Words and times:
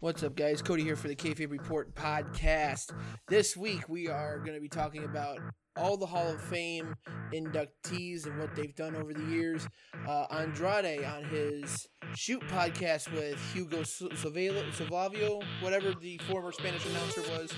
What's 0.00 0.22
up, 0.22 0.36
guys? 0.36 0.62
Cody 0.62 0.84
here 0.84 0.94
for 0.94 1.08
the 1.08 1.16
Kayfabe 1.16 1.50
Report 1.50 1.92
podcast. 1.92 2.92
This 3.26 3.56
week 3.56 3.88
we 3.88 4.06
are 4.06 4.38
going 4.38 4.54
to 4.54 4.60
be 4.60 4.68
talking 4.68 5.02
about 5.02 5.40
all 5.76 5.96
the 5.96 6.06
Hall 6.06 6.28
of 6.28 6.40
Fame 6.40 6.94
inductees 7.34 8.24
and 8.24 8.38
what 8.38 8.54
they've 8.54 8.76
done 8.76 8.94
over 8.94 9.12
the 9.12 9.24
years. 9.24 9.66
Uh, 10.06 10.26
Andrade 10.30 11.02
on 11.04 11.24
his 11.24 11.88
Shoot 12.14 12.42
podcast 12.42 13.12
with 13.12 13.40
Hugo 13.52 13.82
Savavio, 13.82 15.42
whatever 15.60 15.92
the 16.00 16.16
former 16.30 16.52
Spanish 16.52 16.86
announcer 16.86 17.22
was, 17.32 17.52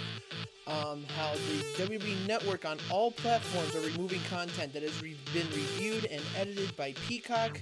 um, 0.66 1.04
how 1.18 1.34
the 1.34 1.84
WWE 1.84 2.26
Network 2.26 2.64
on 2.64 2.78
all 2.90 3.10
platforms 3.10 3.76
are 3.76 3.80
removing 3.80 4.20
content 4.30 4.72
that 4.72 4.82
has 4.82 5.02
re- 5.02 5.14
been 5.34 5.46
reviewed 5.48 6.06
and 6.06 6.22
edited 6.38 6.74
by 6.74 6.94
Peacock 7.06 7.60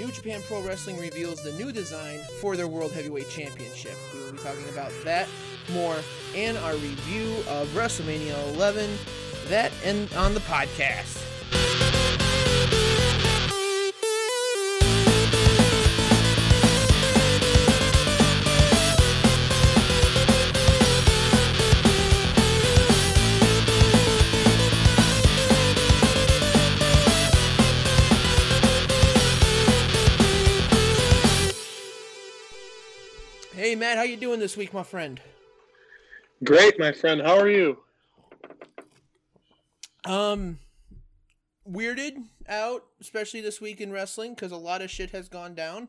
New 0.00 0.10
Japan 0.10 0.40
Pro 0.48 0.62
Wrestling 0.62 0.96
reveals 0.98 1.42
the 1.42 1.52
new 1.52 1.72
design 1.72 2.20
for 2.40 2.56
their 2.56 2.66
World 2.66 2.90
Heavyweight 2.90 3.28
Championship. 3.28 3.92
We 4.14 4.20
will 4.24 4.32
be 4.32 4.38
talking 4.38 4.66
about 4.70 4.92
that 5.04 5.28
more 5.74 5.98
and 6.34 6.56
our 6.56 6.72
review 6.72 7.44
of 7.46 7.68
WrestleMania 7.74 8.54
11. 8.54 8.88
That 9.48 9.70
and 9.84 10.10
on 10.14 10.32
the 10.32 10.40
podcast. 10.40 11.29
Matt, 33.80 33.96
how 33.96 34.02
you 34.02 34.18
doing 34.18 34.40
this 34.40 34.58
week, 34.58 34.74
my 34.74 34.82
friend? 34.82 35.18
Great, 36.44 36.78
my 36.78 36.92
friend. 36.92 37.22
How 37.22 37.38
are 37.38 37.48
you? 37.48 37.78
Um, 40.04 40.58
weirded 41.66 42.24
out, 42.46 42.82
especially 43.00 43.40
this 43.40 43.58
week 43.58 43.80
in 43.80 43.90
wrestling, 43.90 44.34
because 44.34 44.52
a 44.52 44.58
lot 44.58 44.82
of 44.82 44.90
shit 44.90 45.12
has 45.12 45.30
gone 45.30 45.54
down. 45.54 45.88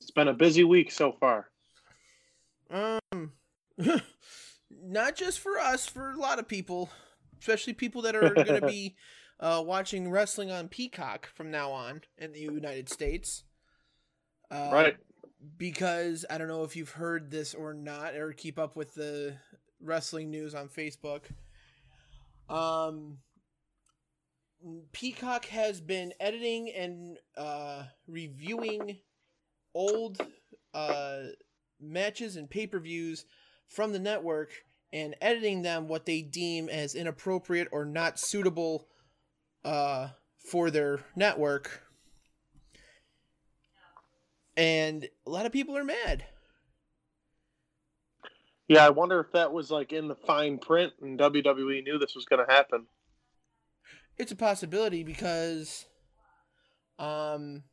It's 0.00 0.10
been 0.10 0.26
a 0.26 0.34
busy 0.34 0.64
week 0.64 0.90
so 0.90 1.12
far. 1.12 1.46
Um, 2.72 3.30
not 4.68 5.14
just 5.14 5.38
for 5.38 5.60
us, 5.60 5.86
for 5.86 6.10
a 6.10 6.18
lot 6.18 6.40
of 6.40 6.48
people, 6.48 6.90
especially 7.38 7.72
people 7.72 8.02
that 8.02 8.16
are 8.16 8.34
going 8.34 8.46
to 8.60 8.66
be 8.66 8.96
uh, 9.38 9.62
watching 9.64 10.10
wrestling 10.10 10.50
on 10.50 10.66
Peacock 10.66 11.28
from 11.36 11.52
now 11.52 11.70
on 11.70 12.00
in 12.18 12.32
the 12.32 12.40
United 12.40 12.88
States. 12.88 13.44
Uh, 14.50 14.70
right 14.72 14.96
because 15.56 16.24
I 16.28 16.38
don't 16.38 16.48
know 16.48 16.64
if 16.64 16.76
you've 16.76 16.90
heard 16.90 17.30
this 17.30 17.54
or 17.54 17.74
not, 17.74 18.14
or 18.14 18.32
keep 18.32 18.58
up 18.58 18.76
with 18.76 18.94
the 18.94 19.36
wrestling 19.82 20.30
news 20.30 20.54
on 20.54 20.68
Facebook. 20.68 21.22
Um, 22.48 23.18
Peacock 24.92 25.46
has 25.46 25.80
been 25.80 26.12
editing 26.20 26.70
and 26.70 27.18
uh, 27.36 27.84
reviewing 28.06 28.98
old 29.74 30.20
uh, 30.74 31.20
matches 31.80 32.36
and 32.36 32.50
pay 32.50 32.66
per 32.66 32.78
views 32.78 33.24
from 33.68 33.92
the 33.92 33.98
network 33.98 34.50
and 34.92 35.14
editing 35.20 35.62
them 35.62 35.88
what 35.88 36.04
they 36.04 36.20
deem 36.20 36.68
as 36.68 36.94
inappropriate 36.94 37.68
or 37.72 37.84
not 37.84 38.18
suitable 38.18 38.88
uh, 39.64 40.08
for 40.50 40.70
their 40.70 41.00
network 41.14 41.82
and 44.56 45.08
a 45.26 45.30
lot 45.30 45.46
of 45.46 45.52
people 45.52 45.76
are 45.76 45.84
mad. 45.84 46.24
Yeah, 48.68 48.86
I 48.86 48.90
wonder 48.90 49.18
if 49.18 49.32
that 49.32 49.52
was 49.52 49.70
like 49.70 49.92
in 49.92 50.06
the 50.06 50.14
fine 50.14 50.58
print 50.58 50.92
and 51.00 51.18
WWE 51.18 51.82
knew 51.82 51.98
this 51.98 52.14
was 52.14 52.24
going 52.24 52.46
to 52.46 52.52
happen. 52.52 52.86
It's 54.16 54.32
a 54.32 54.36
possibility 54.36 55.02
because 55.02 55.86
um 56.98 57.64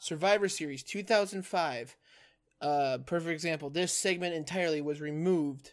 Survivor 0.00 0.48
Series 0.48 0.82
2005 0.82 1.96
uh 2.60 2.98
perfect 3.06 3.30
example. 3.30 3.70
This 3.70 3.92
segment 3.92 4.34
entirely 4.34 4.82
was 4.82 5.00
removed. 5.00 5.72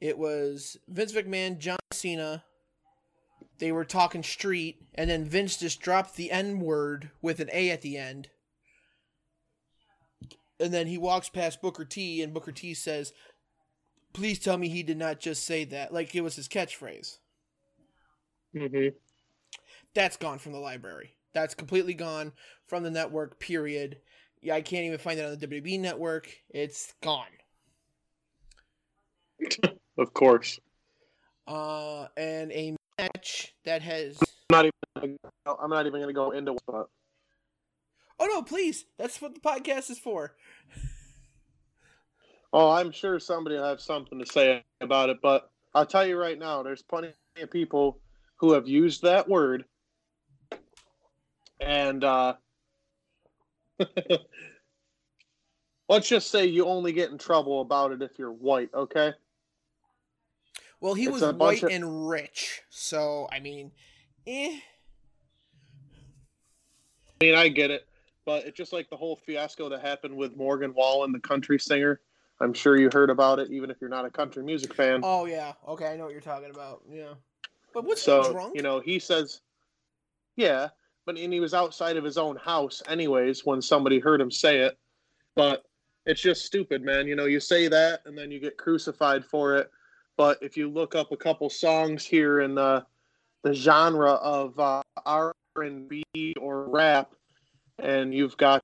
It 0.00 0.18
was 0.18 0.76
Vince 0.88 1.12
McMahon, 1.12 1.58
John 1.58 1.78
Cena, 1.92 2.42
they 3.58 3.72
were 3.72 3.84
talking 3.84 4.22
street 4.22 4.82
and 4.94 5.08
then 5.08 5.24
Vince 5.24 5.56
just 5.56 5.80
dropped 5.80 6.16
the 6.16 6.30
N 6.30 6.60
word 6.60 7.10
with 7.22 7.40
an 7.40 7.50
A 7.52 7.70
at 7.70 7.82
the 7.82 7.96
end 7.96 8.30
and 10.60 10.72
then 10.72 10.86
he 10.86 10.98
walks 10.98 11.28
past 11.28 11.62
Booker 11.62 11.84
T, 11.84 12.22
and 12.22 12.34
Booker 12.34 12.52
T 12.52 12.74
says, 12.74 13.12
"Please 14.12 14.38
tell 14.38 14.58
me 14.58 14.68
he 14.68 14.82
did 14.82 14.98
not 14.98 15.20
just 15.20 15.44
say 15.44 15.64
that." 15.64 15.92
Like 15.92 16.14
it 16.14 16.22
was 16.22 16.36
his 16.36 16.48
catchphrase. 16.48 17.18
Mm-hmm. 18.54 18.96
That's 19.94 20.16
gone 20.16 20.38
from 20.38 20.52
the 20.52 20.58
library. 20.58 21.16
That's 21.34 21.54
completely 21.54 21.94
gone 21.94 22.32
from 22.66 22.82
the 22.82 22.90
network. 22.90 23.38
Period. 23.38 23.98
Yeah, 24.42 24.54
I 24.54 24.62
can't 24.62 24.84
even 24.84 24.98
find 24.98 25.18
it 25.18 25.24
on 25.24 25.38
the 25.38 25.46
WWE 25.46 25.80
network. 25.80 26.28
It's 26.50 26.94
gone. 27.02 27.26
of 29.98 30.14
course. 30.14 30.58
Uh, 31.46 32.06
and 32.16 32.52
a 32.52 32.76
match 32.98 33.54
that 33.64 33.82
has. 33.82 34.18
I'm 34.20 34.26
not 34.50 34.66
even. 34.66 35.18
I'm 35.46 35.70
not 35.70 35.86
even 35.86 36.00
going 36.00 36.08
to 36.08 36.12
go 36.12 36.30
into 36.30 36.56
what. 36.66 36.88
Oh 38.18 38.26
no, 38.26 38.42
please. 38.42 38.86
That's 38.98 39.20
what 39.20 39.34
the 39.34 39.40
podcast 39.40 39.90
is 39.90 39.98
for. 39.98 40.34
Oh, 42.52 42.70
I'm 42.70 42.92
sure 42.92 43.18
somebody 43.20 43.56
will 43.56 43.64
have 43.64 43.80
something 43.80 44.18
to 44.18 44.26
say 44.26 44.64
about 44.80 45.10
it, 45.10 45.18
but 45.20 45.50
I'll 45.74 45.84
tell 45.84 46.06
you 46.06 46.16
right 46.16 46.38
now, 46.38 46.62
there's 46.62 46.82
plenty 46.82 47.12
of 47.40 47.50
people 47.50 47.98
who 48.36 48.52
have 48.52 48.66
used 48.66 49.02
that 49.02 49.28
word, 49.28 49.64
and 51.60 52.02
uh, 52.02 52.34
let's 55.88 56.08
just 56.08 56.30
say 56.30 56.46
you 56.46 56.64
only 56.66 56.92
get 56.92 57.10
in 57.10 57.18
trouble 57.18 57.60
about 57.60 57.92
it 57.92 58.00
if 58.00 58.18
you're 58.18 58.32
white, 58.32 58.70
okay? 58.72 59.12
Well, 60.80 60.94
he 60.94 61.04
it's 61.04 61.20
was 61.20 61.34
white 61.34 61.62
of... 61.62 61.70
and 61.70 62.08
rich, 62.08 62.62
so 62.70 63.28
I 63.30 63.40
mean, 63.40 63.72
eh. 64.26 64.58
I 67.20 67.24
mean, 67.24 67.34
I 67.34 67.48
get 67.48 67.70
it 67.70 67.86
but 68.26 68.44
it's 68.44 68.56
just 68.56 68.72
like 68.72 68.90
the 68.90 68.96
whole 68.96 69.16
fiasco 69.24 69.68
that 69.70 69.80
happened 69.80 70.14
with 70.14 70.36
Morgan 70.36 70.74
Wallen, 70.74 71.12
the 71.12 71.20
country 71.20 71.58
singer. 71.58 72.00
I'm 72.40 72.52
sure 72.52 72.76
you 72.76 72.90
heard 72.92 73.08
about 73.08 73.38
it, 73.38 73.50
even 73.50 73.70
if 73.70 73.78
you're 73.80 73.88
not 73.88 74.04
a 74.04 74.10
country 74.10 74.42
music 74.42 74.74
fan. 74.74 75.00
Oh 75.02 75.24
yeah, 75.24 75.54
okay, 75.66 75.86
I 75.86 75.96
know 75.96 76.04
what 76.04 76.12
you're 76.12 76.20
talking 76.20 76.50
about. 76.50 76.82
Yeah, 76.90 77.14
but 77.72 77.84
what's 77.84 78.02
so, 78.02 78.24
he 78.24 78.32
drunk? 78.32 78.54
You 78.54 78.62
know, 78.62 78.80
he 78.80 78.98
says, 78.98 79.40
yeah, 80.34 80.68
but 81.06 81.16
and 81.16 81.32
he 81.32 81.40
was 81.40 81.54
outside 81.54 81.96
of 81.96 82.04
his 82.04 82.18
own 82.18 82.36
house, 82.36 82.82
anyways, 82.88 83.46
when 83.46 83.62
somebody 83.62 83.98
heard 83.98 84.20
him 84.20 84.30
say 84.30 84.58
it. 84.58 84.76
But 85.34 85.64
it's 86.04 86.20
just 86.20 86.44
stupid, 86.44 86.82
man. 86.82 87.06
You 87.06 87.16
know, 87.16 87.26
you 87.26 87.40
say 87.40 87.68
that 87.68 88.00
and 88.04 88.18
then 88.18 88.30
you 88.30 88.40
get 88.40 88.58
crucified 88.58 89.24
for 89.24 89.56
it. 89.56 89.70
But 90.16 90.38
if 90.42 90.56
you 90.56 90.68
look 90.68 90.94
up 90.94 91.12
a 91.12 91.16
couple 91.16 91.48
songs 91.48 92.04
here 92.04 92.40
in 92.40 92.54
the 92.54 92.84
the 93.44 93.54
genre 93.54 94.12
of 94.12 94.58
uh, 94.58 94.82
R 95.04 95.32
and 95.56 95.88
B 95.88 96.04
or 96.40 96.68
rap, 96.68 97.12
and 97.78 98.14
you've 98.14 98.36
got 98.36 98.62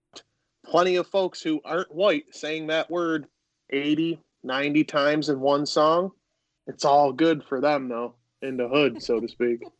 plenty 0.65 0.97
of 0.97 1.07
folks 1.07 1.43
who 1.43 1.61
aren't 1.65 1.95
white 1.95 2.25
saying 2.33 2.69
that 2.69 2.91
word 2.91 3.27
80 3.71 4.21
90 4.45 4.85
times 4.85 5.29
in 5.29 5.39
one 5.41 5.67
song. 5.67 6.11
It's 6.67 6.85
all 6.85 7.13
good 7.13 7.45
for 7.45 7.61
them 7.61 7.89
though 7.89 8.15
in 8.41 8.57
the 8.57 8.69
hood 8.69 9.03
so 9.03 9.21
to 9.21 9.29
speak. 9.29 9.63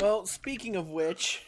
Well 0.00 0.26
speaking 0.26 0.74
of 0.74 0.88
which 0.88 1.42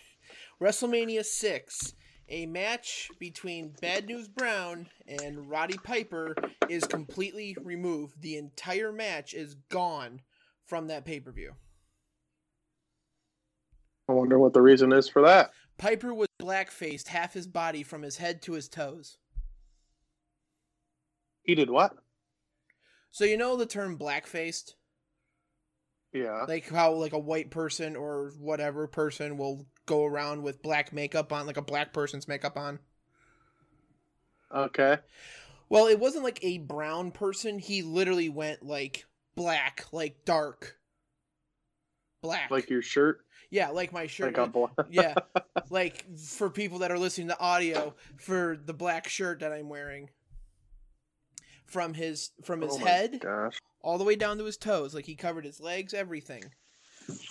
wrestlemania 0.60 1.24
6 1.24 1.94
a 2.28 2.46
match 2.46 3.10
between 3.18 3.74
bad 3.80 4.06
news 4.06 4.28
brown 4.28 4.88
and 5.06 5.48
roddy 5.50 5.76
piper 5.78 6.34
is 6.68 6.84
completely 6.84 7.56
removed. 7.62 8.20
The 8.20 8.36
entire 8.36 8.92
match 8.92 9.34
is 9.34 9.56
gone 9.70 10.20
from 10.66 10.86
that 10.88 11.04
pay-per-view. 11.04 11.52
I 14.08 14.12
wonder 14.12 14.38
what 14.38 14.52
the 14.52 14.62
reason 14.62 14.92
is 14.92 15.08
for 15.08 15.22
that 15.22 15.50
Piper 15.76 16.14
was 16.14 16.28
black-faced 16.38 17.08
half 17.08 17.34
his 17.34 17.46
body 17.46 17.82
from 17.82 18.02
his 18.02 18.18
head 18.18 18.42
to 18.42 18.52
his 18.52 18.68
toes. 18.68 19.18
He 21.42 21.54
did 21.54 21.70
what? 21.70 21.96
So 23.10 23.24
you 23.24 23.36
know 23.36 23.56
the 23.56 23.66
term 23.66 23.96
black-faced? 23.96 24.76
Yeah. 26.12 26.44
Like 26.46 26.68
how 26.68 26.92
like 26.92 27.12
a 27.12 27.18
white 27.18 27.50
person 27.50 27.96
or 27.96 28.32
whatever 28.38 28.86
person 28.86 29.36
will 29.36 29.66
go 29.86 30.04
around 30.04 30.42
with 30.42 30.62
black 30.62 30.92
makeup 30.92 31.32
on, 31.32 31.46
like 31.46 31.56
a 31.56 31.62
black 31.62 31.92
person's 31.92 32.28
makeup 32.28 32.56
on. 32.56 32.78
Okay. 34.54 34.98
Well, 35.68 35.86
it 35.86 35.98
wasn't 35.98 36.24
like 36.24 36.38
a 36.42 36.58
brown 36.58 37.10
person. 37.10 37.58
He 37.58 37.82
literally 37.82 38.28
went 38.28 38.64
like 38.64 39.06
black, 39.34 39.86
like 39.90 40.24
dark 40.24 40.76
black. 42.22 42.50
Like 42.50 42.70
your 42.70 42.82
shirt? 42.82 43.23
Yeah, 43.54 43.68
like 43.68 43.92
my 43.92 44.08
shirt. 44.08 44.36
Like 44.36 44.70
yeah, 44.90 45.14
like 45.70 46.04
for 46.18 46.50
people 46.50 46.80
that 46.80 46.90
are 46.90 46.98
listening 46.98 47.28
to 47.28 47.38
audio, 47.38 47.94
for 48.16 48.56
the 48.56 48.74
black 48.74 49.08
shirt 49.08 49.38
that 49.40 49.52
I'm 49.52 49.68
wearing, 49.68 50.10
from 51.64 51.94
his 51.94 52.30
from 52.42 52.62
his 52.62 52.72
Oh 52.72 52.78
head 52.84 53.20
Gosh. 53.20 53.56
all 53.80 53.96
the 53.96 54.02
way 54.02 54.16
down 54.16 54.38
to 54.38 54.44
his 54.44 54.56
toes, 54.56 54.92
like 54.92 55.04
he 55.06 55.14
covered 55.14 55.44
his 55.44 55.60
legs, 55.60 55.94
everything. 55.94 56.42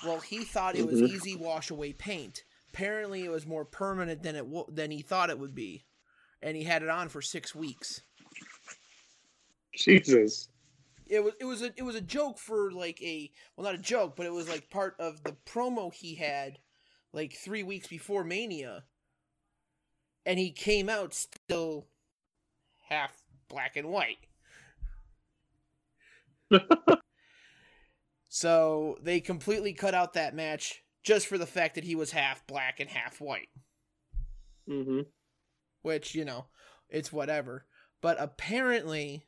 Well, 0.05 0.21
he 0.21 0.45
thought 0.45 0.77
it 0.77 0.87
was 0.87 1.01
Mhm. 1.01 1.09
easy 1.09 1.35
wash 1.35 1.69
away 1.69 1.91
paint. 1.91 2.45
Apparently, 2.69 3.25
it 3.25 3.29
was 3.29 3.45
more 3.45 3.65
permanent 3.65 4.23
than 4.23 4.37
it 4.37 4.45
w- 4.49 4.65
than 4.69 4.91
he 4.91 5.01
thought 5.01 5.29
it 5.29 5.39
would 5.39 5.53
be, 5.53 5.83
and 6.41 6.55
he 6.55 6.63
had 6.63 6.83
it 6.83 6.89
on 6.89 7.09
for 7.09 7.21
six 7.21 7.53
weeks. 7.53 8.01
Jesus. 9.75 10.47
It 11.13 11.23
was 11.23 11.33
it 11.39 11.45
was 11.45 11.61
a 11.61 11.71
it 11.77 11.83
was 11.83 11.95
a 11.95 12.01
joke 12.01 12.39
for 12.39 12.71
like 12.71 13.01
a 13.01 13.31
well 13.55 13.65
not 13.65 13.75
a 13.75 13.81
joke 13.81 14.15
but 14.15 14.25
it 14.25 14.33
was 14.33 14.49
like 14.49 14.69
part 14.69 14.95
of 14.99 15.23
the 15.23 15.35
promo 15.45 15.93
he 15.93 16.15
had 16.15 16.57
like 17.13 17.33
three 17.33 17.63
weeks 17.63 17.87
before 17.87 18.23
mania. 18.23 18.83
And 20.25 20.39
he 20.39 20.51
came 20.51 20.87
out 20.89 21.13
still 21.13 21.87
half 22.87 23.11
black 23.49 23.75
and 23.75 23.89
white. 23.89 24.19
So 28.35 28.97
they 29.03 29.19
completely 29.19 29.73
cut 29.73 29.93
out 29.93 30.13
that 30.13 30.33
match 30.33 30.81
just 31.03 31.27
for 31.27 31.37
the 31.37 31.45
fact 31.45 31.75
that 31.75 31.83
he 31.83 31.93
was 31.93 32.09
half 32.09 32.47
black 32.47 32.79
and 32.79 32.89
half 32.89 33.21
white. 33.21 33.49
Hmm 34.67 35.01
which 35.83 36.15
you 36.15 36.25
know 36.25 36.47
it's 36.89 37.13
whatever. 37.13 37.65
But 38.01 38.17
apparently 38.19 39.27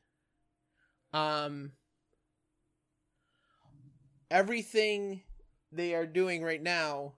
um 1.15 1.71
everything 4.29 5.21
they 5.71 5.95
are 5.95 6.05
doing 6.05 6.43
right 6.43 6.61
now 6.61 7.13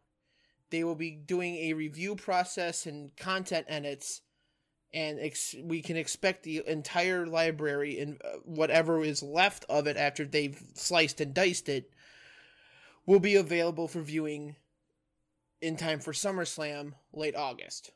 they 0.69 0.83
will 0.83 0.95
be 0.95 1.11
doing 1.11 1.55
a 1.55 1.73
review 1.73 2.15
process 2.15 2.85
and 2.85 3.15
content 3.17 3.65
edits 3.67 4.21
and 4.93 5.19
ex- 5.19 5.55
we 5.63 5.81
can 5.81 5.97
expect 5.97 6.43
the 6.43 6.61
entire 6.67 7.25
library 7.25 7.99
and 7.99 8.21
uh, 8.23 8.37
whatever 8.43 9.03
is 9.03 9.23
left 9.23 9.65
of 9.67 9.87
it 9.87 9.97
after 9.97 10.25
they've 10.25 10.61
sliced 10.75 11.19
and 11.19 11.33
diced 11.33 11.67
it 11.67 11.91
will 13.07 13.19
be 13.19 13.35
available 13.35 13.87
for 13.87 14.01
viewing 14.01 14.55
in 15.61 15.75
time 15.75 15.99
for 15.99 16.11
SummerSlam 16.11 16.93
late 17.13 17.35
August. 17.35 17.91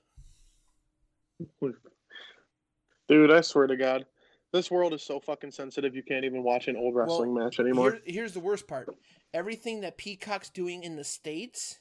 Dude, 3.08 3.32
I 3.32 3.42
swear 3.42 3.68
to 3.68 3.76
God, 3.76 4.06
this 4.52 4.70
world 4.70 4.94
is 4.94 5.02
so 5.04 5.20
fucking 5.20 5.52
sensitive. 5.52 5.96
You 5.96 6.04
can't 6.04 6.26
even 6.26 6.44
watch 6.44 6.68
an 6.68 6.76
old 6.76 6.96
wrestling 6.96 7.34
match 7.34 7.60
anymore. 7.60 7.92
Here- 7.92 8.02
here's 8.06 8.34
the 8.34 8.40
worst 8.40 8.68
part. 8.68 8.90
Everything 9.34 9.82
that 9.82 9.98
Peacock's 9.98 10.50
doing 10.50 10.84
in 10.84 10.96
the 10.96 11.04
States 11.04 11.80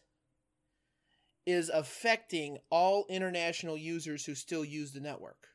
is 1.46 1.68
affecting 1.68 2.58
all 2.70 3.06
international 3.08 3.76
users 3.76 4.24
who 4.24 4.34
still 4.34 4.64
use 4.64 4.92
the 4.92 5.00
network. 5.00 5.48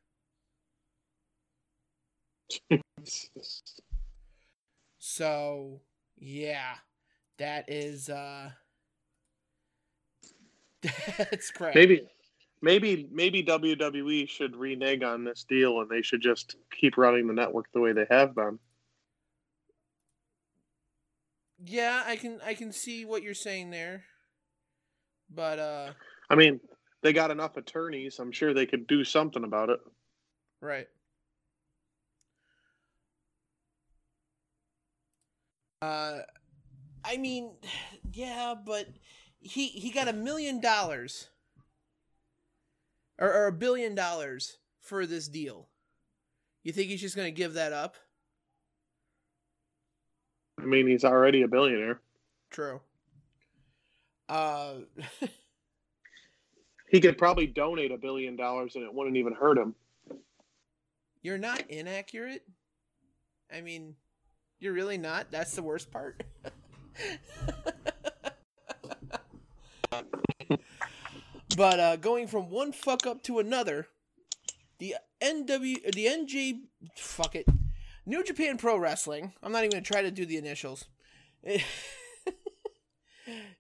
So, 4.99 5.81
yeah, 6.17 6.75
that 7.37 7.69
is, 7.69 8.09
uh, 8.09 8.49
that's 11.17 11.51
crap. 11.51 11.75
maybe, 11.75 12.07
maybe, 12.65 13.07
maybe 13.11 13.43
WWE 13.43 14.27
should 14.27 14.55
renege 14.55 15.03
on 15.03 15.23
this 15.23 15.45
deal, 15.47 15.81
and 15.81 15.89
they 15.89 16.01
should 16.01 16.21
just 16.21 16.55
keep 16.75 16.97
running 16.97 17.27
the 17.27 17.33
network 17.33 17.67
the 17.71 17.79
way 17.79 17.93
they 17.93 18.07
have 18.09 18.33
been. 18.33 18.57
Yeah, 21.63 22.03
I 22.05 22.15
can, 22.15 22.39
I 22.43 22.55
can 22.55 22.71
see 22.71 23.05
what 23.05 23.21
you're 23.21 23.35
saying 23.35 23.69
there. 23.69 24.05
But, 25.33 25.59
uh, 25.59 25.91
I 26.27 26.35
mean, 26.35 26.59
they 27.03 27.13
got 27.13 27.29
enough 27.29 27.55
attorneys. 27.55 28.17
I'm 28.17 28.31
sure 28.31 28.51
they 28.53 28.65
could 28.65 28.87
do 28.87 29.03
something 29.03 29.43
about 29.43 29.69
it. 29.69 29.79
Right. 30.59 30.87
Uh, 35.83 36.21
I 37.03 37.17
mean, 37.17 37.51
yeah, 38.11 38.55
but 38.65 38.87
he 39.39 39.67
he 39.67 39.91
got 39.91 40.07
a 40.07 40.13
million 40.13 40.59
dollars 40.59 41.29
or, 43.19 43.31
or 43.31 43.47
a 43.47 43.51
billion 43.51 43.95
dollars 43.95 44.57
for 44.79 45.05
this 45.05 45.27
deal. 45.27 45.67
You 46.63 46.71
think 46.71 46.89
he's 46.89 47.01
just 47.01 47.15
gonna 47.15 47.31
give 47.31 47.53
that 47.53 47.73
up? 47.73 47.95
I 50.59 50.65
mean, 50.65 50.87
he's 50.87 51.03
already 51.03 51.41
a 51.43 51.47
billionaire. 51.47 51.99
True. 52.49 52.79
Uh, 54.29 54.75
He 56.87 56.99
could 57.01 57.17
probably 57.17 57.47
donate 57.47 57.91
a 57.91 57.97
billion 57.97 58.35
dollars, 58.35 58.75
and 58.75 58.83
it 58.85 58.93
wouldn't 58.93 59.17
even 59.17 59.33
hurt 59.33 59.57
him. 59.57 59.75
you're 61.23 61.37
not 61.37 61.61
inaccurate. 61.69 62.43
I 63.53 63.61
mean, 63.61 63.95
you're 64.59 64.73
really 64.73 64.97
not. 64.97 65.31
That's 65.31 65.55
the 65.55 65.63
worst 65.63 65.91
part. 65.91 66.23
but 71.55 71.79
uh, 71.79 71.95
going 71.95 72.27
from 72.27 72.49
one 72.49 72.71
fuck 72.71 73.05
up 73.05 73.23
to 73.23 73.39
another, 73.39 73.87
the 74.79 74.95
NW, 75.21 75.93
the 75.93 76.05
NJ, 76.05 76.61
fuck 76.97 77.35
it, 77.35 77.47
New 78.05 78.23
Japan 78.23 78.57
Pro 78.57 78.77
Wrestling. 78.77 79.33
I'm 79.41 79.51
not 79.51 79.59
even 79.59 79.71
gonna 79.71 79.81
try 79.83 80.01
to 80.01 80.11
do 80.11 80.25
the 80.25 80.37
initials. 80.37 80.85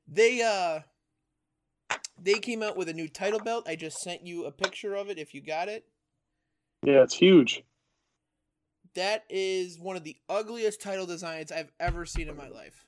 they 0.07 0.41
uh, 0.41 0.79
they 2.21 2.39
came 2.39 2.61
out 2.61 2.77
with 2.77 2.89
a 2.89 2.93
new 2.93 3.07
title 3.07 3.39
belt. 3.39 3.67
I 3.67 3.75
just 3.75 3.99
sent 3.99 4.25
you 4.25 4.45
a 4.45 4.51
picture 4.51 4.95
of 4.95 5.09
it. 5.09 5.17
If 5.17 5.33
you 5.33 5.41
got 5.41 5.69
it. 5.69 5.85
Yeah, 6.85 7.01
it's 7.01 7.15
huge. 7.15 7.63
That 8.95 9.25
is 9.29 9.79
one 9.79 9.95
of 9.95 10.03
the 10.03 10.15
ugliest 10.29 10.81
title 10.81 11.05
designs 11.05 11.51
I've 11.51 11.71
ever 11.79 12.05
seen 12.05 12.29
in 12.29 12.37
my 12.37 12.47
life. 12.47 12.85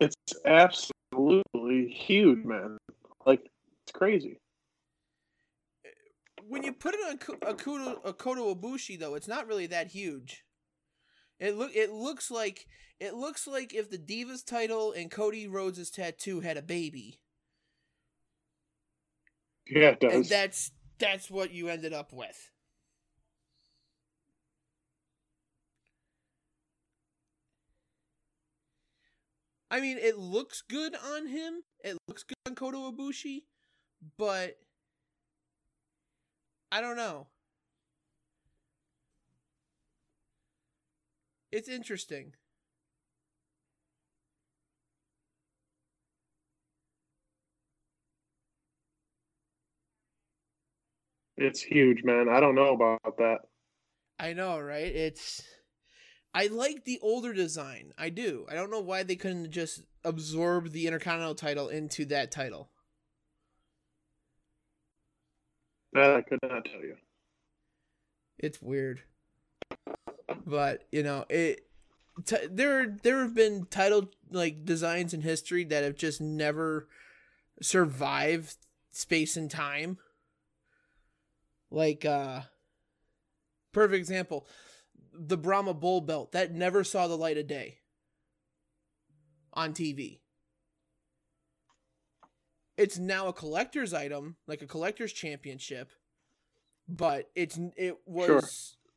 It's 0.00 0.16
absolutely 0.46 1.88
huge, 1.88 2.44
man. 2.44 2.78
Like, 3.26 3.51
crazy. 3.92 4.40
When 6.48 6.62
you 6.64 6.72
put 6.72 6.94
it 6.94 7.00
on 7.08 7.18
Ku- 7.18 7.38
Akuto, 7.38 8.02
Akoto 8.04 8.54
Ibushi, 8.54 8.98
though, 8.98 9.14
it's 9.14 9.28
not 9.28 9.46
really 9.46 9.66
that 9.68 9.88
huge. 9.88 10.44
It 11.38 11.56
look 11.56 11.74
it 11.74 11.90
looks 11.92 12.30
like 12.30 12.66
it 13.00 13.14
looks 13.14 13.46
like 13.46 13.74
if 13.74 13.90
the 13.90 13.98
Divas 13.98 14.44
title 14.44 14.92
and 14.92 15.10
Cody 15.10 15.48
Rhodes' 15.48 15.90
tattoo 15.90 16.40
had 16.40 16.56
a 16.56 16.62
baby, 16.62 17.20
Yeah, 19.66 19.96
it 20.00 20.02
and 20.02 20.24
that's 20.24 20.70
that's 20.98 21.30
what 21.30 21.50
you 21.52 21.68
ended 21.68 21.92
up 21.92 22.12
with. 22.12 22.50
I 29.70 29.80
mean, 29.80 29.98
it 29.98 30.18
looks 30.18 30.62
good 30.62 30.94
on 30.94 31.26
him. 31.26 31.62
It 31.82 31.96
looks 32.06 32.22
good 32.24 32.36
on 32.46 32.54
Kota 32.54 32.76
Ibushi, 32.76 33.44
but 34.18 34.58
I 36.70 36.80
don't 36.80 36.96
know. 36.96 37.26
It's 41.50 41.68
interesting. 41.68 42.32
It's 51.36 51.60
huge, 51.60 52.04
man. 52.04 52.28
I 52.30 52.40
don't 52.40 52.54
know 52.54 52.74
about 52.74 53.18
that. 53.18 53.38
I 54.18 54.32
know, 54.32 54.58
right? 54.60 54.94
It's 54.94 55.42
I 56.34 56.46
like 56.46 56.84
the 56.84 56.98
older 57.02 57.32
design. 57.32 57.92
I 57.98 58.08
do. 58.08 58.46
I 58.50 58.54
don't 58.54 58.70
know 58.70 58.80
why 58.80 59.02
they 59.02 59.16
couldn't 59.16 59.50
just 59.50 59.82
absorb 60.04 60.70
the 60.70 60.86
Intercontinental 60.86 61.34
title 61.34 61.68
into 61.68 62.04
that 62.06 62.30
title. 62.30 62.70
That 65.92 66.16
I 66.16 66.22
could 66.22 66.38
not 66.42 66.64
tell 66.64 66.80
you. 66.80 66.96
It's 68.38 68.62
weird. 68.62 69.02
But, 70.46 70.84
you 70.90 71.02
know, 71.02 71.24
it 71.28 71.66
t- 72.24 72.46
there 72.50 72.96
there 73.02 73.20
have 73.20 73.34
been 73.34 73.66
title 73.66 74.10
like 74.30 74.64
designs 74.64 75.14
in 75.14 75.20
history 75.20 75.64
that 75.64 75.84
have 75.84 75.96
just 75.96 76.20
never 76.20 76.88
survived 77.60 78.56
space 78.90 79.36
and 79.36 79.50
time. 79.50 79.98
Like 81.70 82.04
uh 82.04 82.42
perfect 83.72 83.98
example, 83.98 84.46
the 85.12 85.36
Brahma 85.36 85.74
Bull 85.74 86.00
belt 86.00 86.32
that 86.32 86.52
never 86.52 86.84
saw 86.84 87.06
the 87.06 87.16
light 87.16 87.38
of 87.38 87.46
day 87.46 87.78
on 89.52 89.72
TV. 89.74 90.21
It's 92.76 92.98
now 92.98 93.28
a 93.28 93.32
collector's 93.32 93.92
item, 93.92 94.36
like 94.46 94.62
a 94.62 94.66
collector's 94.66 95.12
championship, 95.12 95.90
but 96.88 97.30
it's 97.34 97.58
it 97.76 97.98
was 98.06 98.26
Sure. 98.26 98.42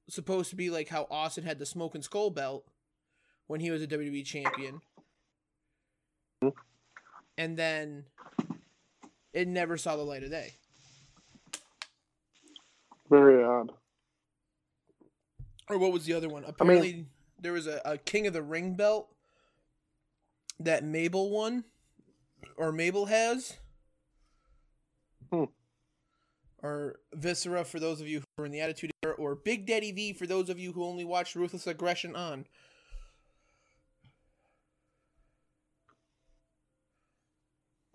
supposed 0.09 0.49
to 0.51 0.55
be 0.55 0.69
like 0.69 0.87
how 0.89 1.07
Austin 1.11 1.43
had 1.43 1.59
the 1.59 1.65
Smoking 1.65 2.01
Skull 2.01 2.29
belt 2.29 2.65
when 3.47 3.59
he 3.59 3.71
was 3.71 3.81
a 3.81 3.87
WWE 3.87 4.23
champion. 4.25 4.81
and 7.37 7.57
then 7.57 8.05
it 9.33 9.47
never 9.47 9.75
saw 9.77 9.95
the 9.97 10.03
light 10.03 10.23
of 10.23 10.29
day. 10.31 10.53
Very 13.09 13.43
odd. 13.43 13.71
Or 15.69 15.77
what 15.77 15.91
was 15.91 16.05
the 16.05 16.13
other 16.13 16.29
one? 16.29 16.43
Apparently, 16.45 17.07
there 17.41 17.51
was 17.53 17.67
a, 17.67 17.81
a 17.83 17.97
King 17.97 18.25
of 18.27 18.33
the 18.33 18.41
Ring 18.41 18.75
belt 18.75 19.09
that 20.59 20.83
Mabel 20.83 21.29
won, 21.29 21.65
or 22.55 22.71
Mabel 22.71 23.07
has. 23.07 23.57
Hmm. 25.31 25.43
Or 26.63 26.99
Viscera 27.13 27.63
for 27.63 27.79
those 27.79 28.01
of 28.01 28.07
you 28.07 28.19
who 28.19 28.43
are 28.43 28.45
in 28.45 28.51
the 28.51 28.61
Attitude 28.61 28.91
Era, 29.03 29.13
or 29.15 29.35
Big 29.35 29.67
Daddy 29.67 29.91
V 29.91 30.13
for 30.13 30.25
those 30.25 30.49
of 30.49 30.59
you 30.59 30.71
who 30.71 30.83
only 30.83 31.03
watch 31.03 31.35
Ruthless 31.35 31.67
Aggression 31.67 32.15
on. 32.15 32.45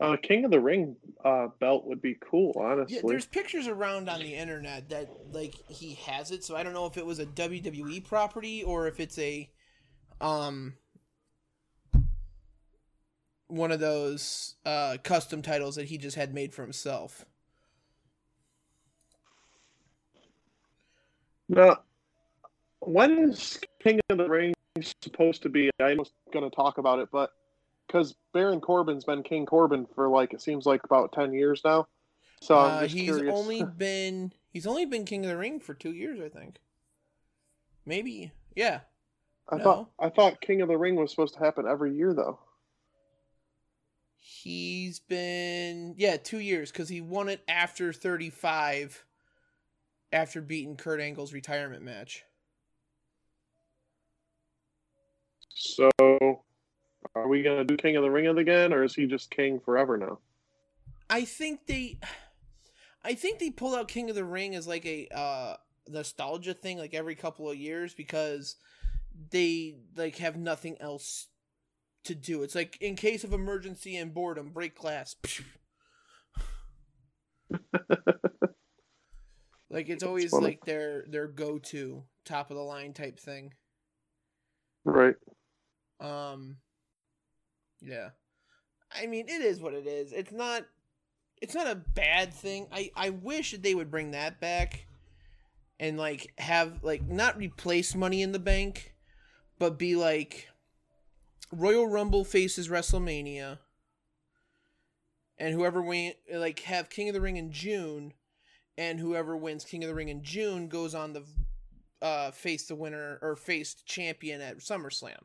Uh, 0.00 0.16
King 0.16 0.46
of 0.46 0.50
the 0.50 0.60
Ring 0.60 0.96
uh, 1.24 1.48
belt 1.58 1.86
would 1.86 2.00
be 2.00 2.16
cool, 2.20 2.54
honestly. 2.58 2.96
Yeah, 2.96 3.02
there's 3.04 3.26
pictures 3.26 3.66
around 3.66 4.08
on 4.08 4.20
the 4.20 4.34
internet 4.34 4.88
that 4.88 5.10
like 5.30 5.54
he 5.68 5.94
has 6.06 6.30
it, 6.30 6.42
so 6.42 6.56
I 6.56 6.62
don't 6.62 6.72
know 6.72 6.86
if 6.86 6.96
it 6.96 7.04
was 7.04 7.18
a 7.18 7.26
WWE 7.26 8.02
property 8.04 8.62
or 8.62 8.86
if 8.86 8.98
it's 8.98 9.18
a 9.18 9.50
um 10.22 10.74
one 13.50 13.72
of 13.72 13.80
those 13.80 14.54
uh 14.64 14.96
custom 15.02 15.42
titles 15.42 15.76
that 15.76 15.86
he 15.86 15.98
just 15.98 16.16
had 16.16 16.34
made 16.34 16.54
for 16.54 16.62
himself. 16.62 17.24
Now, 21.48 21.80
when 22.80 23.30
is 23.30 23.58
King 23.82 24.00
of 24.08 24.18
the 24.18 24.28
Ring 24.28 24.54
supposed 25.02 25.42
to 25.42 25.48
be? 25.48 25.70
I 25.80 25.94
was 25.94 26.12
going 26.32 26.48
to 26.48 26.54
talk 26.54 26.78
about 26.78 27.00
it, 27.00 27.08
but 27.12 27.30
because 27.86 28.14
Baron 28.32 28.60
Corbin's 28.60 29.04
been 29.04 29.22
King 29.22 29.46
Corbin 29.46 29.86
for 29.94 30.08
like 30.08 30.32
it 30.32 30.40
seems 30.40 30.64
like 30.66 30.84
about 30.84 31.12
ten 31.12 31.32
years 31.34 31.60
now. 31.64 31.88
So 32.40 32.56
I'm 32.56 32.78
Uh, 32.78 32.82
just 32.82 32.94
he's 32.94 33.04
curious. 33.04 33.34
only 33.36 33.62
been 33.78 34.32
he's 34.52 34.66
only 34.66 34.86
been 34.86 35.04
King 35.04 35.24
of 35.24 35.30
the 35.30 35.36
Ring 35.36 35.60
for 35.60 35.74
2 35.74 35.92
years, 35.92 36.20
I 36.20 36.28
think. 36.28 36.56
Maybe. 37.84 38.32
Yeah. 38.54 38.80
I 39.48 39.56
no. 39.56 39.62
thought 39.64 39.90
I 39.98 40.08
thought 40.10 40.40
King 40.40 40.60
of 40.62 40.68
the 40.68 40.78
Ring 40.78 40.94
was 40.94 41.10
supposed 41.10 41.34
to 41.34 41.40
happen 41.40 41.66
every 41.66 41.94
year 41.94 42.14
though. 42.14 42.38
He's 44.22 45.00
been 45.00 45.94
yeah, 45.96 46.16
2 46.16 46.38
years 46.38 46.70
cuz 46.70 46.88
he 46.88 47.00
won 47.00 47.28
it 47.28 47.42
after 47.48 47.92
35 47.92 49.04
after 50.12 50.40
beating 50.40 50.76
Kurt 50.76 51.00
Angle's 51.00 51.32
retirement 51.32 51.82
match. 51.82 52.24
So 55.48 55.90
are 57.14 57.28
we 57.28 57.42
gonna 57.42 57.64
do 57.64 57.76
King 57.76 57.96
of 57.96 58.02
the 58.02 58.10
Ring 58.10 58.26
again, 58.26 58.72
or 58.72 58.84
is 58.84 58.94
he 58.94 59.06
just 59.06 59.30
king 59.30 59.60
forever 59.60 59.96
now? 59.96 60.18
I 61.08 61.24
think 61.24 61.66
they 61.66 61.98
I 63.02 63.14
think 63.14 63.38
they 63.38 63.50
pull 63.50 63.74
out 63.74 63.88
King 63.88 64.10
of 64.10 64.16
the 64.16 64.24
Ring 64.24 64.54
as 64.54 64.66
like 64.66 64.86
a 64.86 65.08
uh 65.14 65.56
nostalgia 65.88 66.54
thing 66.54 66.78
like 66.78 66.94
every 66.94 67.14
couple 67.14 67.50
of 67.50 67.56
years 67.56 67.94
because 67.94 68.56
they 69.30 69.76
like 69.96 70.16
have 70.16 70.36
nothing 70.36 70.76
else 70.80 71.26
to 72.04 72.14
do. 72.14 72.42
It's 72.42 72.54
like 72.54 72.76
in 72.80 72.96
case 72.96 73.24
of 73.24 73.32
emergency 73.32 73.96
and 73.96 74.14
boredom, 74.14 74.50
break 74.50 74.76
glass. 74.78 75.16
like 79.70 79.88
it's 79.88 80.04
always 80.04 80.32
like 80.32 80.64
their 80.64 81.04
their 81.08 81.26
go-to 81.26 82.04
top 82.24 82.50
of 82.50 82.56
the 82.56 82.62
line 82.62 82.92
type 82.92 83.18
thing. 83.18 83.54
Right. 84.84 85.16
Um 86.00 86.56
yeah. 87.80 88.10
I 88.92 89.06
mean, 89.06 89.28
it 89.28 89.40
is 89.40 89.60
what 89.60 89.74
it 89.74 89.86
is. 89.86 90.12
It's 90.12 90.32
not 90.32 90.64
it's 91.40 91.54
not 91.54 91.66
a 91.66 91.74
bad 91.74 92.34
thing. 92.34 92.66
I 92.72 92.90
I 92.96 93.10
wish 93.10 93.52
that 93.52 93.62
they 93.62 93.74
would 93.74 93.90
bring 93.90 94.12
that 94.12 94.40
back 94.40 94.86
and 95.78 95.96
like 95.98 96.32
have 96.38 96.82
like 96.82 97.08
not 97.08 97.38
replace 97.38 97.94
money 97.94 98.22
in 98.22 98.32
the 98.32 98.38
bank, 98.38 98.94
but 99.58 99.78
be 99.78 99.96
like 99.96 100.49
Royal 101.52 101.86
Rumble 101.86 102.24
faces 102.24 102.68
WrestleMania 102.68 103.58
and 105.38 105.54
whoever 105.54 105.82
win 105.82 106.12
like 106.32 106.60
have 106.60 106.90
King 106.90 107.08
of 107.08 107.14
the 107.14 107.20
Ring 107.20 107.36
in 107.36 107.50
June 107.50 108.12
and 108.78 109.00
whoever 109.00 109.36
wins 109.36 109.64
King 109.64 109.82
of 109.82 109.88
the 109.88 109.94
Ring 109.94 110.08
in 110.08 110.22
June 110.22 110.68
goes 110.68 110.94
on 110.94 111.12
the 111.12 111.24
uh 112.02 112.30
face 112.30 112.66
the 112.66 112.74
winner 112.74 113.18
or 113.20 113.36
face 113.36 113.74
the 113.74 113.82
champion 113.84 114.40
at 114.40 114.58
SummerSlam. 114.58 115.22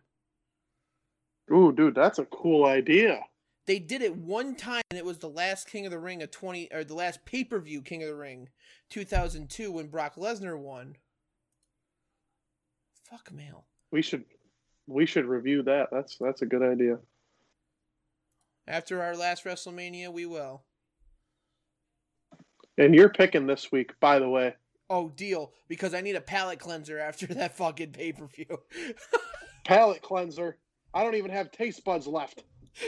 Ooh, 1.54 1.72
dude, 1.72 1.96
that's 1.96 2.20
a 2.20 2.26
cool 2.26 2.66
idea. 2.66 3.20
They 3.68 3.80
did 3.80 4.02
it 4.02 4.16
one 4.16 4.56
time, 4.56 4.84
and 4.92 4.98
it 4.98 5.06
was 5.06 5.20
the 5.20 5.30
last 5.30 5.68
King 5.68 5.86
of 5.86 5.92
the 5.92 6.00
Ring 6.00 6.22
of 6.22 6.32
twenty, 6.32 6.70
or 6.72 6.84
the 6.84 6.96
last 6.96 7.26
pay 7.26 7.44
per 7.44 7.60
view 7.60 7.82
King 7.82 8.04
of 8.04 8.10
the 8.10 8.16
Ring, 8.16 8.50
two 8.90 9.06
thousand 9.06 9.50
two, 9.50 9.72
when 9.72 9.88
Brock 9.88 10.16
Lesnar 10.16 10.58
won. 10.58 10.98
Fuck 13.10 13.32
mail. 13.32 13.66
We 13.92 14.02
should 14.02 14.26
we 14.88 15.06
should 15.06 15.26
review 15.26 15.64
that. 15.64 15.90
That's 15.92 16.18
that's 16.18 16.42
a 16.42 16.46
good 16.46 16.62
idea. 16.64 16.98
After 18.68 19.02
our 19.02 19.16
last 19.16 19.44
WrestleMania, 19.46 20.12
we 20.12 20.26
will. 20.26 20.64
And 22.78 22.94
you're 22.96 23.10
picking 23.10 23.48
this 23.48 23.72
week, 23.72 23.92
by 24.00 24.20
the 24.20 24.28
way. 24.28 24.54
Oh, 24.90 25.10
deal, 25.10 25.52
because 25.68 25.94
I 25.94 26.02
need 26.02 26.16
a 26.16 26.22
palate 26.22 26.60
cleanser 26.60 27.00
after 27.00 27.26
that 27.34 27.56
fucking 27.56 27.92
pay 27.92 28.12
per 28.12 28.28
view. 28.28 28.46
Palate 29.66 30.02
cleanser. 30.04 30.58
I 30.94 31.04
don't 31.04 31.16
even 31.16 31.32
have 31.32 31.52
taste 31.52 31.84
buds 31.84 32.06
left. 32.06 32.44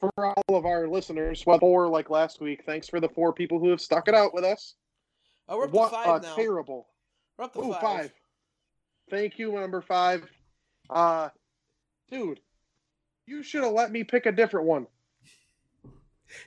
For 0.00 0.10
all 0.26 0.56
of 0.56 0.66
our 0.66 0.88
listeners, 0.88 1.44
well, 1.46 1.60
four 1.60 1.88
like 1.88 2.10
last 2.10 2.40
week, 2.40 2.64
thanks 2.66 2.88
for 2.88 2.98
the 2.98 3.08
four 3.08 3.32
people 3.32 3.60
who 3.60 3.68
have 3.68 3.80
stuck 3.80 4.08
it 4.08 4.14
out 4.14 4.34
with 4.34 4.42
us. 4.42 4.74
oh, 5.48 5.58
we're 5.58 5.66
up 5.66 5.70
what 5.70 5.90
to 5.90 5.94
five 5.94 6.24
a 6.24 6.26
now. 6.26 6.34
terrible. 6.34 6.88
We're 7.42 7.46
up 7.46 7.54
to 7.54 7.60
Ooh, 7.60 7.72
five. 7.72 7.80
five. 7.82 8.12
Thank 9.10 9.36
you, 9.36 9.50
number 9.50 9.80
five. 9.80 10.30
Uh, 10.88 11.30
dude, 12.08 12.38
you 13.26 13.42
should 13.42 13.64
have 13.64 13.72
let 13.72 13.90
me 13.90 14.04
pick 14.04 14.26
a 14.26 14.32
different 14.32 14.66
one. 14.66 14.86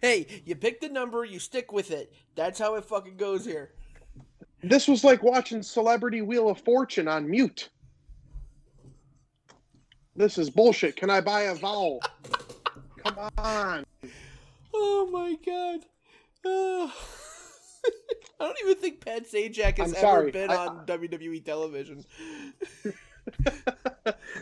Hey, 0.01 0.41
you 0.45 0.55
pick 0.55 0.79
the 0.79 0.87
number, 0.87 1.25
you 1.25 1.37
stick 1.37 1.73
with 1.73 1.91
it. 1.91 2.13
That's 2.35 2.57
how 2.57 2.75
it 2.75 2.85
fucking 2.85 3.17
goes 3.17 3.43
here. 3.43 3.73
This 4.63 4.87
was 4.87 5.03
like 5.03 5.21
watching 5.21 5.61
Celebrity 5.61 6.21
Wheel 6.21 6.47
of 6.47 6.61
Fortune 6.61 7.09
on 7.09 7.29
mute. 7.29 7.69
This 10.15 10.37
is 10.37 10.49
bullshit. 10.49 10.95
Can 10.95 11.09
I 11.09 11.19
buy 11.19 11.41
a 11.41 11.55
vowel? 11.55 11.99
Come 13.03 13.29
on. 13.37 13.85
Oh 14.73 15.09
my 15.11 15.35
god. 15.45 15.81
Uh, 16.45 16.89
I 18.39 18.45
don't 18.45 18.57
even 18.63 18.75
think 18.75 19.03
Pat 19.05 19.23
Sajak 19.25 19.77
has 19.77 19.93
ever 19.93 20.31
been 20.31 20.49
I- 20.51 20.67
on 20.67 20.85
WWE 20.85 21.43
television. 21.45 22.03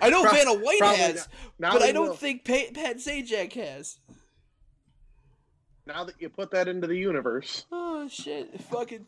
I 0.01 0.09
know 0.09 0.23
Pro- 0.23 0.31
Vanna 0.31 0.53
White 0.55 0.81
has, 0.83 1.27
but 1.59 1.81
I 1.81 1.91
don't 1.91 2.09
will. 2.09 2.15
think 2.15 2.43
Pa- 2.43 2.71
Pat 2.73 2.97
Sajak 2.97 3.53
has. 3.53 3.97
Now 5.85 6.03
that 6.05 6.15
you 6.19 6.29
put 6.29 6.51
that 6.51 6.67
into 6.67 6.87
the 6.87 6.97
universe, 6.97 7.65
Oh 7.71 8.07
shit! 8.09 8.61
Fucking 8.63 9.05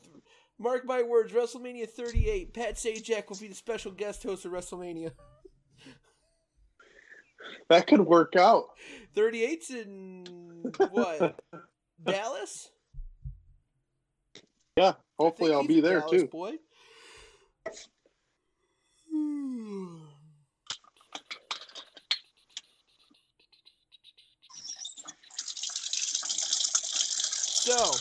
mark 0.60 0.86
my 0.86 1.02
words. 1.04 1.34
WrestleMania 1.34 1.90
38. 1.90 2.54
Pat 2.54 2.76
Sajak 2.76 3.30
will 3.30 3.38
be 3.38 3.48
the 3.48 3.56
special 3.56 3.92
guest 3.92 4.24
host 4.24 4.46
of 4.46 4.52
WrestleMania. 4.52 5.12
that 7.70 7.88
could 7.88 8.02
work 8.02 8.36
out. 8.36 8.66
38's 9.16 9.70
in 9.72 10.26
what? 10.92 11.40
Dallas? 12.06 12.70
Yeah, 14.78 14.94
hopefully 15.18 15.54
I'll 15.54 15.66
be 15.66 15.80
there 15.80 16.02
Dallas 16.02 16.12
too. 16.12 16.28
Boy. 16.28 16.58
So, 27.64 27.92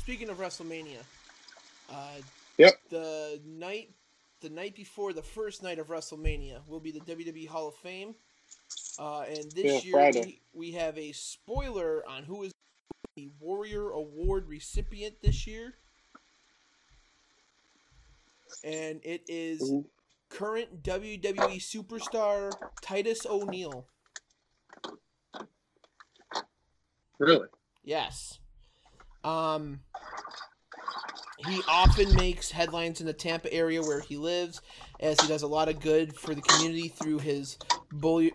speaking 0.00 0.30
of 0.30 0.38
WrestleMania, 0.38 0.98
uh, 1.88 1.94
Yep. 2.58 2.74
the 2.90 3.40
night 3.46 3.90
the 4.40 4.50
night 4.50 4.74
before 4.74 5.12
the 5.12 5.22
first 5.22 5.62
night 5.62 5.78
of 5.78 5.86
WrestleMania 5.86 6.66
will 6.66 6.80
be 6.80 6.90
the 6.90 6.98
WWE 7.00 7.46
Hall 7.46 7.68
of 7.68 7.76
Fame, 7.76 8.16
uh, 8.98 9.20
and 9.20 9.54
this 9.54 9.84
Yeah, 9.84 9.92
year 9.92 10.10
we, 10.10 10.40
we 10.52 10.72
have 10.72 10.98
a 10.98 11.12
spoiler 11.12 12.02
on 12.08 12.24
who 12.24 12.42
is 12.42 12.52
the 13.16 13.30
Warrior 13.38 13.90
Award 13.90 14.48
recipient 14.48 15.16
this 15.22 15.46
year, 15.46 15.74
and 18.64 19.00
it 19.04 19.22
is 19.28 19.72
current 20.28 20.82
WWE 20.82 21.56
superstar 21.56 22.52
Titus 22.80 23.26
O'Neil. 23.26 23.86
Really? 27.18 27.48
Yes. 27.84 28.38
Um 29.24 29.80
he 31.46 31.60
often 31.68 32.14
makes 32.14 32.52
headlines 32.52 33.00
in 33.00 33.06
the 33.06 33.12
Tampa 33.12 33.52
area 33.52 33.82
where 33.82 34.00
he 34.00 34.16
lives, 34.16 34.60
as 35.00 35.20
he 35.20 35.26
does 35.26 35.42
a 35.42 35.46
lot 35.46 35.68
of 35.68 35.80
good 35.80 36.14
for 36.14 36.34
the 36.34 36.40
community 36.42 36.88
through 36.88 37.18
his 37.18 37.58
Bull, 37.92 38.30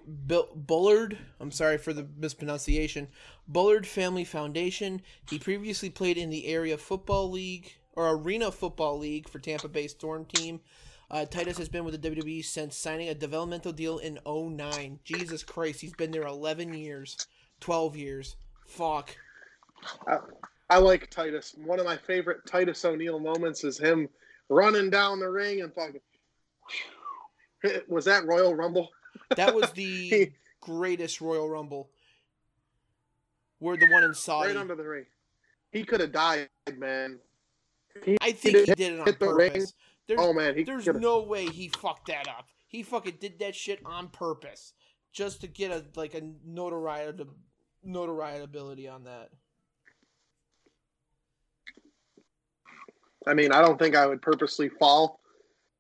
Bullard. 0.56 1.18
I'm 1.40 1.52
sorry 1.52 1.78
for 1.78 1.94
the 1.94 2.08
mispronunciation. 2.18 3.08
Bullard 3.48 3.88
Family 3.88 4.24
Foundation. 4.24 5.02
He 5.30 5.40
previously 5.40 5.90
played 5.90 6.18
in 6.18 6.30
the 6.30 6.48
area 6.48 6.78
football 6.78 7.32
league 7.32 7.74
or 7.94 8.12
arena 8.12 8.52
football 8.52 9.00
league 9.00 9.28
for 9.28 9.40
Tampa 9.40 9.68
Bay 9.68 9.88
Storm 9.88 10.26
team. 10.26 10.62
Uh, 11.10 11.26
Titus 11.26 11.58
has 11.58 11.70
been 11.70 11.86
with 11.86 12.00
the 12.00 12.10
WWE 12.12 12.44
since 12.44 12.76
signing 12.76 13.10
a 13.10 13.16
developmental 13.16 13.72
deal 13.72 13.98
in 13.98 14.20
09. 14.26 15.00
Jesus 15.04 15.42
Christ, 15.42 15.82
he's 15.82 15.94
been 15.94 16.12
there 16.12 16.28
11 16.28 16.74
years, 16.74 17.28
12 17.62 17.96
years. 17.96 18.36
Fuck. 18.68 19.16
I, 20.08 20.18
I 20.70 20.78
like 20.80 21.10
Titus. 21.10 21.56
One 21.58 21.80
of 21.80 21.86
my 21.86 21.98
favorite 21.98 22.46
Titus 22.46 22.84
O'Neil 22.84 23.20
moments 23.20 23.64
is 23.64 23.80
him 23.80 24.10
running 24.50 24.90
down 24.90 25.20
the 25.20 25.30
ring 25.30 25.62
and 25.62 25.74
fucking. 25.74 26.02
Was 27.88 28.06
that 28.06 28.26
Royal 28.26 28.54
Rumble? 28.54 28.90
That 29.36 29.54
was 29.56 29.72
the 29.72 30.32
greatest 30.62 31.22
Royal 31.22 31.50
Rumble. 31.50 31.90
We're 33.60 33.78
the 33.78 33.90
one 33.92 34.04
in 34.04 34.14
Saudi. 34.14 34.50
Right 34.50 34.58
under 34.58 34.76
the 34.76 34.88
ring. 34.88 35.06
He 35.72 35.84
could 35.84 36.00
have 36.00 36.12
died, 36.12 36.50
man. 36.78 37.20
He 38.04 38.18
I 38.22 38.32
think 38.32 38.58
he 38.58 38.66
did 38.66 38.94
it 38.94 39.00
on 39.00 39.14
purpose. 39.16 39.74
There's, 40.08 40.20
oh 40.22 40.32
man, 40.32 40.64
there's 40.66 40.86
could've. 40.86 41.02
no 41.02 41.24
way 41.24 41.48
he 41.48 41.70
fucked 41.70 42.08
that 42.08 42.28
up. 42.28 42.48
He 42.68 42.84
fucking 42.84 43.18
did 43.20 43.40
that 43.40 43.56
shit 43.56 43.80
on 43.86 44.10
purpose, 44.10 44.74
just 45.12 45.42
to 45.42 45.48
get 45.48 45.72
a 45.72 45.84
like 45.96 46.14
a 46.14 46.22
notoriety 46.46 47.26
notoriety 47.84 48.88
on 48.88 49.04
that. 49.06 49.30
I 53.26 53.34
mean, 53.34 53.52
I 53.52 53.62
don't 53.62 53.78
think 53.78 53.96
I 53.96 54.06
would 54.06 54.22
purposely 54.22 54.70
fall 54.70 55.20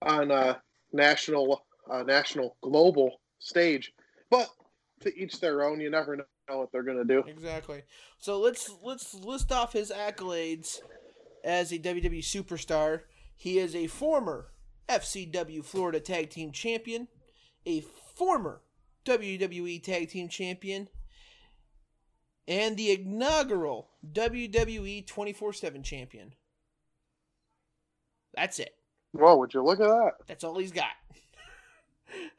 on 0.01 0.31
a 0.31 0.61
national, 0.91 1.65
uh, 1.89 2.03
national, 2.03 2.57
global 2.61 3.21
stage, 3.39 3.93
but 4.29 4.49
to 5.01 5.15
each 5.17 5.39
their 5.39 5.63
own. 5.63 5.79
You 5.79 5.89
never 5.89 6.15
know 6.15 6.23
what 6.49 6.71
they're 6.71 6.83
gonna 6.83 7.05
do. 7.05 7.23
Exactly. 7.27 7.83
So 8.19 8.39
let's 8.39 8.69
let's 8.81 9.13
list 9.13 9.51
off 9.51 9.73
his 9.73 9.91
accolades 9.91 10.79
as 11.43 11.71
a 11.71 11.79
WWE 11.79 12.19
superstar. 12.19 13.01
He 13.35 13.59
is 13.59 13.75
a 13.75 13.87
former 13.87 14.51
FCW 14.89 15.63
Florida 15.63 15.99
Tag 15.99 16.29
Team 16.29 16.51
Champion, 16.51 17.07
a 17.65 17.81
former 18.15 18.61
WWE 19.05 19.81
Tag 19.83 20.09
Team 20.09 20.27
Champion, 20.27 20.89
and 22.47 22.77
the 22.77 22.91
inaugural 22.91 23.89
WWE 24.11 25.05
24 25.05 25.53
7 25.53 25.83
Champion. 25.83 26.33
That's 28.33 28.59
it. 28.59 28.75
Whoa, 29.13 29.37
would 29.37 29.53
you 29.53 29.63
look 29.63 29.79
at 29.79 29.87
that? 29.87 30.11
That's 30.27 30.43
all 30.43 30.59
he's 30.59 30.71
got. 30.71 30.91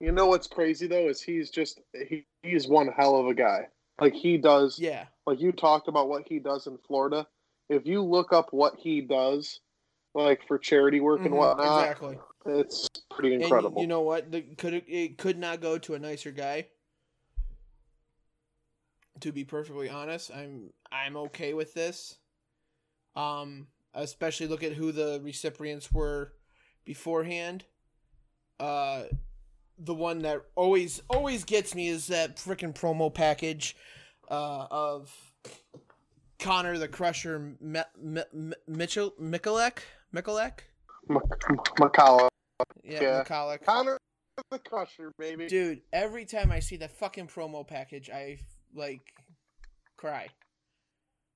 you 0.00 0.12
know 0.12 0.26
what's 0.26 0.46
crazy 0.46 0.86
though 0.86 1.08
is 1.08 1.20
he's 1.20 1.50
just 1.50 1.80
he, 2.08 2.26
he's 2.42 2.68
one 2.68 2.88
hell 2.88 3.16
of 3.16 3.26
a 3.26 3.34
guy. 3.34 3.68
Like 4.00 4.14
he 4.14 4.38
does. 4.38 4.78
Yeah. 4.78 5.06
Like 5.26 5.40
you 5.40 5.52
talked 5.52 5.88
about 5.88 6.08
what 6.08 6.22
he 6.26 6.38
does 6.38 6.66
in 6.66 6.78
Florida. 6.86 7.26
If 7.68 7.86
you 7.86 8.02
look 8.02 8.32
up 8.32 8.48
what 8.52 8.74
he 8.78 9.00
does, 9.00 9.60
like 10.14 10.46
for 10.46 10.58
charity 10.58 11.00
work 11.00 11.20
and 11.20 11.30
mm-hmm, 11.30 11.36
whatnot, 11.36 11.82
exactly, 11.82 12.18
it's 12.46 12.88
pretty 13.10 13.34
incredible. 13.34 13.76
And 13.76 13.82
you 13.82 13.86
know 13.86 14.00
what? 14.00 14.30
The, 14.30 14.42
could 14.42 14.72
it, 14.72 14.84
it 14.88 15.18
could 15.18 15.38
not 15.38 15.60
go 15.60 15.78
to 15.78 15.94
a 15.94 15.98
nicer 15.98 16.30
guy. 16.30 16.66
To 19.20 19.32
be 19.32 19.44
perfectly 19.44 19.90
honest, 19.90 20.30
I'm 20.34 20.70
I'm 20.92 21.16
okay 21.16 21.52
with 21.52 21.74
this. 21.74 22.16
Um, 23.16 23.66
especially 23.94 24.46
look 24.46 24.62
at 24.62 24.72
who 24.72 24.92
the 24.92 25.20
recipients 25.22 25.92
were 25.92 26.32
beforehand. 26.84 27.64
Uh, 28.60 29.04
the 29.78 29.94
one 29.94 30.20
that 30.20 30.42
always 30.56 31.00
always 31.08 31.44
gets 31.44 31.74
me 31.74 31.88
is 31.88 32.08
that 32.08 32.36
freaking 32.36 32.74
promo 32.74 33.12
package 33.12 33.76
uh, 34.30 34.66
of 34.70 35.12
Connor 36.38 36.78
the 36.78 36.88
Crusher 36.88 37.56
Me- 37.60 37.80
Me- 38.00 38.22
Me- 38.32 38.54
Mitchell 38.66 39.14
Michalek 39.20 39.78
Michalek 40.14 40.60
McCullough. 41.08 42.28
Yeah, 42.84 43.02
yeah. 43.02 43.24
McCullough. 43.24 43.64
Connor 43.64 43.98
the 44.50 44.58
Crusher, 44.58 45.12
baby. 45.18 45.46
Dude, 45.46 45.82
every 45.92 46.24
time 46.24 46.52
I 46.52 46.60
see 46.60 46.76
that 46.78 46.92
fucking 46.92 47.28
promo 47.28 47.66
package, 47.66 48.10
I 48.10 48.38
like 48.74 49.00
cry. 49.96 50.28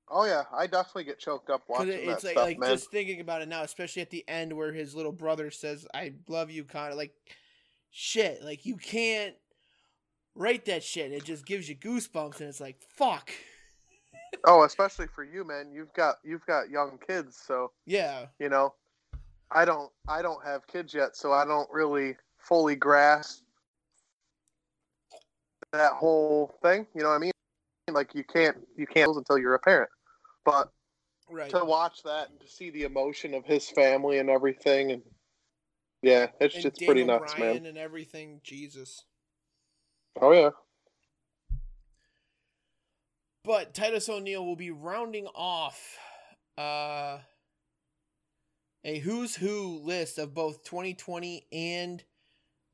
Oh 0.09 0.27
yeah, 0.27 0.43
I 0.55 0.66
definitely 0.66 1.05
get 1.05 1.19
choked 1.19 1.49
up 1.49 1.62
watching 1.69 1.88
it, 1.88 2.01
it's 2.09 2.23
that 2.23 2.29
like, 2.29 2.33
stuff, 2.35 2.45
like 2.45 2.59
man. 2.59 2.71
just 2.71 2.90
thinking 2.90 3.21
about 3.21 3.40
it 3.40 3.49
now, 3.49 3.62
especially 3.62 4.03
at 4.03 4.11
the 4.11 4.25
end 4.29 4.53
where 4.53 4.73
his 4.73 4.95
little 4.95 5.12
brother 5.12 5.51
says, 5.51 5.87
"I 5.95 6.14
love 6.29 6.51
you," 6.51 6.64
Connor. 6.64 6.95
Like, 6.95 7.14
shit, 7.92 8.42
like 8.42 8.66
you 8.66 8.76
can't 8.76 9.37
write 10.35 10.64
that 10.64 10.83
shit. 10.83 11.12
It 11.12 11.24
just 11.24 11.46
gives 11.46 11.68
you 11.68 11.76
goosebumps, 11.76 12.40
and 12.40 12.48
it's 12.48 12.61
like, 12.61 12.81
fuck. 12.96 13.31
oh, 14.46 14.64
especially 14.64 15.07
for 15.07 15.22
you, 15.22 15.44
man. 15.44 15.70
You've 15.72 15.92
got 15.92 16.16
you've 16.24 16.46
got 16.46 16.70
young 16.70 16.98
kids, 17.07 17.40
so 17.46 17.70
yeah, 17.87 18.26
you 18.40 18.48
know, 18.48 18.74
I 19.50 19.64
don't 19.64 19.90
I 20.09 20.22
don't 20.22 20.44
have 20.44 20.66
kids 20.66 20.92
yet, 20.92 21.16
so 21.16 21.33
I 21.33 21.44
don't 21.44 21.68
really 21.70 22.16
fully 22.38 22.74
grasp 22.74 23.42
that 25.72 25.92
whole 25.92 26.55
thing. 26.62 26.87
You 26.94 27.02
know 27.02 27.11
what 27.11 27.16
I 27.16 27.18
mean? 27.18 27.33
Like 27.90 28.14
you 28.14 28.24
can't 28.24 28.57
you 28.76 28.87
can't 28.87 29.14
until 29.14 29.38
you're 29.38 29.55
a 29.55 29.59
parent. 29.59 29.90
But 30.44 30.70
right. 31.31 31.50
to 31.50 31.64
watch 31.64 32.02
that 32.02 32.31
and 32.31 32.40
to 32.40 32.48
see 32.48 32.70
the 32.70 32.83
emotion 32.83 33.35
of 33.35 33.44
his 33.44 33.68
family 33.68 34.18
and 34.18 34.31
everything, 34.31 34.92
and 34.92 35.02
yeah, 36.03 36.29
it's 36.41 36.55
and 36.55 36.62
just 36.62 36.77
Daniel 36.77 36.95
pretty 36.95 37.05
nuts, 37.05 37.35
Bryan 37.35 37.55
man. 37.55 37.67
And 37.67 37.79
everything, 37.79 38.41
Jesus. 38.43 39.05
Oh 40.21 40.33
yeah. 40.33 40.51
But 43.45 43.75
Titus 43.75 44.09
O'Neil 44.09 44.45
will 44.45 44.57
be 44.57 44.71
rounding 44.71 45.27
off 45.35 45.99
uh, 46.57 47.19
a 48.85 48.99
who's 49.01 49.35
who 49.35 49.81
list 49.83 50.19
of 50.19 50.35
both 50.35 50.65
2020 50.65 51.47
and 51.53 52.05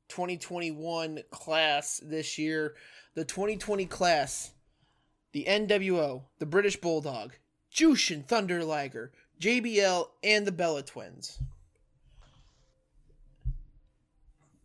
2021 0.09 1.21
class 1.31 2.01
this 2.03 2.37
year. 2.37 2.75
The 3.15 3.25
2020 3.25 3.85
class, 3.85 4.51
the 5.33 5.45
NWO, 5.45 6.23
the 6.37 6.45
British 6.45 6.77
Bulldog, 6.77 7.33
Jushin 7.73 8.23
Thunder 8.23 8.63
Liger, 8.63 9.11
JBL, 9.41 10.07
and 10.23 10.45
the 10.45 10.51
Bella 10.51 10.83
Twins. 10.83 11.39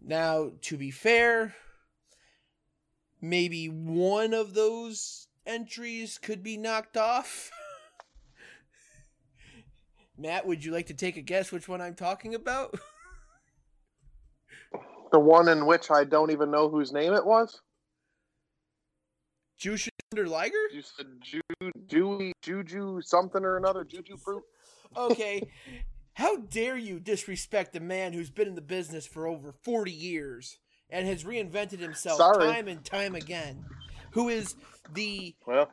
Now, 0.07 0.51
to 0.63 0.77
be 0.77 0.91
fair, 0.91 1.55
maybe 3.23 3.69
one 3.69 4.35
of 4.35 4.53
those 4.53 5.29
entries 5.47 6.19
could 6.19 6.43
be 6.43 6.59
knocked 6.59 6.99
off. 6.99 7.51
Matt, 10.19 10.47
would 10.47 10.63
you 10.63 10.73
like 10.73 10.87
to 10.87 10.95
take 10.95 11.17
a 11.17 11.23
guess 11.23 11.51
which 11.51 11.69
one 11.69 11.81
I'm 11.81 11.95
talking 11.95 12.35
about? 12.35 12.75
The 15.13 15.21
one 15.21 15.47
in 15.47 15.65
which 15.67 15.93
I 15.93 16.03
don't 16.03 16.33
even 16.33 16.51
know 16.51 16.69
whose 16.69 16.93
name 16.93 17.13
it 17.13 17.25
was? 17.25 17.61
Jushin 19.61 19.91
Thunder 20.11 20.29
Liger? 20.29 20.57
You 20.73 20.83
said 20.83 21.07
Ju, 21.21 21.41
Ju, 21.87 22.33
Juju 22.43 23.01
something 23.01 23.45
or 23.45 23.57
another, 23.57 23.85
Juju 23.85 24.17
fruit. 24.17 24.43
okay. 24.97 25.41
How 26.15 26.37
dare 26.37 26.77
you 26.77 27.01
disrespect 27.01 27.75
a 27.77 27.81
man 27.81 28.13
who's 28.13 28.31
been 28.31 28.49
in 28.49 28.55
the 28.55 28.61
business 28.61 29.07
for 29.07 29.27
over 29.27 29.53
40 29.53 29.91
years 29.91 30.59
and 30.89 31.07
has 31.07 31.25
reinvented 31.25 31.81
himself 31.81 32.19
Sorry. 32.19 32.47
time 32.47 32.69
and 32.69 32.85
time 32.85 33.15
again? 33.15 33.65
Who 34.13 34.29
is 34.29 34.55
the 34.93 35.35
well, 35.47 35.69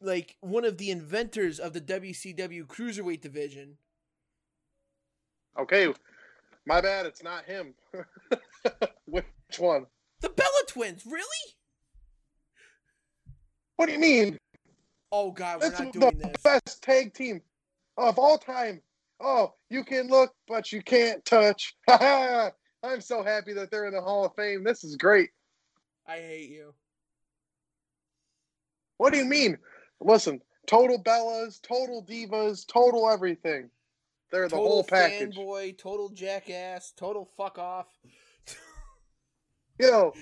like 0.00 0.36
one 0.40 0.64
of 0.64 0.78
the 0.78 0.90
inventors 0.90 1.58
of 1.58 1.74
the 1.74 1.82
WCW 1.82 2.66
Cruiserweight 2.66 3.20
division? 3.20 3.76
Okay, 5.58 5.92
my 6.66 6.80
bad. 6.80 7.04
It's 7.04 7.22
not 7.22 7.44
him. 7.44 7.74
Which 9.06 9.24
one? 9.58 9.86
The 10.20 10.30
Bella 10.30 10.48
Twins, 10.66 11.04
really? 11.04 11.24
What 13.76 13.86
do 13.86 13.92
you 13.92 13.98
mean? 13.98 14.38
Oh 15.12 15.30
God, 15.30 15.60
we're 15.60 15.68
That's 15.68 15.80
not 15.80 15.92
doing 15.92 16.18
the 16.18 16.28
this. 16.28 16.42
best 16.42 16.82
tag 16.82 17.12
team 17.12 17.42
of 17.98 18.18
all 18.18 18.38
time. 18.38 18.80
Oh, 19.20 19.54
you 19.68 19.84
can 19.84 20.08
look, 20.08 20.32
but 20.46 20.72
you 20.72 20.82
can't 20.82 21.24
touch. 21.24 21.74
I'm 21.88 23.00
so 23.00 23.22
happy 23.22 23.52
that 23.54 23.70
they're 23.70 23.86
in 23.86 23.94
the 23.94 24.00
Hall 24.00 24.24
of 24.24 24.34
Fame. 24.36 24.62
This 24.62 24.84
is 24.84 24.96
great. 24.96 25.30
I 26.06 26.18
hate 26.18 26.50
you. 26.50 26.74
What 28.98 29.12
do 29.12 29.18
you 29.18 29.24
mean? 29.24 29.58
Listen, 30.00 30.40
total 30.66 31.02
Bellas, 31.02 31.60
total 31.60 32.04
divas, 32.04 32.66
total 32.66 33.10
everything. 33.10 33.70
They're 34.30 34.48
the 34.48 34.56
total 34.56 34.66
whole 34.66 34.84
package. 34.84 35.36
Fanboy, 35.36 35.78
total 35.78 36.10
jackass, 36.10 36.92
total 36.96 37.28
fuck 37.36 37.58
off. 37.58 37.86
Yo, 39.80 40.12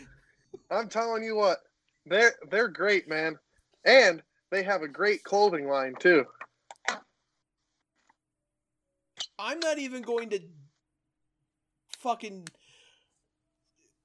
I'm 0.71 0.89
telling 0.89 1.25
you 1.25 1.37
what, 1.37 1.59
they're 2.07 2.35
they're 2.51 2.69
great, 2.69 3.09
man, 3.09 3.39
and 3.85 4.23
they 4.51 4.63
have 4.63 4.83
a 4.83 4.89
great 4.89 5.25
clothing 5.25 5.69
line 5.69 5.95
too. 5.99 6.25
I'm 9.39 9.61
not 9.61 9.79
even 9.79 10.03
going 10.03 10.31
to 10.31 10.41
fucking 11.99 12.49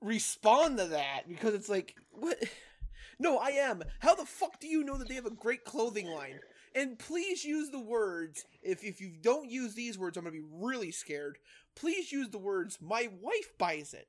respond 0.01 0.77
to 0.77 0.87
that 0.87 1.27
because 1.27 1.53
it's 1.53 1.69
like 1.69 1.95
what 2.09 2.35
no 3.19 3.37
i 3.37 3.49
am 3.49 3.83
how 3.99 4.15
the 4.15 4.25
fuck 4.25 4.59
do 4.59 4.65
you 4.65 4.83
know 4.83 4.97
that 4.97 5.07
they 5.07 5.13
have 5.13 5.27
a 5.27 5.35
great 5.35 5.63
clothing 5.63 6.07
line 6.07 6.39
and 6.73 6.97
please 6.97 7.45
use 7.45 7.69
the 7.69 7.79
words 7.79 8.45
if, 8.63 8.83
if 8.83 8.99
you 8.99 9.11
don't 9.21 9.51
use 9.51 9.75
these 9.75 9.99
words 9.99 10.17
i'm 10.17 10.23
gonna 10.23 10.31
be 10.31 10.41
really 10.51 10.89
scared 10.89 11.37
please 11.75 12.11
use 12.11 12.29
the 12.29 12.39
words 12.39 12.79
my 12.81 13.09
wife 13.21 13.55
buys 13.59 13.93
it 13.93 14.07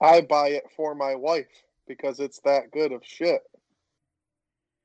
I 0.00 0.22
buy 0.22 0.48
it 0.48 0.64
for 0.74 0.94
my 0.94 1.14
wife 1.14 1.50
because 1.86 2.20
it's 2.20 2.40
that 2.40 2.70
good 2.70 2.92
of 2.92 3.04
shit. 3.04 3.42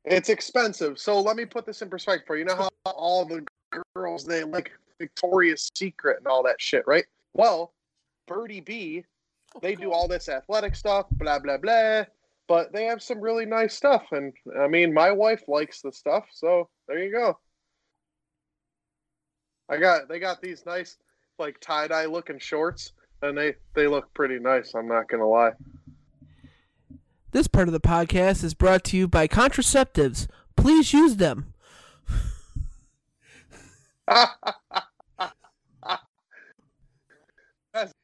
It's 0.04 0.30
expensive. 0.30 1.00
So 1.00 1.20
let 1.22 1.36
me 1.36 1.46
put 1.46 1.66
this 1.66 1.82
in 1.82 1.90
perspective 1.90 2.28
for 2.28 2.36
you. 2.36 2.42
You 2.42 2.46
know 2.46 2.56
how 2.56 2.70
all 2.92 3.26
the 3.26 3.46
girls 3.96 4.26
they 4.26 4.44
like 4.44 4.72
Victoria's 5.00 5.70
Secret 5.76 6.18
and 6.20 6.28
all 6.28 6.44
that 6.44 6.60
shit, 6.60 6.84
right? 6.88 7.06
Well, 7.34 7.74
Birdiebee, 8.30 9.04
they 9.62 9.76
do 9.76 9.92
all 9.92 10.08
this 10.08 10.30
athletic 10.30 10.76
stuff, 10.76 11.08
blah 11.12 11.40
blah 11.40 11.58
blah. 11.58 12.04
But 12.48 12.72
they 12.72 12.86
have 12.86 13.02
some 13.02 13.20
really 13.20 13.46
nice 13.46 13.74
stuff, 13.74 14.04
and 14.12 14.32
I 14.60 14.68
mean, 14.68 14.94
my 14.94 15.12
wife 15.12 15.44
likes 15.48 15.82
the 15.82 15.92
stuff, 15.92 16.26
so 16.32 16.70
there 16.88 17.04
you 17.04 17.12
go. 17.12 17.40
I 19.70 19.78
got 19.78 20.08
they 20.08 20.20
got 20.20 20.42
these 20.42 20.66
nice 20.66 20.98
like 21.40 21.60
tie 21.60 21.88
dye 21.88 22.06
looking 22.06 22.40
shorts, 22.40 22.94
and 23.22 23.38
they 23.38 23.56
they 23.74 23.88
look 23.88 24.14
pretty 24.14 24.40
nice. 24.40 24.74
I'm 24.76 24.88
not 24.88 25.10
gonna 25.10 25.28
lie. 25.28 25.54
This 27.32 27.48
part 27.48 27.68
of 27.68 27.74
the 27.74 27.82
podcast 27.82 28.44
is 28.44 28.54
brought 28.54 28.84
to 28.86 28.98
you 28.98 29.08
by 29.08 29.28
contraceptives. 29.28 30.28
Please 30.56 30.94
use 30.94 31.18
them. 31.18 31.54
That's 34.08 34.32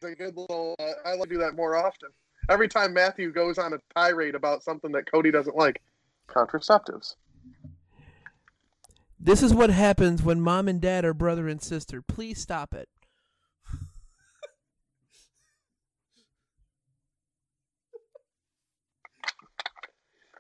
a 0.03 0.15
good 0.15 0.35
little. 0.35 0.75
Uh, 0.79 0.91
I 1.05 1.13
like 1.13 1.29
to 1.29 1.35
do 1.35 1.39
that 1.39 1.55
more 1.55 1.77
often. 1.77 2.09
Every 2.49 2.67
time 2.67 2.93
Matthew 2.93 3.31
goes 3.31 3.57
on 3.57 3.73
a 3.73 3.79
tirade 3.95 4.35
about 4.35 4.63
something 4.63 4.91
that 4.91 5.09
Cody 5.09 5.31
doesn't 5.31 5.55
like, 5.55 5.81
contraceptives. 6.27 7.15
This 9.19 9.43
is 9.43 9.53
what 9.53 9.69
happens 9.69 10.23
when 10.23 10.41
mom 10.41 10.67
and 10.67 10.81
dad 10.81 11.05
are 11.05 11.13
brother 11.13 11.47
and 11.47 11.61
sister. 11.61 12.01
Please 12.01 12.41
stop 12.41 12.73
it. 12.73 12.89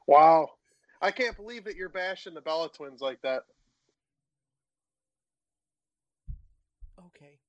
Wow, 0.07 0.49
I 1.01 1.11
can't 1.11 1.37
believe 1.37 1.63
that 1.65 1.75
you're 1.77 1.87
bashing 1.87 2.33
the 2.33 2.41
Bella 2.41 2.69
twins 2.69 2.99
like 2.99 3.21
that. 3.21 3.43
Okay, 7.15 7.39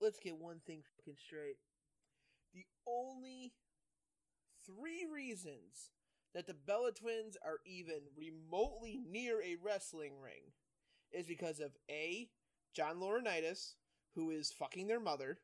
let's 0.00 0.20
get 0.20 0.38
one 0.38 0.60
thing 0.66 0.82
fucking 0.96 1.16
straight. 1.18 1.56
The 2.54 2.66
only 2.86 3.52
three 4.64 5.06
reasons 5.12 5.90
that 6.34 6.46
the 6.46 6.54
Bella 6.54 6.92
twins 6.92 7.36
are 7.44 7.58
even 7.64 8.00
remotely 8.16 9.00
near 9.08 9.40
a 9.42 9.56
wrestling 9.62 10.12
ring 10.20 10.52
is 11.12 11.26
because 11.26 11.60
of 11.60 11.72
A. 11.90 12.28
John 12.74 12.96
Laurinaitis, 12.96 13.74
who 14.14 14.30
is 14.30 14.52
fucking 14.52 14.88
their 14.88 15.00
mother. 15.00 15.38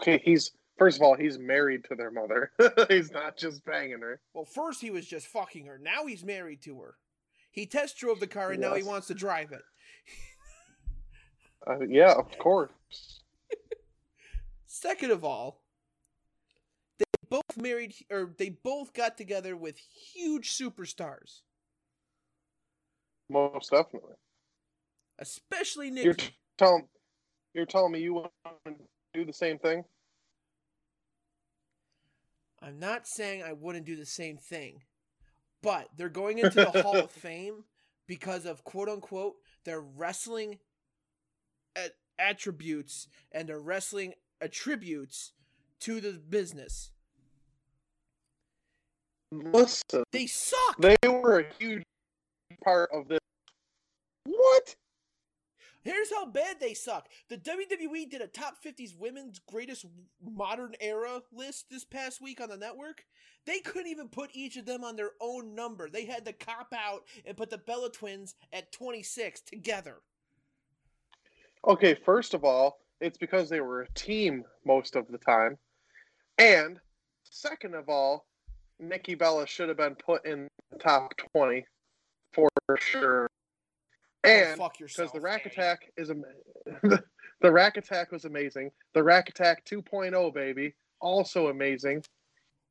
Okay, 0.00 0.20
he's 0.24 0.52
first 0.78 0.96
of 0.96 1.02
all 1.02 1.16
he's 1.16 1.38
married 1.38 1.84
to 1.84 1.94
their 1.94 2.10
mother. 2.10 2.50
he's 2.88 3.12
not 3.12 3.36
just 3.36 3.64
banging 3.64 4.00
her. 4.00 4.20
Well, 4.32 4.46
first 4.46 4.80
he 4.80 4.90
was 4.90 5.06
just 5.06 5.26
fucking 5.26 5.66
her. 5.66 5.78
Now 5.78 6.06
he's 6.06 6.24
married 6.24 6.62
to 6.62 6.80
her. 6.80 6.96
He 7.52 7.66
test 7.66 7.98
drove 7.98 8.20
the 8.20 8.26
car 8.26 8.52
and 8.52 8.60
now 8.60 8.74
he 8.74 8.82
wants 8.82 9.06
to 9.08 9.14
drive 9.14 9.52
it. 9.52 9.62
Uh, 11.66 11.80
yeah, 11.88 12.12
of 12.12 12.36
course. 12.38 12.70
Second 14.66 15.10
of 15.10 15.24
all, 15.24 15.62
they 16.98 17.04
both 17.28 17.56
married 17.56 17.94
or 18.10 18.34
they 18.38 18.50
both 18.50 18.92
got 18.92 19.16
together 19.16 19.56
with 19.56 19.78
huge 19.78 20.56
superstars, 20.56 21.40
Most 23.30 23.70
definitely. 23.70 24.14
especially 25.18 25.90
Nick. 25.90 26.04
You're 26.04 26.14
t- 26.14 26.34
telling 26.58 26.86
you're 27.54 27.66
telling 27.66 27.92
me 27.92 28.00
you 28.00 28.14
want 28.14 28.32
to 28.66 28.74
do 29.14 29.24
the 29.24 29.32
same 29.32 29.58
thing? 29.58 29.84
I'm 32.60 32.78
not 32.78 33.06
saying 33.06 33.42
I 33.42 33.52
wouldn't 33.52 33.86
do 33.86 33.96
the 33.96 34.06
same 34.06 34.38
thing, 34.38 34.80
but 35.62 35.88
they're 35.96 36.08
going 36.08 36.38
into 36.38 36.56
the 36.56 36.82
Hall 36.82 36.96
of 36.96 37.10
Fame 37.22 37.64
because 38.06 38.44
of 38.44 38.64
quote 38.64 38.88
unquote 38.88 39.34
their 39.64 39.80
wrestling 39.80 40.58
attributes 42.18 43.08
and 43.32 43.48
their 43.48 43.60
wrestling 43.60 44.14
attributes 44.40 45.32
to 45.80 46.00
the 46.00 46.12
business. 46.12 46.90
Listen, 49.32 50.04
They 50.12 50.26
suck. 50.26 50.76
they 50.78 50.96
were 51.08 51.40
a 51.40 51.54
huge 51.58 51.82
part 52.62 52.90
of 52.92 53.08
this. 53.08 53.18
What? 54.24 54.76
Here's 55.82 56.10
how 56.10 56.24
bad 56.26 56.60
they 56.60 56.72
suck. 56.72 57.08
The 57.28 57.36
WWE 57.36 58.08
did 58.08 58.22
a 58.22 58.26
top 58.26 58.54
50s 58.64 58.96
women's 58.96 59.40
greatest 59.40 59.84
modern 60.22 60.74
era 60.80 61.20
list 61.30 61.66
this 61.70 61.84
past 61.84 62.22
week 62.22 62.40
on 62.40 62.48
the 62.48 62.56
network. 62.56 63.04
They 63.44 63.58
couldn't 63.58 63.90
even 63.90 64.08
put 64.08 64.30
each 64.32 64.56
of 64.56 64.64
them 64.64 64.82
on 64.82 64.96
their 64.96 65.10
own 65.20 65.54
number. 65.54 65.90
They 65.90 66.06
had 66.06 66.24
to 66.24 66.32
cop 66.32 66.72
out 66.72 67.02
and 67.26 67.36
put 67.36 67.50
the 67.50 67.58
Bella 67.58 67.90
twins 67.90 68.34
at 68.52 68.72
26 68.72 69.42
together. 69.42 69.96
Okay, 71.66 71.94
first 72.04 72.34
of 72.34 72.44
all, 72.44 72.78
it's 73.00 73.18
because 73.18 73.48
they 73.48 73.60
were 73.60 73.82
a 73.82 73.92
team 73.94 74.44
most 74.64 74.96
of 74.96 75.08
the 75.08 75.18
time. 75.18 75.56
And 76.38 76.78
second 77.22 77.74
of 77.74 77.88
all, 77.88 78.26
Nikki 78.78 79.14
Bella 79.14 79.46
should 79.46 79.68
have 79.68 79.78
been 79.78 79.94
put 79.94 80.26
in 80.26 80.48
the 80.70 80.78
top 80.78 81.12
20 81.32 81.64
for 82.32 82.48
sure. 82.78 83.30
Oh, 84.24 84.28
and 84.28 84.58
Go 84.58 84.70
because 84.78 85.12
the 85.12 85.20
Rack? 85.20 85.46
Attack 85.46 85.92
is 85.96 86.10
am- 86.10 86.24
the 86.82 87.52
Rack 87.52 87.76
Attack 87.76 88.10
was 88.10 88.24
amazing. 88.24 88.70
The 88.94 89.02
Rack 89.02 89.28
Attack 89.28 89.64
2.0 89.66 90.34
baby 90.34 90.74
also 91.00 91.48
amazing. 91.48 92.02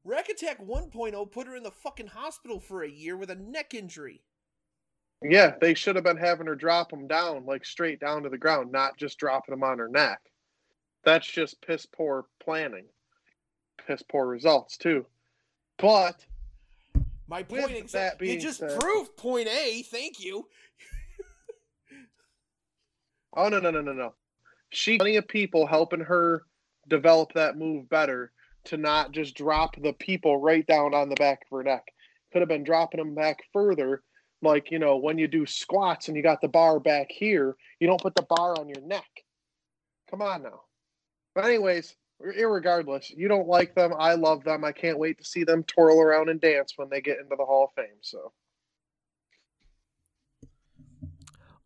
Rack 0.03 0.29
Attack 0.29 0.60
1.0 0.65 1.32
put 1.32 1.47
her 1.47 1.56
in 1.56 1.63
the 1.63 1.71
fucking 1.71 2.08
hospital 2.08 2.60
for 2.60 2.84
a 2.84 2.89
year 2.89 3.15
with 3.15 3.29
a 3.29 3.36
neck 3.36 3.73
injury. 3.73 4.21
Yeah, 5.23 5.53
they 5.62 5.73
should 5.73 5.95
have 5.95 6.03
been 6.03 6.17
having 6.17 6.47
her 6.47 6.55
drop 6.55 6.89
them 6.89 7.07
down 7.07 7.45
like 7.45 7.65
straight 7.65 7.99
down 7.99 8.23
to 8.23 8.29
the 8.29 8.38
ground, 8.38 8.71
not 8.71 8.97
just 8.97 9.17
dropping 9.17 9.53
them 9.53 9.63
on 9.63 9.79
her 9.79 9.88
neck. 9.88 10.19
That's 11.05 11.27
just 11.27 11.62
piss 11.62 11.86
poor 11.86 12.25
planning. 12.43 12.86
Piss 13.88 14.03
poor 14.03 14.25
results 14.25 14.77
too. 14.77 15.05
But 15.77 16.25
My 17.27 17.39
With 17.49 17.62
point 17.62 17.71
exactly. 17.77 18.27
that 18.27 18.33
You 18.33 18.39
just 18.39 18.59
said- 18.59 18.79
proved 18.79 19.15
point 19.17 19.47
A. 19.47 19.81
Thank 19.83 20.23
you. 20.23 20.47
oh 23.36 23.49
no 23.49 23.59
no 23.59 23.71
no 23.71 23.81
no 23.81 23.93
no. 23.93 24.13
She 24.69 24.97
plenty 24.97 25.17
of 25.17 25.27
people 25.27 25.65
helping 25.67 26.01
her 26.01 26.43
develop 26.88 27.33
that 27.33 27.57
move 27.57 27.89
better 27.89 28.31
to 28.65 28.77
not 28.77 29.12
just 29.12 29.36
drop 29.36 29.75
the 29.81 29.93
people 29.93 30.38
right 30.38 30.65
down 30.65 30.93
on 30.93 31.09
the 31.09 31.15
back 31.15 31.41
of 31.51 31.57
her 31.57 31.63
neck. 31.63 31.83
Could 32.31 32.41
have 32.41 32.49
been 32.49 32.63
dropping 32.63 32.99
them 32.99 33.13
back 33.13 33.39
further, 33.51 34.01
like 34.43 34.71
you 34.71 34.79
know 34.79 34.97
when 34.97 35.17
you 35.17 35.27
do 35.27 35.45
squats 35.45 36.08
and 36.08 36.17
you 36.17 36.23
got 36.23 36.41
the 36.41 36.47
bar 36.47 36.79
back 36.79 37.08
here, 37.10 37.56
you 37.79 37.88
don't 37.88 38.01
put 38.01 38.15
the 38.15 38.23
bar 38.23 38.58
on 38.60 38.69
your 38.69 38.82
neck. 38.82 39.10
Come 40.10 40.21
on 40.21 40.43
now. 40.43 40.62
But 41.34 41.45
anyways, 41.45 41.95
irregardless, 42.21 43.10
you 43.15 43.27
don't 43.27 43.47
like 43.47 43.73
them. 43.73 43.93
I 43.97 44.13
love 44.13 44.43
them. 44.43 44.63
I 44.63 44.71
can't 44.71 44.99
wait 44.99 45.17
to 45.17 45.25
see 45.25 45.43
them 45.43 45.63
twirl 45.63 45.99
around 45.99 46.29
and 46.29 46.39
dance 46.39 46.73
when 46.75 46.89
they 46.89 47.01
get 47.01 47.17
into 47.17 47.36
the 47.36 47.45
Hall 47.45 47.65
of 47.65 47.73
Fame. 47.75 47.97
So 48.01 48.32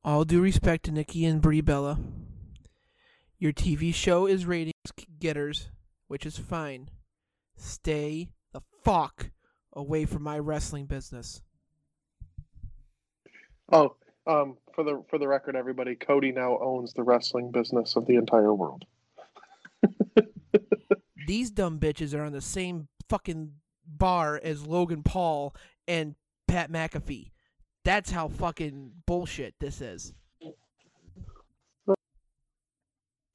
All 0.07 0.23
due 0.23 0.39
respect 0.39 0.85
to 0.85 0.91
Nikki 0.91 1.25
and 1.25 1.41
Brie 1.41 1.59
Bella. 1.59 1.99
Your 3.39 3.51
TV 3.51 3.93
show 3.93 4.25
is 4.25 4.45
ratings 4.45 4.73
getters, 5.19 5.69
which 6.07 6.25
is 6.25 6.37
fine. 6.37 6.89
Stay 7.57 8.29
the 8.53 8.61
fuck 8.85 9.31
away 9.73 10.05
from 10.05 10.23
my 10.23 10.39
wrestling 10.39 10.85
business. 10.85 11.41
Oh, 13.71 13.95
um, 14.25 14.57
for 14.73 14.83
the 14.83 15.03
for 15.09 15.17
the 15.17 15.27
record, 15.27 15.55
everybody, 15.55 15.95
Cody 15.95 16.31
now 16.31 16.57
owns 16.59 16.93
the 16.93 17.03
wrestling 17.03 17.51
business 17.51 17.95
of 17.95 18.05
the 18.05 18.15
entire 18.15 18.53
world. 18.53 18.85
These 21.27 21.51
dumb 21.51 21.79
bitches 21.79 22.17
are 22.17 22.23
on 22.23 22.31
the 22.31 22.41
same 22.41 22.87
fucking 23.09 23.53
bar 23.85 24.39
as 24.41 24.65
Logan 24.65 25.03
Paul 25.03 25.55
and 25.87 26.15
Pat 26.47 26.71
McAfee. 26.71 27.31
That's 27.83 28.11
how 28.11 28.27
fucking 28.29 28.91
bullshit 29.05 29.55
this 29.59 29.81
is. 29.81 30.13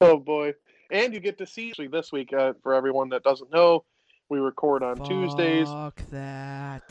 Oh 0.01 0.17
boy! 0.17 0.53
And 0.91 1.13
you 1.13 1.19
get 1.19 1.37
to 1.37 1.45
see 1.47 1.73
this 1.91 2.11
week. 2.11 2.33
Uh, 2.33 2.53
for 2.61 2.73
everyone 2.73 3.09
that 3.09 3.23
doesn't 3.23 3.51
know, 3.51 3.83
we 4.29 4.39
record 4.39 4.83
on 4.83 5.03
Tuesdays. 5.03 5.67
Fuck 5.67 6.01
that. 6.11 6.83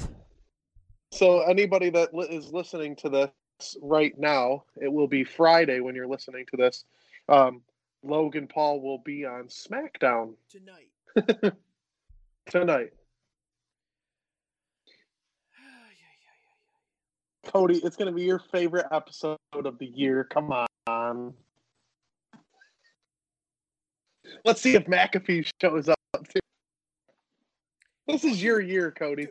So 1.12 1.42
anybody 1.42 1.90
that 1.90 2.14
li- 2.14 2.27
is 2.31 2.53
listening 2.53 2.96
to 2.96 3.09
this 3.11 3.77
right 3.83 4.18
now, 4.18 4.64
it 4.81 4.90
will 4.90 5.07
be 5.07 5.25
Friday 5.25 5.81
when 5.81 5.94
you're 5.94 6.09
listening 6.09 6.46
to 6.51 6.57
this. 6.57 6.85
Um, 7.29 7.61
Logan 8.03 8.48
Paul 8.48 8.81
will 8.81 8.98
be 8.98 9.25
on 9.27 9.44
SmackDown 9.44 10.35
Tonight. 10.51 11.55
tonight. 12.51 12.92
Cody, 17.46 17.79
it's 17.85 17.96
going 17.96 18.07
to 18.07 18.14
be 18.14 18.22
your 18.22 18.38
favorite 18.38 18.87
episode 18.90 19.37
of 19.53 19.79
the 19.79 19.87
year. 19.87 20.25
Come 20.25 20.55
on. 20.87 21.35
Let's 24.44 24.62
see 24.62 24.75
if 24.75 24.87
McAfee 24.87 25.51
shows 25.61 25.88
up 25.88 25.98
too. 26.29 26.40
This 28.07 28.25
is 28.25 28.42
your 28.42 28.61
year, 28.61 28.90
Cody. 28.90 29.29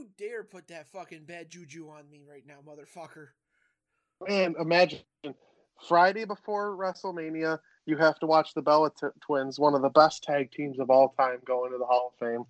You 0.00 0.08
dare 0.16 0.42
put 0.44 0.68
that 0.68 0.88
fucking 0.88 1.24
bad 1.24 1.50
juju 1.50 1.90
on 1.90 2.08
me 2.10 2.22
right 2.26 2.42
now, 2.46 2.54
motherfucker. 2.66 3.28
And 4.26 4.56
imagine 4.58 5.00
Friday 5.86 6.24
before 6.24 6.74
WrestleMania, 6.74 7.58
you 7.84 7.98
have 7.98 8.18
to 8.20 8.26
watch 8.26 8.54
the 8.54 8.62
Bella 8.62 8.90
t- 8.98 9.08
Twins, 9.20 9.60
one 9.60 9.74
of 9.74 9.82
the 9.82 9.90
best 9.90 10.22
tag 10.22 10.52
teams 10.52 10.80
of 10.80 10.88
all 10.88 11.10
time, 11.18 11.40
go 11.44 11.66
into 11.66 11.76
the 11.76 11.84
Hall 11.84 12.14
of 12.14 12.18
Fame. 12.26 12.44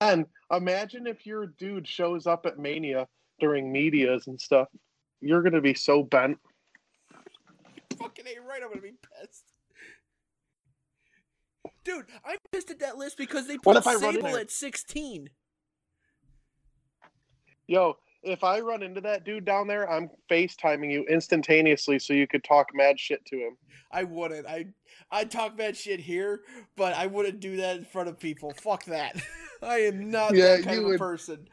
Then 0.00 0.26
imagine 0.52 1.08
if 1.08 1.26
your 1.26 1.48
dude 1.48 1.88
shows 1.88 2.28
up 2.28 2.46
at 2.46 2.56
Mania 2.56 3.08
during 3.40 3.72
medias 3.72 4.28
and 4.28 4.40
stuff. 4.40 4.68
You're 5.20 5.42
gonna 5.42 5.60
be 5.60 5.74
so 5.74 6.04
bent. 6.04 6.38
Fucking 7.98 8.28
ain't 8.28 8.46
right. 8.48 8.62
I'm 8.62 8.68
gonna 8.68 8.80
be 8.80 8.92
pissed. 9.20 9.50
Dude, 11.82 12.06
I'm 12.24 12.38
pissed 12.52 12.70
at 12.70 12.78
that 12.78 12.96
list 12.96 13.18
because 13.18 13.48
they 13.48 13.58
put 13.58 13.82
Sable 13.82 14.36
at 14.36 14.52
16. 14.52 15.30
Yo, 17.66 17.96
if 18.22 18.42
I 18.44 18.60
run 18.60 18.82
into 18.82 19.00
that 19.02 19.24
dude 19.24 19.44
down 19.44 19.66
there, 19.66 19.90
I'm 19.90 20.10
FaceTiming 20.30 20.90
you 20.90 21.04
instantaneously 21.04 21.98
so 21.98 22.12
you 22.12 22.26
could 22.26 22.44
talk 22.44 22.68
mad 22.74 22.98
shit 22.98 23.24
to 23.26 23.36
him. 23.36 23.56
I 23.90 24.04
wouldn't. 24.04 24.46
I 24.46 24.66
I 25.10 25.24
talk 25.24 25.56
mad 25.56 25.76
shit 25.76 26.00
here, 26.00 26.42
but 26.76 26.94
I 26.94 27.06
wouldn't 27.06 27.40
do 27.40 27.56
that 27.58 27.76
in 27.76 27.84
front 27.84 28.08
of 28.08 28.18
people. 28.18 28.52
Fuck 28.60 28.84
that. 28.86 29.16
I 29.62 29.78
am 29.82 30.10
not 30.10 30.34
Yeah, 30.34 30.56
that 30.56 30.64
kind 30.64 30.74
you 30.74 30.80
of 30.80 30.86
a 30.86 30.88
would- 30.90 30.98
person. 30.98 31.48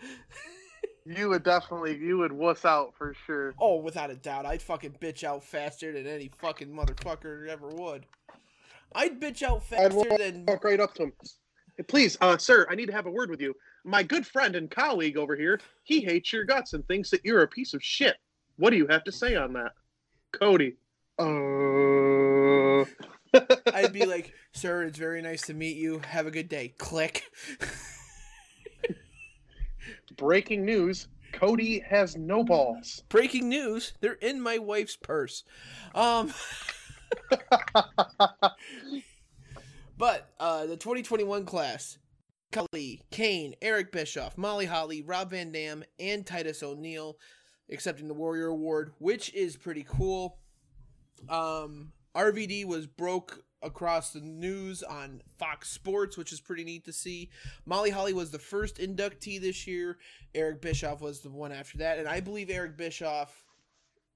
You 1.04 1.30
would 1.30 1.43
definitely, 1.43 1.97
you 1.97 2.19
would 2.19 2.32
wuss 2.32 2.63
out 2.63 2.93
for 2.95 3.15
sure. 3.26 3.56
Oh, 3.60 3.78
without 3.78 4.12
a 4.12 4.15
doubt, 4.15 4.45
I'd 4.45 4.62
fucking 4.62 4.97
bitch 5.02 5.24
out 5.24 5.43
faster 5.43 5.91
than 5.91 6.06
any 6.06 6.30
fucking 6.39 6.69
motherfucker 6.69 7.47
ever 7.47 7.69
would. 7.69 8.06
I'd 8.93 9.19
bitch 9.19 9.41
out 9.41 9.63
I'd 9.71 9.93
faster 9.93 10.17
than 10.17 10.45
Walk 10.45 10.63
right 10.63 10.80
up 10.80 10.93
to 10.95 11.04
him. 11.06 11.13
Hey, 11.76 11.84
Please, 11.84 12.19
uh, 12.21 12.38
sir, 12.38 12.67
I 12.69 12.76
need 12.76 12.86
to 12.86 12.91
have 12.93 13.08
a 13.08 13.12
word 13.12 13.32
with 13.32 13.41
you. 13.41 13.56
My 13.84 14.04
good 14.04 14.28
friend 14.28 14.56
and 14.56 14.70
colleague 14.70 15.17
over 15.17 15.36
here, 15.36 15.60
he 15.84 16.02
hates 16.02 16.32
your 16.32 16.44
guts 16.44 16.74
and 16.74 16.88
thinks 16.88 17.10
that 17.10 17.22
you're 17.24 17.41
a 17.41 17.48
piece 17.48 17.74
of 17.74 17.84
shit. 17.84 18.17
What 18.58 18.70
do 18.70 18.78
you 18.78 18.86
have 18.88 19.04
to 19.06 19.12
say 19.12 19.36
on 19.36 19.54
that? 19.54 19.72
Cody. 20.32 20.76
Uh. 21.17 22.86
I'd 23.74 23.94
be 23.94 24.06
like, 24.06 24.34
"Sir, 24.52 24.84
it's 24.84 24.98
very 24.98 25.22
nice 25.22 25.44
to 25.44 25.54
meet 25.54 25.78
you. 25.78 26.02
Have 26.08 26.28
a 26.28 26.32
good 26.32 26.50
day." 26.50 26.74
Click. 26.78 27.24
Breaking 30.17 30.65
news 30.65 31.08
Cody 31.32 31.80
has 31.80 32.15
no 32.15 32.44
balls. 32.44 33.04
Breaking 33.10 33.50
news: 33.50 33.94
They're 34.00 34.13
in 34.13 34.41
my 34.41 34.58
wife's 34.58 34.96
purse. 34.96 35.44
Um, 35.96 36.34
but 39.98 40.30
uh, 40.39 40.65
the 40.65 40.78
2021 40.78 41.46
class: 41.46 41.98
Khali, 42.51 43.01
Kane, 43.11 43.55
Eric 43.61 43.91
Bischoff, 43.91 44.37
Molly 44.37 44.65
Holly, 44.65 45.01
Rob 45.01 45.31
Van 45.31 45.51
Dam, 45.51 45.83
and 45.99 46.25
Titus 46.25 46.61
O'Neil, 46.63 47.17
accepting 47.71 48.07
the 48.07 48.13
Warrior 48.13 48.47
Award, 48.47 48.93
which 48.99 49.33
is 49.33 49.57
pretty 49.57 49.85
cool. 49.87 50.37
Um, 51.29 51.93
RVD 52.15 52.65
was 52.65 52.87
broke 52.87 53.43
across 53.61 54.11
the 54.11 54.21
news 54.21 54.83
on 54.83 55.21
Fox 55.37 55.69
Sports, 55.69 56.17
which 56.17 56.33
is 56.33 56.41
pretty 56.41 56.63
neat 56.63 56.85
to 56.85 56.93
see. 56.93 57.29
Molly 57.65 57.91
Holly 57.91 58.13
was 58.13 58.31
the 58.31 58.39
first 58.39 58.77
inductee 58.77 59.39
this 59.39 59.67
year. 59.67 59.97
Eric 60.33 60.61
Bischoff 60.61 61.01
was 61.01 61.21
the 61.21 61.29
one 61.29 61.51
after 61.51 61.77
that, 61.79 61.99
and 61.99 62.07
I 62.07 62.19
believe 62.19 62.49
Eric 62.49 62.77
Bischoff 62.77 63.45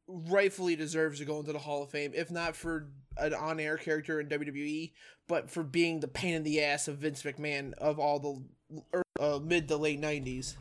rightfully 0.08 0.76
deserves 0.76 1.20
to 1.20 1.26
go 1.26 1.40
into 1.40 1.54
the 1.54 1.60
Hall 1.60 1.84
of 1.84 1.90
Fame, 1.90 2.12
if 2.16 2.32
not 2.32 2.56
for 2.56 2.88
an 3.18 3.34
on-air 3.34 3.78
character 3.78 4.20
in 4.20 4.28
WWE, 4.28 4.92
but 5.28 5.50
for 5.50 5.64
being 5.64 6.00
the 6.00 6.08
pain 6.08 6.36
in 6.36 6.44
the 6.44 6.62
ass 6.62 6.88
of 6.88 6.98
Vince 6.98 7.24
McMahon 7.24 7.74
of 7.74 8.00
all 8.00 8.20
the 8.20 8.84
uh, 9.20 9.40
mid 9.40 9.68
to 9.68 9.78
late 9.78 10.02
'90s. 10.02 10.56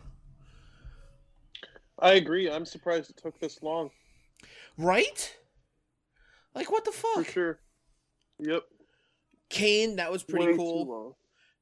I 1.98 2.14
agree. 2.14 2.50
I'm 2.50 2.64
surprised 2.64 3.10
it 3.10 3.16
took 3.16 3.38
this 3.38 3.62
long. 3.62 3.90
Right? 4.76 5.36
Like 6.54 6.70
what 6.70 6.84
the 6.84 6.92
fuck? 6.92 7.24
For 7.26 7.32
sure. 7.32 7.60
Yep. 8.38 8.64
Kane, 9.50 9.96
that 9.96 10.10
was 10.10 10.22
pretty 10.22 10.52
Way 10.52 10.56
cool. 10.56 11.16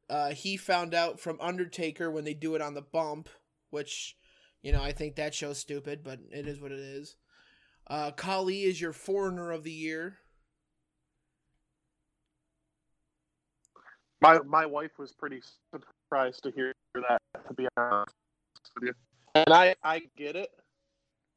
Uh, 0.09 0.31
he 0.31 0.57
found 0.57 0.95
out 0.95 1.21
from 1.21 1.41
Undertaker 1.41 2.11
when 2.11 2.25
they 2.25 2.35
do 2.35 2.55
it 2.55 2.63
on 2.63 2.75
the 2.75 2.83
bump, 2.83 3.29
which, 3.71 4.17
you 4.63 4.73
know, 4.73 4.83
I 4.83 4.93
think 4.93 5.17
that 5.17 5.35
show's 5.35 5.59
stupid, 5.59 6.03
but 6.03 6.19
it 6.31 6.47
is 6.47 6.61
what 6.61 6.73
it 6.73 6.79
is. 6.79 7.17
Uh, 7.87 8.11
Khali 8.13 8.63
is 8.63 8.81
your 8.81 8.93
foreigner 8.93 9.51
of 9.51 9.65
the 9.65 9.73
year. 9.73 10.19
My 14.21 14.39
my 14.47 14.67
wife 14.67 14.93
was 14.99 15.13
pretty 15.13 15.41
surprised 15.75 16.45
to 16.45 16.53
hear 16.53 16.73
that. 16.95 17.21
To 17.49 17.55
be 17.55 17.67
honest 17.77 18.15
with 18.77 18.85
you, 18.85 18.95
and 19.35 19.53
I 19.53 19.75
I 19.83 20.03
get 20.17 20.37
it. 20.37 20.49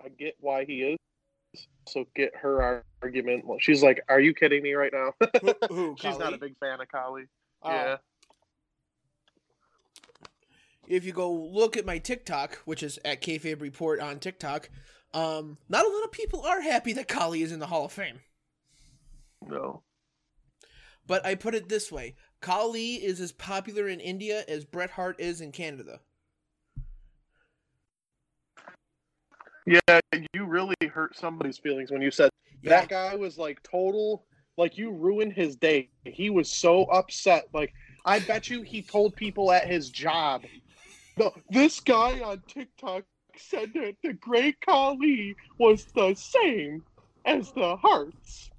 I 0.03 0.09
get 0.09 0.35
why 0.39 0.65
he 0.65 0.83
is. 0.83 0.97
So 1.87 2.05
get 2.15 2.35
her 2.35 2.83
argument. 3.01 3.45
Well, 3.45 3.57
she's 3.59 3.81
like, 3.81 4.01
"Are 4.07 4.19
you 4.19 4.33
kidding 4.33 4.61
me 4.61 4.73
right 4.73 4.93
now?" 4.93 5.13
Who? 5.41 5.53
who 5.67 5.95
she's 5.99 6.19
not 6.19 6.33
a 6.33 6.37
big 6.37 6.55
fan 6.59 6.79
of 6.79 6.87
Khali. 6.87 7.23
Oh. 7.63 7.71
yeah. 7.71 7.97
If 10.87 11.03
you 11.05 11.13
go 11.13 11.31
look 11.31 11.77
at 11.77 11.85
my 11.85 11.97
TikTok, 11.97 12.57
which 12.65 12.83
is 12.83 12.99
at 13.03 13.21
KFAB 13.21 13.59
report 13.59 13.99
on 13.99 14.19
TikTok, 14.19 14.69
um, 15.15 15.57
not 15.69 15.85
a 15.85 15.89
lot 15.89 16.03
of 16.03 16.11
people 16.11 16.41
are 16.41 16.59
happy 16.59 16.91
that 16.93 17.07
Khali 17.07 17.41
is 17.41 17.53
in 17.53 17.59
the 17.59 17.67
Hall 17.67 17.85
of 17.85 17.93
Fame. 17.93 18.19
No. 19.47 19.81
But 21.07 21.25
I 21.25 21.35
put 21.35 21.55
it 21.55 21.69
this 21.69 21.89
way: 21.89 22.15
Khali 22.41 22.95
is 22.95 23.21
as 23.21 23.31
popular 23.31 23.87
in 23.87 24.01
India 24.01 24.43
as 24.49 24.65
Bret 24.65 24.89
Hart 24.89 25.19
is 25.19 25.39
in 25.39 25.53
Canada. 25.53 26.01
Yeah, 29.65 29.99
you 30.33 30.45
really 30.45 30.75
hurt 30.93 31.17
somebody's 31.17 31.57
feelings 31.57 31.91
when 31.91 32.01
you 32.01 32.11
said 32.11 32.29
Yeah, 32.61 32.81
that 32.81 32.89
guy 32.89 33.15
was 33.15 33.37
like 33.37 33.63
total. 33.63 34.25
Like 34.57 34.77
you 34.77 34.91
ruined 34.91 35.33
his 35.33 35.55
day. 35.55 35.89
He 36.03 36.29
was 36.29 36.51
so 36.51 36.83
upset. 36.83 37.47
Like 37.53 37.73
I 38.05 38.19
bet 38.19 38.49
you 38.49 38.63
he 38.63 38.81
told 38.81 39.15
people 39.15 39.51
at 39.53 39.65
his 39.65 39.89
job, 39.89 40.43
"No, 41.17 41.33
this 41.49 41.79
guy 41.79 42.19
on 42.19 42.43
TikTok 42.47 43.05
said 43.39 43.71
that 43.73 43.95
the 44.03 44.13
Great 44.13 44.59
Khali 44.61 45.35
was 45.57 45.85
the 45.95 46.13
same 46.15 46.83
as 47.25 47.51
the 47.51 47.75
Harts." 47.77 48.49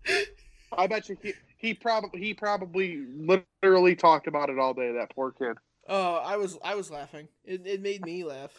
I 0.77 0.87
bet 0.87 1.09
you 1.09 1.17
he 1.23 1.33
he 1.57 1.75
probably 1.75 2.21
he 2.21 2.35
probably 2.35 3.05
literally 3.17 3.97
talked 3.97 4.27
about 4.27 4.51
it 4.51 4.59
all 4.59 4.75
day. 4.75 4.93
That 4.93 5.15
poor 5.15 5.33
kid. 5.33 5.57
Oh, 5.89 6.17
I 6.17 6.37
was 6.37 6.59
I 6.65 6.75
was 6.75 6.91
laughing. 6.91 7.29
It, 7.45 7.67
it 7.67 7.83
made 7.83 8.05
me 8.05 8.25
laugh. 8.25 8.53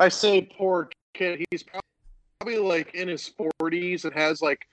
I 0.00 0.08
say 0.08 0.42
poor 0.42 0.88
kid. 1.14 1.44
He's 1.50 1.64
probably 2.40 2.58
like 2.58 2.94
in 2.94 3.08
his 3.08 3.32
forties 3.58 4.04
and 4.04 4.14
has 4.14 4.42
like 4.42 4.66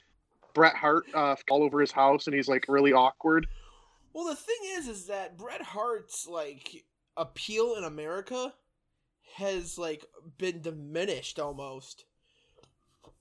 Bret 0.53 0.75
Hart 0.75 1.05
uh, 1.13 1.35
all 1.49 1.63
over 1.63 1.79
his 1.79 1.91
house, 1.91 2.27
and 2.27 2.35
he's 2.35 2.47
like 2.47 2.65
really 2.67 2.93
awkward. 2.93 3.47
Well, 4.13 4.25
the 4.25 4.35
thing 4.35 4.57
is, 4.71 4.87
is 4.87 5.07
that 5.07 5.37
Bret 5.37 5.61
Hart's 5.61 6.27
like 6.27 6.83
appeal 7.17 7.75
in 7.75 7.83
America 7.83 8.53
has 9.35 9.77
like 9.77 10.05
been 10.37 10.61
diminished 10.61 11.39
almost. 11.39 12.05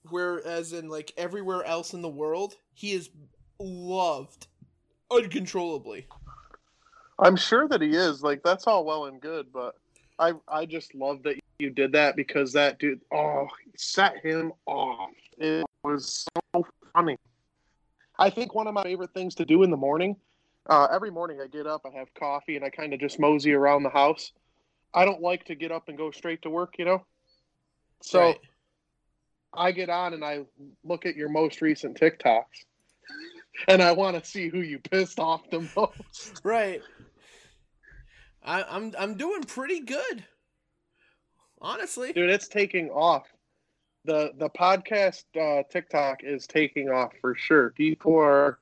Whereas 0.08 0.72
in 0.72 0.88
like 0.88 1.12
everywhere 1.16 1.64
else 1.64 1.92
in 1.92 2.02
the 2.02 2.08
world, 2.08 2.54
he 2.74 2.92
is 2.92 3.10
loved 3.58 4.46
uncontrollably. 5.10 6.06
I'm 7.18 7.36
sure 7.36 7.68
that 7.68 7.82
he 7.82 7.90
is. 7.90 8.22
Like 8.22 8.42
that's 8.42 8.66
all 8.66 8.84
well 8.84 9.06
and 9.06 9.20
good, 9.20 9.52
but 9.52 9.76
I 10.18 10.32
I 10.48 10.66
just 10.66 10.94
love 10.94 11.22
that 11.24 11.36
you 11.58 11.70
did 11.70 11.92
that 11.92 12.16
because 12.16 12.52
that 12.54 12.78
dude 12.78 13.00
oh 13.12 13.48
set 13.76 14.18
him 14.24 14.52
off. 14.66 15.10
It 15.38 15.64
was 15.84 16.26
so 16.54 16.66
funny. 16.94 17.16
I 18.18 18.30
think 18.30 18.54
one 18.54 18.66
of 18.66 18.74
my 18.74 18.82
favorite 18.82 19.14
things 19.14 19.34
to 19.36 19.44
do 19.44 19.62
in 19.62 19.70
the 19.70 19.76
morning. 19.76 20.16
Uh, 20.68 20.86
every 20.92 21.10
morning 21.10 21.40
I 21.40 21.46
get 21.46 21.66
up, 21.66 21.82
I 21.86 21.98
have 21.98 22.12
coffee, 22.14 22.56
and 22.56 22.64
I 22.64 22.68
kind 22.68 22.92
of 22.92 23.00
just 23.00 23.18
mosey 23.18 23.54
around 23.54 23.82
the 23.82 23.90
house. 23.90 24.32
I 24.92 25.04
don't 25.04 25.22
like 25.22 25.44
to 25.46 25.54
get 25.54 25.72
up 25.72 25.88
and 25.88 25.96
go 25.96 26.10
straight 26.10 26.42
to 26.42 26.50
work, 26.50 26.74
you 26.78 26.84
know. 26.84 27.04
So 28.02 28.20
Right. 28.20 28.40
I 29.52 29.72
get 29.72 29.88
on 29.90 30.14
and 30.14 30.24
I 30.24 30.44
look 30.84 31.06
at 31.06 31.16
your 31.16 31.28
most 31.28 31.60
recent 31.60 31.98
TikToks, 31.98 32.64
and 33.68 33.82
I 33.82 33.92
want 33.92 34.22
to 34.22 34.28
see 34.28 34.48
who 34.48 34.60
you 34.60 34.78
pissed 34.78 35.18
off 35.18 35.48
the 35.50 35.60
most. 35.76 36.40
Right. 36.44 36.82
I, 38.42 38.62
I'm 38.62 38.92
I'm 38.98 39.16
doing 39.16 39.42
pretty 39.42 39.80
good. 39.80 40.24
Honestly. 41.60 42.12
Dude, 42.12 42.30
it's 42.30 42.48
taking 42.48 42.88
off. 42.90 43.26
the 44.04 44.32
the 44.38 44.48
podcast 44.50 45.24
uh, 45.38 45.62
TikTok 45.70 46.20
is 46.24 46.46
taking 46.46 46.88
off 46.88 47.12
for 47.20 47.34
sure. 47.34 47.70
People 47.70 48.16
are 48.18 48.58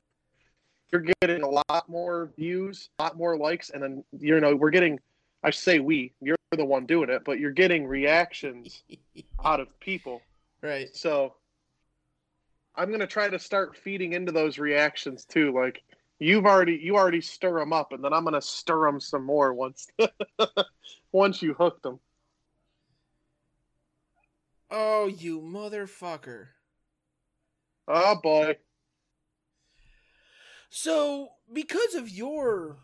you're 0.93 1.05
getting 1.21 1.43
a 1.43 1.49
lot 1.49 1.88
more 1.88 2.33
views, 2.37 2.88
a 2.99 3.05
lot 3.05 3.17
more 3.17 3.37
likes, 3.37 3.71
and 3.71 3.83
then 3.83 4.05
you 4.19 4.41
know 4.41 4.57
we're 4.57 4.71
getting. 4.71 4.99
I 5.42 5.51
say 5.51 5.79
we, 5.79 6.12
you're 6.20 6.37
the 6.53 6.64
one 6.64 6.87
doing 6.87 7.11
it, 7.11 7.22
but 7.24 7.38
you're 7.38 7.53
getting 7.53 7.87
reactions 7.87 8.83
out 9.44 9.61
of 9.61 9.79
people. 9.81 10.22
right. 10.62 10.94
So 10.94 11.35
I'm 12.74 12.90
gonna 12.90 13.07
try 13.07 13.29
to 13.29 13.38
start 13.38 13.77
feeding 13.77 14.12
into 14.12 14.33
those 14.33 14.59
reactions 14.59 15.24
too. 15.24 15.53
Like 15.53 15.83
you've 16.18 16.46
already 16.46 16.79
you 16.83 16.96
already 16.96 17.20
stir 17.20 17.59
them 17.59 17.72
up, 17.72 17.92
and 17.92 18.03
then 18.03 18.12
I'm 18.12 18.24
gonna 18.24 18.40
stir 18.40 18.87
them 18.87 19.01
some 19.01 19.24
more 19.24 19.53
once 19.53 19.88
once 21.12 21.42
you 21.42 21.55
hook 21.55 21.83
them. 21.83 21.98
Oh, 24.70 25.07
you 25.07 25.40
motherfucker. 25.40 26.48
Oh 27.87 28.16
boy. 28.22 28.57
So, 30.70 31.31
because 31.51 31.94
of 31.94 32.11
your 32.11 32.77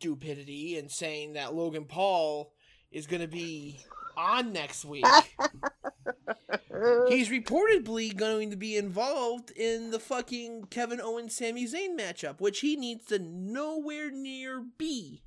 stupidity 0.00 0.78
and 0.78 0.90
saying 0.90 1.34
that 1.34 1.54
Logan 1.54 1.84
Paul 1.84 2.52
is 2.90 3.06
going 3.06 3.20
to 3.20 3.28
be 3.28 3.80
on 4.16 4.52
next 4.52 4.84
week, 4.84 5.04
he's 7.08 7.28
reportedly 7.28 8.16
going 8.16 8.50
to 8.50 8.56
be 8.56 8.78
involved 8.78 9.50
in 9.50 9.90
the 9.90 10.00
fucking 10.00 10.64
Kevin 10.70 11.02
Owens 11.02 11.36
Sami 11.36 11.66
Zayn 11.66 11.98
matchup, 11.98 12.40
which 12.40 12.60
he 12.60 12.76
needs 12.76 13.04
to 13.06 13.18
nowhere 13.18 14.10
near 14.10 14.64
be. 14.78 15.22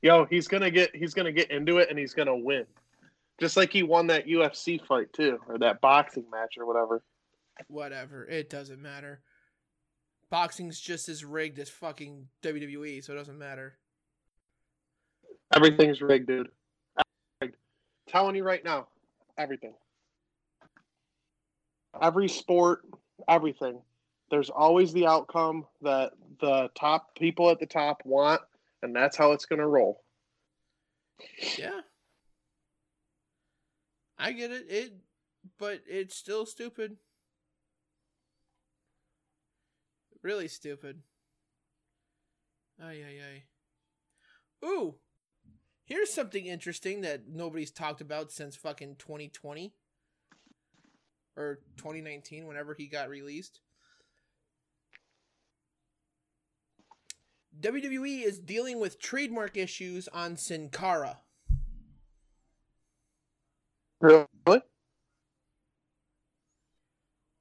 Yo, 0.00 0.26
he's 0.30 0.46
gonna 0.46 0.70
get 0.70 0.94
he's 0.94 1.12
gonna 1.12 1.32
get 1.32 1.50
into 1.50 1.78
it 1.78 1.90
and 1.90 1.98
he's 1.98 2.14
gonna 2.14 2.36
win. 2.36 2.64
Just 3.40 3.56
like 3.56 3.72
he 3.72 3.82
won 3.82 4.06
that 4.06 4.28
UFC 4.28 4.80
fight 4.86 5.12
too, 5.12 5.40
or 5.48 5.58
that 5.58 5.80
boxing 5.80 6.24
match 6.30 6.54
or 6.56 6.66
whatever. 6.66 7.02
Whatever, 7.66 8.24
it 8.24 8.48
doesn't 8.48 8.80
matter. 8.80 9.20
Boxing's 10.30 10.78
just 10.78 11.08
as 11.08 11.24
rigged 11.24 11.58
as 11.58 11.70
fucking 11.70 12.28
WWE, 12.42 13.02
so 13.02 13.12
it 13.12 13.16
doesn't 13.16 13.38
matter. 13.38 13.78
Everything's 15.54 16.02
rigged, 16.02 16.26
dude. 16.26 16.50
Rigged. 17.40 17.56
Telling 18.08 18.36
you 18.36 18.44
right 18.44 18.62
now, 18.64 18.88
everything. 19.38 19.72
Every 22.00 22.28
sport, 22.28 22.82
everything. 23.28 23.80
There's 24.30 24.50
always 24.50 24.92
the 24.92 25.06
outcome 25.06 25.66
that 25.80 26.12
the 26.40 26.70
top 26.74 27.14
people 27.14 27.50
at 27.50 27.58
the 27.58 27.66
top 27.66 28.02
want, 28.04 28.42
and 28.82 28.94
that's 28.94 29.16
how 29.16 29.32
it's 29.32 29.46
gonna 29.46 29.66
roll. 29.66 30.02
Yeah. 31.56 31.80
I 34.18 34.32
get 34.32 34.50
it. 34.50 34.66
It 34.68 34.92
but 35.58 35.80
it's 35.86 36.14
still 36.14 36.44
stupid. 36.44 36.96
Really 40.22 40.48
stupid. 40.48 41.02
Ay 42.82 43.02
ay 43.06 43.20
ay. 43.22 44.66
Ooh. 44.66 44.96
Here's 45.84 46.12
something 46.12 46.46
interesting 46.46 47.00
that 47.00 47.28
nobody's 47.28 47.70
talked 47.70 48.00
about 48.00 48.30
since 48.30 48.56
fucking 48.56 48.96
2020 48.98 49.72
or 51.36 51.60
2019 51.78 52.46
whenever 52.46 52.74
he 52.74 52.86
got 52.86 53.08
released. 53.08 53.60
WWE 57.60 58.22
is 58.22 58.38
dealing 58.38 58.78
with 58.78 59.00
trademark 59.00 59.56
issues 59.56 60.08
on 60.08 60.36
Sin 60.36 60.68
Cara. 60.68 61.18
Really? 64.00 64.26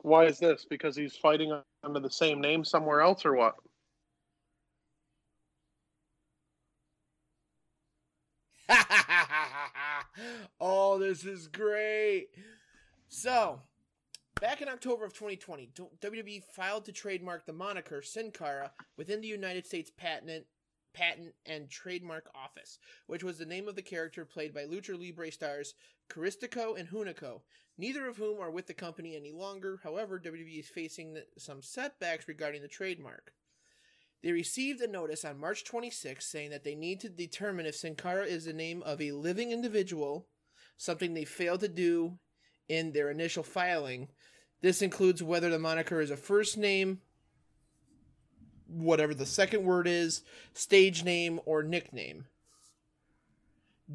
Why 0.02 0.26
is 0.26 0.40
this? 0.40 0.66
Because 0.70 0.96
he's 0.96 1.16
fighting 1.16 1.60
under 1.84 2.00
the 2.00 2.10
same 2.10 2.40
name 2.42 2.64
somewhere 2.64 3.02
else, 3.02 3.26
or 3.26 3.36
what? 3.36 3.56
oh, 10.60 11.00
this 11.00 11.26
is 11.26 11.48
great. 11.48 12.28
So, 13.10 13.62
back 14.42 14.62
in 14.62 14.68
October 14.68 15.06
of 15.06 15.14
2020, 15.14 15.70
WWE 16.02 16.44
filed 16.54 16.86
to 16.86 16.92
trademark 16.92 17.46
the 17.46 17.54
moniker 17.54 18.02
Sin 18.02 18.32
Cara 18.32 18.72
within 18.98 19.22
the 19.22 19.28
United 19.28 19.66
States 19.66 19.92
Patent 19.96 20.46
Patent 20.98 21.36
and 21.46 21.70
Trademark 21.70 22.28
Office, 22.34 22.80
which 23.06 23.24
was 23.24 23.38
the 23.38 23.46
name 23.46 23.68
of 23.68 23.76
the 23.76 23.84
character 23.84 24.26
played 24.26 24.52
by 24.52 24.64
Lucha 24.64 25.00
Libre 25.00 25.32
stars 25.32 25.76
Caristico 26.10 26.78
and 26.78 26.90
Hunico, 26.90 27.42
neither 27.78 28.08
of 28.08 28.18
whom 28.18 28.40
are 28.42 28.50
with 28.50 28.66
the 28.66 28.74
company 28.74 29.16
any 29.16 29.32
longer. 29.32 29.80
However, 29.84 30.20
WWE 30.20 30.60
is 30.60 30.70
facing 30.70 31.18
some 31.38 31.62
setbacks 31.62 32.28
regarding 32.28 32.64
the 32.64 32.68
trademark. 32.68 33.34
They 34.24 34.32
received 34.32 34.82
a 34.82 34.88
notice 34.88 35.24
on 35.24 35.40
March 35.40 35.64
26 35.66 36.26
saying 36.26 36.50
that 36.50 36.64
they 36.64 36.74
need 36.74 37.00
to 37.02 37.10
determine 37.10 37.68
if 37.68 37.76
Sin 37.76 37.96
Cara 37.96 38.26
is 38.26 38.46
the 38.46 38.54
name 38.54 38.82
of 38.82 39.00
a 39.00 39.12
living 39.12 39.52
individual, 39.52 40.26
something 40.78 41.14
they 41.14 41.26
failed 41.26 41.60
to 41.60 41.68
do 41.68 42.18
in 42.68 42.92
their 42.92 43.12
initial 43.12 43.44
filing. 43.44 44.08
This 44.62 44.82
includes 44.82 45.22
whether 45.22 45.52
the 45.52 45.60
moniker 45.60 46.02
is 46.02 46.10
a 46.10 46.18
first 46.18 46.58
name, 46.58 47.02
whatever 48.68 49.14
the 49.14 49.26
second 49.26 49.64
word 49.64 49.88
is, 49.88 50.24
stage 50.54 51.04
name, 51.04 51.40
or 51.46 51.64
nickname. 51.64 52.26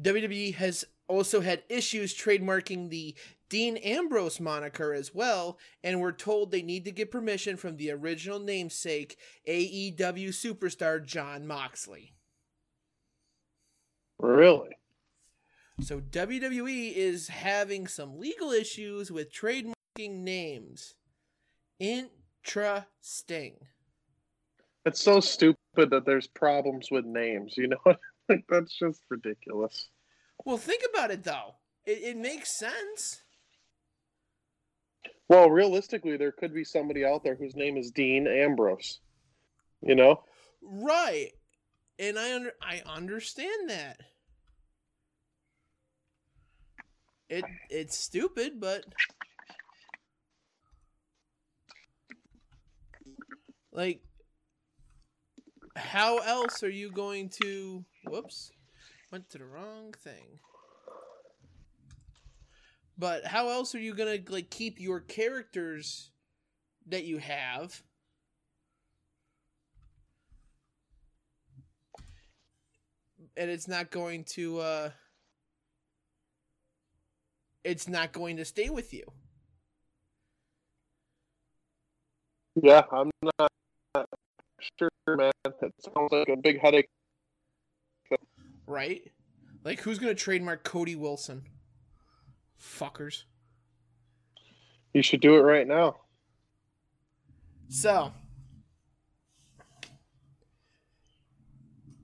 WWE 0.01 0.55
has 0.55 0.85
also 1.07 1.41
had 1.41 1.63
issues 1.69 2.13
trademarking 2.15 2.89
the 2.89 3.15
Dean 3.49 3.77
Ambrose 3.77 4.39
moniker 4.39 4.93
as 4.93 5.13
well, 5.13 5.59
and 5.83 5.99
were 6.01 6.11
told 6.11 6.49
they 6.49 6.63
need 6.63 6.85
to 6.85 6.91
get 6.91 7.11
permission 7.11 7.55
from 7.55 7.77
the 7.77 7.91
original 7.91 8.39
namesake, 8.39 9.17
AEW 9.47 10.29
superstar 10.29 11.05
Jon 11.05 11.45
Moxley. 11.45 12.13
Really? 14.17 14.75
So 15.81 15.99
WWE 15.99 16.93
is 16.93 17.27
having 17.27 17.87
some 17.87 18.19
legal 18.19 18.51
issues 18.51 19.11
with 19.11 19.33
trademarking 19.33 19.73
names. 20.23 20.95
Interesting. 21.79 23.67
It's 24.85 25.01
so 25.01 25.19
stupid 25.19 25.89
that 25.89 26.05
there's 26.05 26.27
problems 26.27 26.89
with 26.91 27.05
names. 27.05 27.55
You 27.57 27.67
know, 27.69 27.77
like 28.29 28.45
that's 28.49 28.77
just 28.77 29.01
ridiculous. 29.09 29.89
Well, 30.45 30.57
think 30.57 30.83
about 30.93 31.11
it 31.11 31.23
though. 31.23 31.55
It, 31.85 31.99
it 32.03 32.17
makes 32.17 32.51
sense. 32.51 33.21
Well, 35.29 35.49
realistically, 35.49 36.17
there 36.17 36.31
could 36.31 36.53
be 36.53 36.63
somebody 36.63 37.05
out 37.05 37.23
there 37.23 37.35
whose 37.35 37.55
name 37.55 37.77
is 37.77 37.91
Dean 37.91 38.27
Ambrose. 38.27 38.99
You 39.81 39.95
know, 39.95 40.23
right? 40.61 41.31
And 41.99 42.17
I 42.17 42.35
under 42.35 42.51
I 42.61 42.81
understand 42.85 43.69
that. 43.69 44.01
It 47.29 47.45
it's 47.69 47.97
stupid, 47.97 48.59
but 48.59 48.85
like 53.71 54.01
how 55.75 56.17
else 56.19 56.63
are 56.63 56.69
you 56.69 56.91
going 56.91 57.29
to 57.41 57.83
whoops 58.05 58.51
went 59.13 59.29
to 59.29 59.37
the 59.37 59.45
wrong 59.45 59.93
thing. 59.93 60.39
But 62.97 63.25
how 63.25 63.49
else 63.49 63.75
are 63.75 63.79
you 63.79 63.93
gonna 63.93 64.17
like 64.27 64.49
keep 64.49 64.79
your 64.79 65.01
characters 65.01 66.09
that 66.87 67.03
you 67.03 67.19
have? 67.19 67.83
And 73.37 73.51
it's 73.51 73.67
not 73.67 73.91
going 73.91 74.23
to 74.35 74.59
uh 74.59 74.89
it's 77.63 77.87
not 77.87 78.13
going 78.13 78.37
to 78.37 78.45
stay 78.45 78.71
with 78.71 78.93
you. 78.93 79.05
Yeah 82.61 82.83
i'm 82.91 83.11
not 83.39 83.51
sure, 84.79 84.89
man. 85.07 85.31
That 85.43 85.71
sounds 85.81 86.11
like 86.11 86.29
a 86.29 86.37
big 86.37 86.59
headache. 86.59 86.89
Right? 88.67 89.11
Like, 89.63 89.81
who's 89.81 89.99
going 89.99 90.15
to 90.15 90.21
trademark 90.21 90.63
Cody 90.63 90.95
Wilson? 90.95 91.43
Fuckers. 92.61 93.23
You 94.93 95.01
should 95.01 95.21
do 95.21 95.35
it 95.35 95.41
right 95.41 95.67
now. 95.67 95.97
So, 97.69 98.13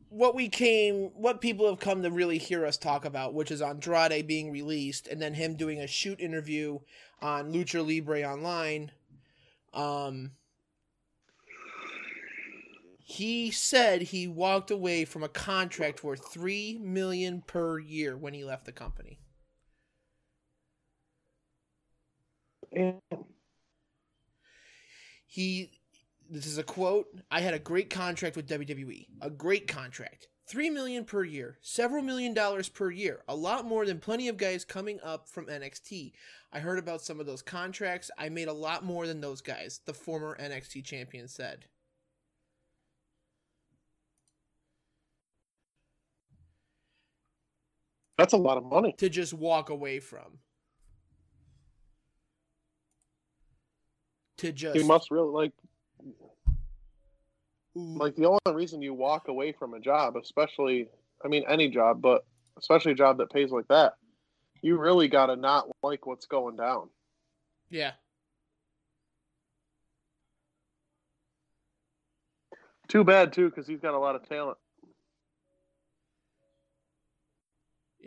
what 0.10 0.36
we 0.36 0.49
came, 0.49 1.12
what 1.14 1.39
people 1.39 1.68
have 1.68 1.80
come 1.80 2.01
to 2.03 2.10
really 2.10 2.39
hear 2.39 2.66
us 2.66 2.78
talk 2.78 3.05
about, 3.05 3.34
which 3.34 3.51
is 3.51 3.62
Andrade 3.62 4.26
being 4.28 4.51
released 4.51 5.07
and 5.07 5.22
then 5.22 5.36
him 5.36 5.55
doing 5.55 5.80
a 5.80 5.88
shoot 5.88 6.20
interview 6.20 6.80
on 7.22 7.53
Lucha 7.53 7.86
Libre 7.86 8.24
Online. 8.24 8.91
Um, 9.74 10.32
he 13.10 13.49
said 13.49 14.03
he 14.03 14.28
walked 14.28 14.70
away 14.70 15.03
from 15.03 15.24
a 15.24 15.28
contract 15.28 16.03
worth 16.03 16.32
three 16.32 16.78
million 16.80 17.41
per 17.41 17.80
year 17.80 18.16
when 18.16 18.36
he 18.36 18.43
left 18.43 18.66
the 18.66 18.72
company. 18.72 19.18
Damn. 22.72 22.99
He 25.26 25.72
this 26.30 26.45
is 26.45 26.60
a 26.60 26.64
quote, 26.64 27.07
I 27.32 27.41
had 27.41 27.55
a 27.55 27.60
great 27.60 27.89
contract 27.89 28.36
with 28.36 28.47
WWE. 28.47 29.07
A 29.22 29.32
great 29.32 29.68
contract. 29.68 30.28
3 30.47 30.70
million 30.70 31.03
per 31.03 31.24
year, 31.24 31.57
several 31.62 32.03
million 32.03 32.36
dollars 32.36 32.70
per 32.70 32.91
year, 32.91 33.24
a 33.28 33.36
lot 33.36 33.66
more 33.66 33.86
than 33.86 33.99
plenty 33.99 34.28
of 34.28 34.38
guys 34.38 34.64
coming 34.66 34.99
up 35.03 35.28
from 35.28 35.47
NXT. 35.47 36.12
I 36.51 36.60
heard 36.60 36.78
about 36.78 37.01
some 37.01 37.20
of 37.20 37.26
those 37.26 37.41
contracts. 37.41 38.12
I 38.20 38.30
made 38.30 38.47
a 38.47 38.53
lot 38.53 38.84
more 38.84 39.07
than 39.07 39.22
those 39.22 39.41
guys, 39.41 39.82
the 39.86 39.93
former 39.93 40.38
NXT 40.39 40.86
champion 40.86 41.28
said. 41.28 41.66
That's 48.20 48.34
a 48.34 48.38
lot 48.38 48.57
of 48.57 48.65
money. 48.65 48.93
To 48.97 49.09
just 49.09 49.34
walk 49.34 49.70
away 49.70 49.99
from. 50.01 50.39
To 54.38 54.51
just 54.51 54.76
You 54.76 54.86
must 54.86 55.09
really 55.09 55.32
like 55.32 55.53
like 57.76 58.15
the 58.15 58.26
only 58.26 58.39
reason 58.53 58.82
you 58.82 58.93
walk 58.93 59.30
away 59.30 59.53
from 59.53 59.74
a 59.74 59.80
job, 59.80 60.17
especially 60.17 60.89
I 61.24 61.30
mean 61.30 61.45
any 61.47 61.70
job, 61.70 62.01
but 62.01 62.26
especially 62.57 62.91
a 62.91 62.95
job 62.95 63.20
that 63.20 63.32
pays 63.32 63.51
like 63.51 63.67
that, 63.70 63.93
you 64.61 64.78
really 64.78 65.07
got 65.07 65.28
to 65.28 65.38
not 65.38 65.67
like 65.82 66.05
what's 66.05 66.26
going 66.26 66.57
down. 66.57 66.89
Yeah. 67.70 67.91
Too 72.89 73.03
bad 73.05 73.32
too, 73.32 73.49
because 73.49 73.67
he's 73.67 73.80
got 73.80 73.93
a 73.93 73.99
lot 73.99 74.15
of 74.15 74.28
talent. 74.28 74.57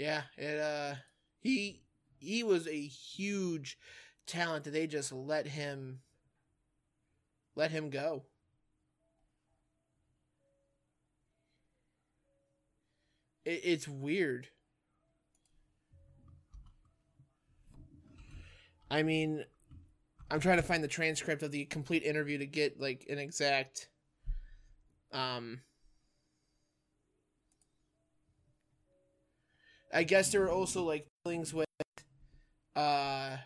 Yeah, 0.03 0.22
it 0.36 0.59
uh 0.59 0.96
he 1.38 1.84
he 2.18 2.42
was 2.42 2.66
a 2.66 2.86
huge 2.88 3.78
talent 4.26 4.64
that 4.64 4.72
they 4.72 4.88
just 4.88 5.12
let 5.12 5.46
him 5.46 6.00
let 7.55 7.70
him 7.70 7.88
go. 7.88 8.24
It, 13.44 13.61
it's 13.62 13.86
weird. 13.86 14.48
I 18.90 19.05
mean, 19.05 19.44
I'm 20.32 20.40
trying 20.40 20.57
to 20.57 20.64
find 20.64 20.82
the 20.82 20.88
transcript 20.88 21.44
of 21.44 21.53
the 21.53 21.64
complete 21.66 22.03
interview 22.03 22.38
to 22.38 22.46
get 22.46 22.80
like 22.80 23.07
an 23.09 23.18
exact 23.18 23.88
um 25.12 25.61
I 29.93 30.05
guess 30.05 30.32
there 30.32 30.40
were 30.40 30.51
also 30.51 30.82
like 30.84 31.07
feelings 31.22 31.53
with 31.53 31.66
uh 32.74 33.36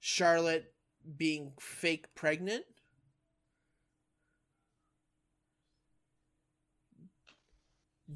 Charlotte 0.00 0.72
being 1.16 1.52
fake 1.60 2.14
pregnant. 2.14 2.64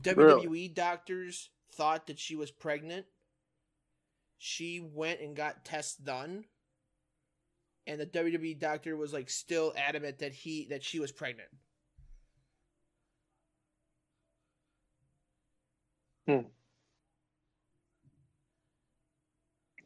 WWE 0.00 0.74
doctors 0.74 1.50
thought 1.72 2.06
that 2.06 2.18
she 2.18 2.36
was 2.36 2.50
pregnant. 2.50 3.06
She 4.38 4.80
went 4.80 5.20
and 5.20 5.36
got 5.36 5.64
tests 5.64 5.96
done. 5.96 6.44
And 7.86 8.00
the 8.00 8.06
WWE 8.06 8.58
doctor 8.58 8.96
was 8.96 9.12
like 9.12 9.28
still 9.28 9.72
adamant 9.76 10.18
that 10.20 10.32
he 10.32 10.66
that 10.70 10.84
she 10.84 11.00
was 11.00 11.12
pregnant. 11.12 11.48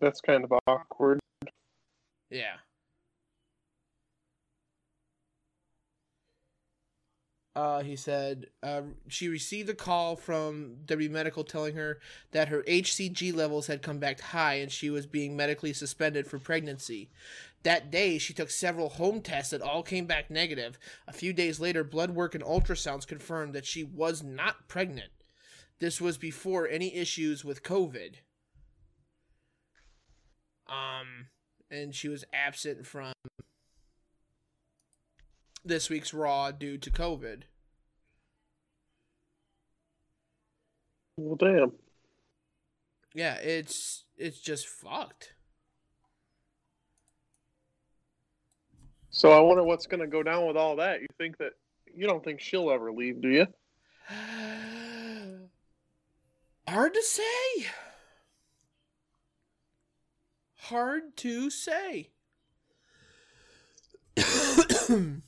That's 0.01 0.21
kind 0.21 0.45
of 0.45 0.53
awkward. 0.67 1.21
Yeah. 2.31 2.57
Uh, 7.57 7.83
he 7.83 7.97
said 7.97 8.49
uh, 8.63 8.83
she 9.09 9.29
received 9.29 9.71
a 9.71 9.75
call 9.75 10.15
from 10.15 10.77
W 10.85 11.09
Medical 11.09 11.43
telling 11.43 11.75
her 11.75 11.99
that 12.33 12.49
her 12.49 12.63
HCG 12.65 13.35
levels 13.35 13.67
had 13.67 13.81
come 13.81 13.99
back 13.99 14.21
high 14.21 14.57
and 14.57 14.71
she 14.71 14.91
was 14.91 15.07
being 15.07 15.35
medically 15.35 15.73
suspended 15.73 16.27
for 16.27 16.39
pregnancy. 16.39 17.09
That 17.63 17.91
day, 17.91 18.19
she 18.19 18.35
took 18.35 18.51
several 18.51 18.91
home 18.91 19.23
tests 19.23 19.53
that 19.53 19.63
all 19.63 19.83
came 19.83 20.05
back 20.05 20.31
negative. 20.31 20.79
A 21.09 21.15
few 21.15 21.33
days 21.33 21.59
later, 21.59 21.83
blood 21.83 22.11
work 22.11 22.35
and 22.35 22.45
ultrasounds 22.45 23.07
confirmed 23.07 23.55
that 23.55 23.65
she 23.65 23.83
was 23.83 24.23
not 24.23 24.69
pregnant. 24.69 25.11
This 25.79 25.99
was 25.99 26.19
before 26.19 26.69
any 26.69 26.95
issues 26.95 27.43
with 27.43 27.63
COVID. 27.63 28.17
Um, 30.69 31.29
and 31.71 31.95
she 31.95 32.09
was 32.09 32.25
absent 32.33 32.87
from 32.87 33.13
this 35.65 35.91
week's 35.91 36.15
Raw 36.15 36.51
due 36.51 36.79
to 36.79 36.91
COVID. 36.91 37.43
Well, 41.17 41.37
damn. 41.37 41.73
Yeah, 43.15 43.37
it's 43.37 44.05
it's 44.19 44.41
just 44.41 44.67
fucked. 44.67 45.33
So 49.11 49.33
I 49.33 49.41
wonder 49.41 49.65
what's 49.65 49.87
going 49.87 50.01
to 50.01 50.07
go 50.07 50.23
down 50.23 50.47
with 50.47 50.59
all 50.59 50.77
that. 50.77 51.01
You 51.01 51.07
think 51.17 51.39
that 51.39 51.53
you 51.95 52.07
don't 52.07 52.23
think 52.23 52.41
she'll 52.41 52.71
ever 52.71 52.93
leave, 52.93 53.23
do 53.23 53.31
you? 53.31 53.47
Hard 56.69 56.93
to 56.93 57.03
say. 57.03 57.67
Hard 60.69 61.17
to 61.19 61.49
say. 61.51 62.11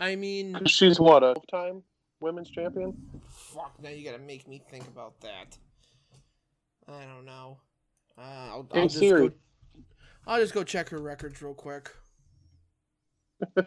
I 0.00 0.16
mean, 0.16 0.58
She's 0.66 0.98
what 0.98 1.22
a 1.22 1.34
time 1.50 1.82
women's 2.20 2.50
champion. 2.50 2.96
fuck. 3.28 3.74
Now 3.82 3.90
you 3.90 4.04
gotta 4.04 4.22
make 4.22 4.48
me 4.48 4.62
think 4.70 4.86
about 4.88 5.20
that. 5.20 5.58
I 6.88 7.04
don't 7.04 7.24
know. 7.26 7.58
Uh, 8.18 8.22
I'll, 8.22 8.68
Hey, 8.72 8.80
I'll 8.82 8.86
just 8.88 8.98
Siri. 9.00 9.28
go. 9.28 9.34
I'll 10.26 10.40
just 10.40 10.54
go 10.54 10.64
check 10.64 10.88
her 10.90 10.98
records 10.98 11.42
real 11.42 11.54
quick. 11.54 11.90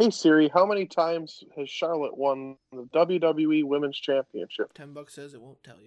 Hey 0.00 0.10
Siri, 0.10 0.48
how 0.54 0.64
many 0.64 0.86
times 0.86 1.42
has 1.56 1.68
Charlotte 1.68 2.16
won 2.16 2.54
the 2.70 2.84
WWE 2.94 3.64
Women's 3.64 3.98
Championship? 3.98 4.72
Ten 4.72 4.92
bucks 4.92 5.14
says 5.14 5.34
it 5.34 5.40
won't 5.42 5.60
tell 5.64 5.78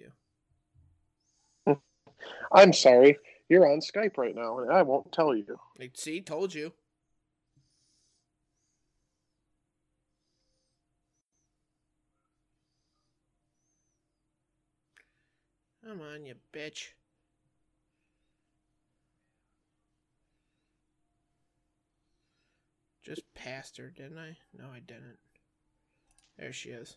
you. 1.66 1.76
I'm 2.52 2.74
sorry, 2.74 3.16
you're 3.52 3.70
on 3.70 3.80
Skype 3.80 4.16
right 4.16 4.34
now, 4.34 4.60
and 4.60 4.72
I 4.72 4.80
won't 4.80 5.12
tell 5.12 5.36
you. 5.36 5.58
See, 5.92 6.22
told 6.22 6.54
you. 6.54 6.72
Come 15.86 16.00
on, 16.00 16.24
you 16.24 16.34
bitch. 16.50 16.92
Just 23.04 23.34
passed 23.34 23.76
her, 23.76 23.90
didn't 23.90 24.16
I? 24.16 24.38
No, 24.56 24.70
I 24.74 24.78
didn't. 24.78 25.18
There 26.38 26.54
she 26.54 26.70
is. 26.70 26.96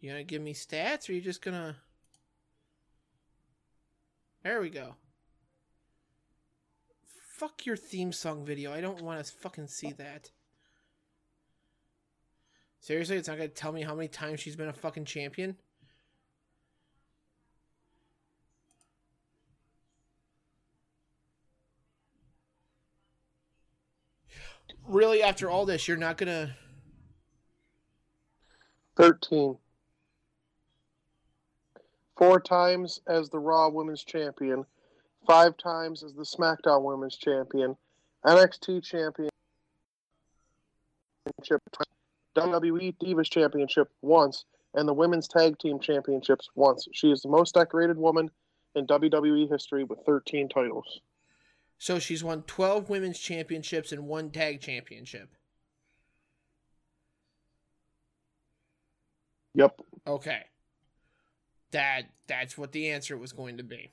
You 0.00 0.10
gonna 0.10 0.24
give 0.24 0.40
me 0.40 0.54
stats 0.54 1.08
or 1.08 1.12
you 1.12 1.20
just 1.20 1.42
gonna. 1.42 1.76
There 4.42 4.60
we 4.60 4.70
go. 4.70 4.94
Fuck 7.36 7.66
your 7.66 7.76
theme 7.76 8.12
song 8.12 8.44
video. 8.44 8.72
I 8.72 8.80
don't 8.80 9.02
want 9.02 9.22
to 9.24 9.32
fucking 9.32 9.66
see 9.66 9.92
that. 9.92 10.30
Seriously, 12.80 13.16
it's 13.16 13.28
not 13.28 13.36
gonna 13.36 13.48
tell 13.48 13.72
me 13.72 13.82
how 13.82 13.94
many 13.94 14.08
times 14.08 14.40
she's 14.40 14.56
been 14.56 14.68
a 14.68 14.72
fucking 14.72 15.04
champion? 15.04 15.56
Really, 24.86 25.22
after 25.22 25.50
all 25.50 25.66
this, 25.66 25.86
you're 25.86 25.98
not 25.98 26.16
gonna. 26.16 26.56
Thirteen. 28.96 29.58
Four 32.20 32.38
times 32.38 33.00
as 33.06 33.30
the 33.30 33.38
Raw 33.38 33.70
Women's 33.70 34.04
Champion, 34.04 34.66
five 35.26 35.56
times 35.56 36.02
as 36.02 36.12
the 36.12 36.22
SmackDown 36.22 36.82
Women's 36.82 37.16
Champion, 37.16 37.78
NXT 38.26 38.84
Championship, 38.84 39.30
WWE 42.36 42.94
Divas 42.98 43.30
Championship 43.30 43.88
once, 44.02 44.44
and 44.74 44.86
the 44.86 44.92
Women's 44.92 45.28
Tag 45.28 45.58
Team 45.58 45.80
Championships 45.80 46.50
once. 46.54 46.86
She 46.92 47.10
is 47.10 47.22
the 47.22 47.30
most 47.30 47.54
decorated 47.54 47.96
woman 47.96 48.30
in 48.74 48.86
WWE 48.86 49.48
history 49.50 49.84
with 49.84 50.00
13 50.04 50.50
titles. 50.50 51.00
So 51.78 51.98
she's 51.98 52.22
won 52.22 52.42
12 52.42 52.90
women's 52.90 53.18
championships 53.18 53.92
and 53.92 54.06
one 54.06 54.30
tag 54.30 54.60
championship. 54.60 55.30
Yep. 59.54 59.80
Okay. 60.06 60.42
That 61.72 62.02
that's 62.26 62.56
what 62.58 62.72
the 62.72 62.90
answer 62.90 63.16
was 63.16 63.32
going 63.32 63.56
to 63.58 63.62
be. 63.62 63.90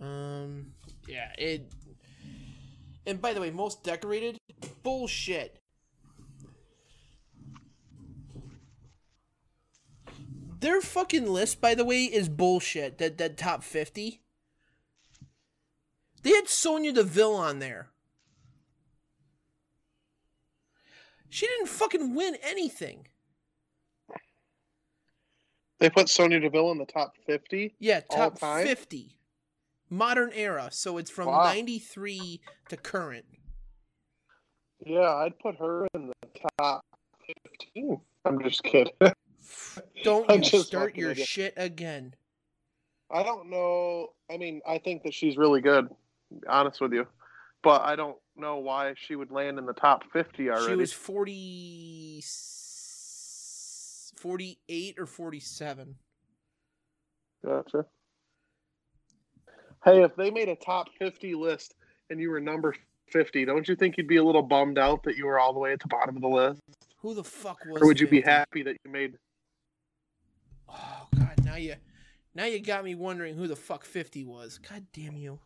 Um, 0.00 0.72
yeah, 1.06 1.32
it. 1.36 1.70
And 3.06 3.20
by 3.20 3.32
the 3.32 3.40
way, 3.40 3.50
most 3.50 3.82
decorated, 3.82 4.38
bullshit. 4.82 5.58
Their 10.60 10.80
fucking 10.80 11.26
list, 11.26 11.60
by 11.60 11.74
the 11.74 11.84
way, 11.84 12.04
is 12.04 12.28
bullshit. 12.28 12.98
That 12.98 13.18
that 13.18 13.36
top 13.36 13.62
fifty. 13.62 14.20
They 16.22 16.30
had 16.30 16.48
Sonya 16.48 16.92
Deville 16.92 17.34
on 17.34 17.60
there. 17.60 17.88
She 21.30 21.46
didn't 21.46 21.68
fucking 21.68 22.14
win 22.14 22.36
anything. 22.42 23.06
They 25.78 25.88
put 25.88 26.10
Sonya 26.10 26.40
Deville 26.40 26.72
in 26.72 26.78
the 26.78 26.84
top 26.84 27.14
50? 27.26 27.74
Yeah, 27.78 28.00
top 28.00 28.38
50. 28.38 29.16
Modern 29.88 30.30
era. 30.34 30.68
So 30.70 30.98
it's 30.98 31.10
from 31.10 31.28
Wow. 31.28 31.44
93 31.44 32.40
to 32.68 32.76
current. 32.76 33.24
Yeah, 34.84 35.14
I'd 35.14 35.38
put 35.38 35.56
her 35.56 35.86
in 35.94 36.08
the 36.08 36.40
top 36.58 36.84
15. 37.74 38.00
I'm 38.24 38.42
just 38.42 38.62
kidding. 38.62 38.92
Don't 40.04 40.30
I'm 40.30 40.42
you 40.42 40.62
start 40.62 40.96
your 40.96 41.12
you. 41.12 41.24
shit 41.24 41.54
again. 41.56 42.14
I 43.10 43.22
don't 43.22 43.50
know. 43.50 44.08
I 44.30 44.36
mean, 44.36 44.60
I 44.66 44.78
think 44.78 45.02
that 45.02 45.12
she's 45.14 45.36
really 45.36 45.60
good, 45.60 45.88
honest 46.48 46.80
with 46.80 46.92
you. 46.92 47.06
But 47.62 47.82
I 47.82 47.94
don't 47.96 48.16
know 48.36 48.58
why 48.58 48.94
she 48.96 49.16
would 49.16 49.30
land 49.30 49.58
in 49.58 49.66
the 49.66 49.74
top 49.74 50.04
50 50.12 50.48
already. 50.48 50.66
She 50.66 50.76
was 50.76 50.92
40 50.92 52.22
48 54.20 54.98
or 54.98 55.06
47. 55.06 55.94
Gotcha. 57.44 57.86
Hey, 59.82 60.02
if 60.02 60.14
they 60.14 60.30
made 60.30 60.48
a 60.48 60.56
top 60.56 60.88
50 60.98 61.34
list 61.34 61.74
and 62.10 62.20
you 62.20 62.30
were 62.30 62.40
number 62.40 62.74
50, 63.12 63.46
don't 63.46 63.66
you 63.66 63.74
think 63.74 63.96
you'd 63.96 64.06
be 64.06 64.16
a 64.16 64.24
little 64.24 64.42
bummed 64.42 64.78
out 64.78 65.02
that 65.04 65.16
you 65.16 65.24
were 65.24 65.40
all 65.40 65.54
the 65.54 65.58
way 65.58 65.72
at 65.72 65.80
the 65.80 65.88
bottom 65.88 66.16
of 66.16 66.22
the 66.22 66.28
list? 66.28 66.60
Who 66.98 67.14
the 67.14 67.24
fuck 67.24 67.64
was 67.66 67.80
Or 67.80 67.86
would 67.86 67.98
you 67.98 68.06
be 68.06 68.20
happy 68.20 68.62
that 68.62 68.76
you 68.84 68.90
made. 68.90 69.16
Oh 70.68 71.08
god, 71.18 71.42
now 71.44 71.56
you 71.56 71.76
now 72.34 72.44
you 72.44 72.60
got 72.60 72.84
me 72.84 72.94
wondering 72.94 73.34
who 73.34 73.48
the 73.48 73.56
fuck 73.56 73.84
50 73.84 74.24
was. 74.24 74.58
God 74.58 74.86
damn 74.92 75.16
you. 75.16 75.40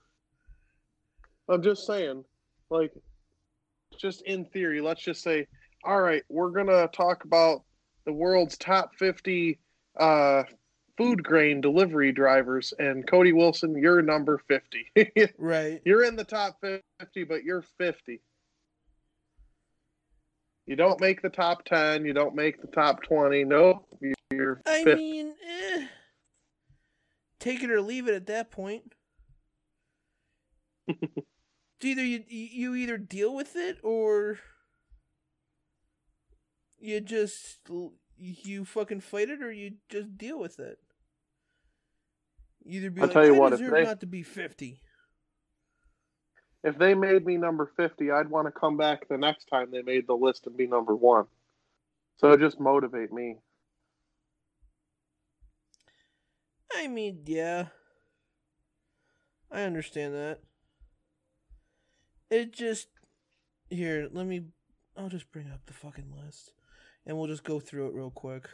I'm 1.48 1.62
just 1.62 1.86
saying, 1.86 2.24
like, 2.70 2.92
just 3.98 4.22
in 4.22 4.44
theory, 4.46 4.80
let's 4.80 5.02
just 5.02 5.22
say, 5.22 5.46
all 5.84 6.00
right, 6.00 6.22
we're 6.28 6.50
going 6.50 6.66
to 6.66 6.88
talk 6.92 7.24
about 7.24 7.62
the 8.06 8.12
world's 8.12 8.56
top 8.56 8.94
50 8.96 9.58
uh, 9.98 10.44
food 10.96 11.22
grain 11.22 11.60
delivery 11.60 12.12
drivers. 12.12 12.72
And 12.78 13.06
Cody 13.06 13.32
Wilson, 13.32 13.76
you're 13.76 14.02
number 14.02 14.40
50. 14.48 14.90
Right. 15.38 15.80
You're 15.84 16.04
in 16.04 16.16
the 16.16 16.24
top 16.24 16.58
50, 16.60 17.24
but 17.24 17.44
you're 17.44 17.64
50. 17.78 18.20
You 20.66 20.76
don't 20.76 21.00
make 21.00 21.20
the 21.20 21.28
top 21.28 21.64
10. 21.64 22.04
You 22.04 22.14
don't 22.14 22.34
make 22.34 22.60
the 22.60 22.68
top 22.68 23.02
20. 23.02 23.44
Nope. 23.44 23.86
You're 24.30 24.62
I 24.66 24.84
mean, 24.84 25.34
eh. 25.46 25.86
Take 27.38 27.62
it 27.62 27.70
or 27.70 27.82
leave 27.82 28.08
it 28.08 28.14
at 28.14 28.26
that 28.26 28.50
point. 28.50 28.94
Either 31.84 32.02
you 32.04 32.24
you 32.28 32.74
either 32.74 32.96
deal 32.96 33.34
with 33.34 33.56
it 33.56 33.78
or 33.82 34.38
you 36.78 37.00
just 37.00 37.58
you 38.16 38.64
fucking 38.64 39.00
fight 39.00 39.28
it 39.28 39.42
or 39.42 39.52
you 39.52 39.74
just 39.88 40.16
deal 40.16 40.38
with 40.38 40.58
it. 40.58 40.78
Either 42.64 42.90
be 42.90 43.00
I'll 43.02 43.08
like, 43.08 43.12
tell 43.14 43.26
you 43.26 43.34
I 43.34 43.38
what, 43.38 43.52
if 43.52 43.58
deserve 43.58 43.74
they- 43.74 43.84
not 43.84 44.00
to 44.00 44.06
be 44.06 44.22
fifty. 44.22 44.80
if 46.62 46.78
they 46.78 46.94
made 46.94 47.26
me 47.26 47.36
number 47.36 47.70
50, 47.76 48.10
I'd 48.10 48.30
want 48.30 48.46
to 48.46 48.52
come 48.58 48.78
back 48.78 49.06
the 49.08 49.18
next 49.18 49.44
time 49.46 49.70
they 49.70 49.82
made 49.82 50.06
the 50.06 50.14
list 50.14 50.46
and 50.46 50.56
be 50.56 50.66
number 50.66 50.96
one. 50.96 51.26
So 52.16 52.34
just 52.38 52.58
motivate 52.58 53.12
me. 53.12 53.36
I 56.74 56.86
mean, 56.88 57.20
yeah. 57.26 57.66
I 59.50 59.62
understand 59.62 60.14
that. 60.14 60.40
It 62.34 62.50
just 62.52 62.88
here, 63.70 64.08
let 64.10 64.26
me 64.26 64.42
I'll 64.96 65.08
just 65.08 65.30
bring 65.30 65.52
up 65.52 65.60
the 65.66 65.72
fucking 65.72 66.12
list 66.26 66.50
and 67.06 67.16
we'll 67.16 67.28
just 67.28 67.44
go 67.44 67.60
through 67.60 67.86
it 67.86 67.94
real 67.94 68.10
quick. 68.10 68.48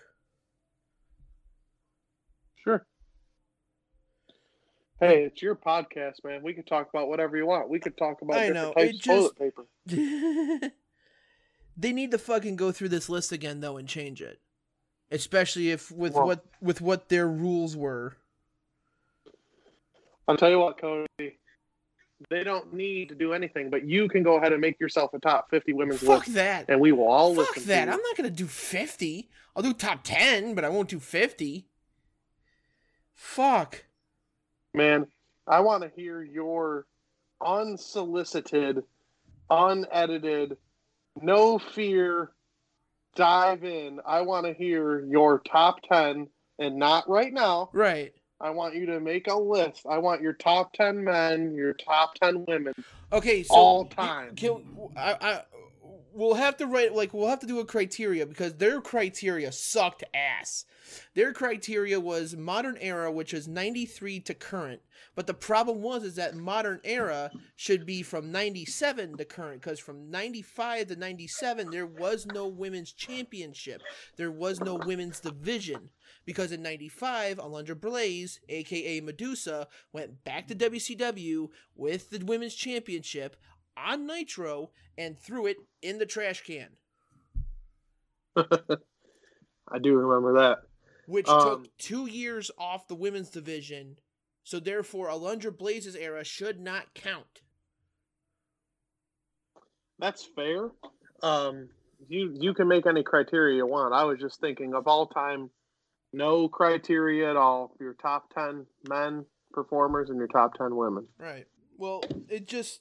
Sure. 2.62 2.84
Hey, 5.00 5.22
it's 5.22 5.40
your 5.40 5.56
podcast, 5.56 6.22
man. 6.24 6.42
We 6.42 6.52
could 6.52 6.66
talk 6.66 6.90
about 6.92 7.08
whatever 7.08 7.38
you 7.38 7.46
want. 7.46 7.70
We 7.70 7.78
could 7.80 7.96
talk 7.96 8.20
about 8.20 8.36
I 8.36 8.48
different 8.48 8.76
know, 8.76 8.82
types 8.82 8.90
it 8.90 8.96
of 8.96 9.00
just- 9.00 9.36
toilet 9.38 9.54
paper. 9.88 10.70
they 11.78 11.92
need 11.94 12.10
to 12.10 12.18
fucking 12.18 12.56
go 12.56 12.72
through 12.72 12.90
this 12.90 13.08
list 13.08 13.32
again 13.32 13.60
though 13.60 13.78
and 13.78 13.88
change 13.88 14.20
it. 14.20 14.40
Especially 15.10 15.70
if 15.70 15.90
with 15.90 16.12
Well- 16.12 16.26
what 16.26 16.44
with 16.60 16.82
what 16.82 17.08
their 17.08 17.26
rules 17.26 17.78
were. 17.78 18.18
I'll 20.28 20.36
tell 20.36 20.50
you 20.50 20.58
what, 20.58 20.78
Cody. 20.78 21.38
They 22.28 22.44
don't 22.44 22.72
need 22.74 23.08
to 23.08 23.14
do 23.14 23.32
anything, 23.32 23.70
but 23.70 23.84
you 23.86 24.08
can 24.08 24.22
go 24.22 24.36
ahead 24.36 24.52
and 24.52 24.60
make 24.60 24.78
yourself 24.78 25.14
a 25.14 25.18
top 25.18 25.48
50 25.50 25.72
women's 25.72 26.00
Fuck 26.02 26.26
list, 26.26 26.34
that. 26.34 26.66
and 26.68 26.78
we 26.80 26.92
will 26.92 27.08
all 27.08 27.34
Fuck 27.34 27.56
listen 27.56 27.68
that. 27.68 27.84
to 27.86 27.90
you. 27.90 27.96
I'm 27.96 28.02
not 28.02 28.16
gonna 28.16 28.28
do 28.30 28.46
fifty. 28.46 29.30
I'll 29.56 29.62
do 29.62 29.72
top 29.72 30.00
ten, 30.04 30.54
but 30.54 30.64
I 30.64 30.68
won't 30.68 30.88
do 30.90 31.00
fifty. 31.00 31.66
Fuck. 33.14 33.84
Man, 34.74 35.06
I 35.46 35.60
want 35.60 35.82
to 35.82 35.90
hear 35.96 36.22
your 36.22 36.86
unsolicited, 37.44 38.82
unedited, 39.48 40.56
no 41.20 41.58
fear 41.58 42.30
dive 43.16 43.64
in. 43.64 44.00
I 44.06 44.20
want 44.22 44.46
to 44.46 44.52
hear 44.52 45.00
your 45.04 45.40
top 45.40 45.80
10 45.90 46.28
and 46.58 46.76
not 46.76 47.08
right 47.08 47.32
now. 47.32 47.70
Right. 47.72 48.12
I 48.40 48.50
want 48.50 48.74
you 48.74 48.86
to 48.86 49.00
make 49.00 49.26
a 49.26 49.34
list. 49.34 49.86
I 49.88 49.98
want 49.98 50.22
your 50.22 50.32
top 50.32 50.72
10 50.72 51.04
men, 51.04 51.54
your 51.54 51.74
top 51.74 52.14
10 52.14 52.46
women. 52.46 52.74
Okay, 53.12 53.42
so 53.42 53.54
All 53.54 53.84
time. 53.86 54.34
Can, 54.34 54.62
I, 54.96 55.16
I, 55.20 55.42
we'll 56.12 56.34
have 56.34 56.56
to 56.58 56.66
write 56.66 56.94
like 56.94 57.12
we'll 57.12 57.28
have 57.28 57.40
to 57.40 57.46
do 57.46 57.60
a 57.60 57.64
criteria 57.64 58.26
because 58.26 58.54
their 58.54 58.80
criteria 58.80 59.52
sucked 59.52 60.04
ass. 60.14 60.64
Their 61.14 61.32
criteria 61.32 62.00
was 62.00 62.36
modern 62.36 62.76
era, 62.80 63.10
which 63.12 63.32
is 63.32 63.46
ninety 63.46 63.86
three 63.86 64.20
to 64.20 64.34
current. 64.34 64.80
But 65.14 65.26
the 65.26 65.34
problem 65.34 65.82
was 65.82 66.04
is 66.04 66.16
that 66.16 66.34
modern 66.34 66.80
era 66.84 67.30
should 67.56 67.86
be 67.86 68.02
from 68.02 68.32
ninety 68.32 68.64
seven 68.64 69.16
to 69.16 69.24
current 69.24 69.60
because 69.62 69.78
from 69.78 70.10
ninety 70.10 70.42
five 70.42 70.88
to 70.88 70.96
ninety 70.96 71.26
seven 71.26 71.70
there 71.70 71.86
was 71.86 72.26
no 72.26 72.46
women's 72.46 72.92
championship. 72.92 73.82
There 74.16 74.32
was 74.32 74.60
no 74.60 74.74
women's 74.74 75.20
division. 75.20 75.90
Because 76.26 76.52
in 76.52 76.62
95, 76.62 77.38
Alundra 77.38 77.80
Blaze, 77.80 78.40
aka 78.48 79.00
Medusa, 79.00 79.66
went 79.92 80.22
back 80.24 80.46
to 80.48 80.54
WCW 80.54 81.48
with 81.74 82.10
the 82.10 82.24
women's 82.24 82.54
championship 82.54 83.36
on 83.76 84.06
Nitro 84.06 84.70
and 84.98 85.18
threw 85.18 85.46
it 85.46 85.56
in 85.82 85.98
the 85.98 86.06
trash 86.06 86.42
can, 86.42 86.68
I 88.36 89.78
do 89.82 89.94
remember 89.96 90.34
that. 90.40 90.58
which 91.06 91.28
Um, 91.28 91.40
took 91.40 91.76
two 91.78 92.06
years 92.06 92.50
off 92.58 92.88
the 92.88 92.94
women's 92.94 93.30
division. 93.30 93.96
So 94.44 94.58
therefore, 94.58 95.08
Alundra 95.08 95.56
Blaze's 95.56 95.94
era 95.94 96.24
should 96.24 96.60
not 96.60 96.94
count. 96.94 97.42
That's 99.98 100.24
fair. 100.24 100.70
Um, 101.22 101.68
you 102.08 102.34
you 102.38 102.54
can 102.54 102.66
make 102.66 102.86
any 102.86 103.02
criteria 103.02 103.56
you 103.56 103.66
want. 103.66 103.92
I 103.92 104.04
was 104.04 104.18
just 104.18 104.40
thinking 104.40 104.74
of 104.74 104.88
all 104.88 105.06
time, 105.06 105.50
no 106.12 106.48
criteria 106.48 107.30
at 107.30 107.36
all. 107.36 107.74
Your 107.80 107.94
top 107.94 108.32
ten 108.34 108.66
men 108.88 109.24
performers 109.52 110.10
and 110.10 110.18
your 110.18 110.28
top 110.28 110.54
ten 110.54 110.76
women. 110.76 111.06
Right. 111.18 111.46
Well, 111.76 112.02
it 112.28 112.46
just 112.46 112.80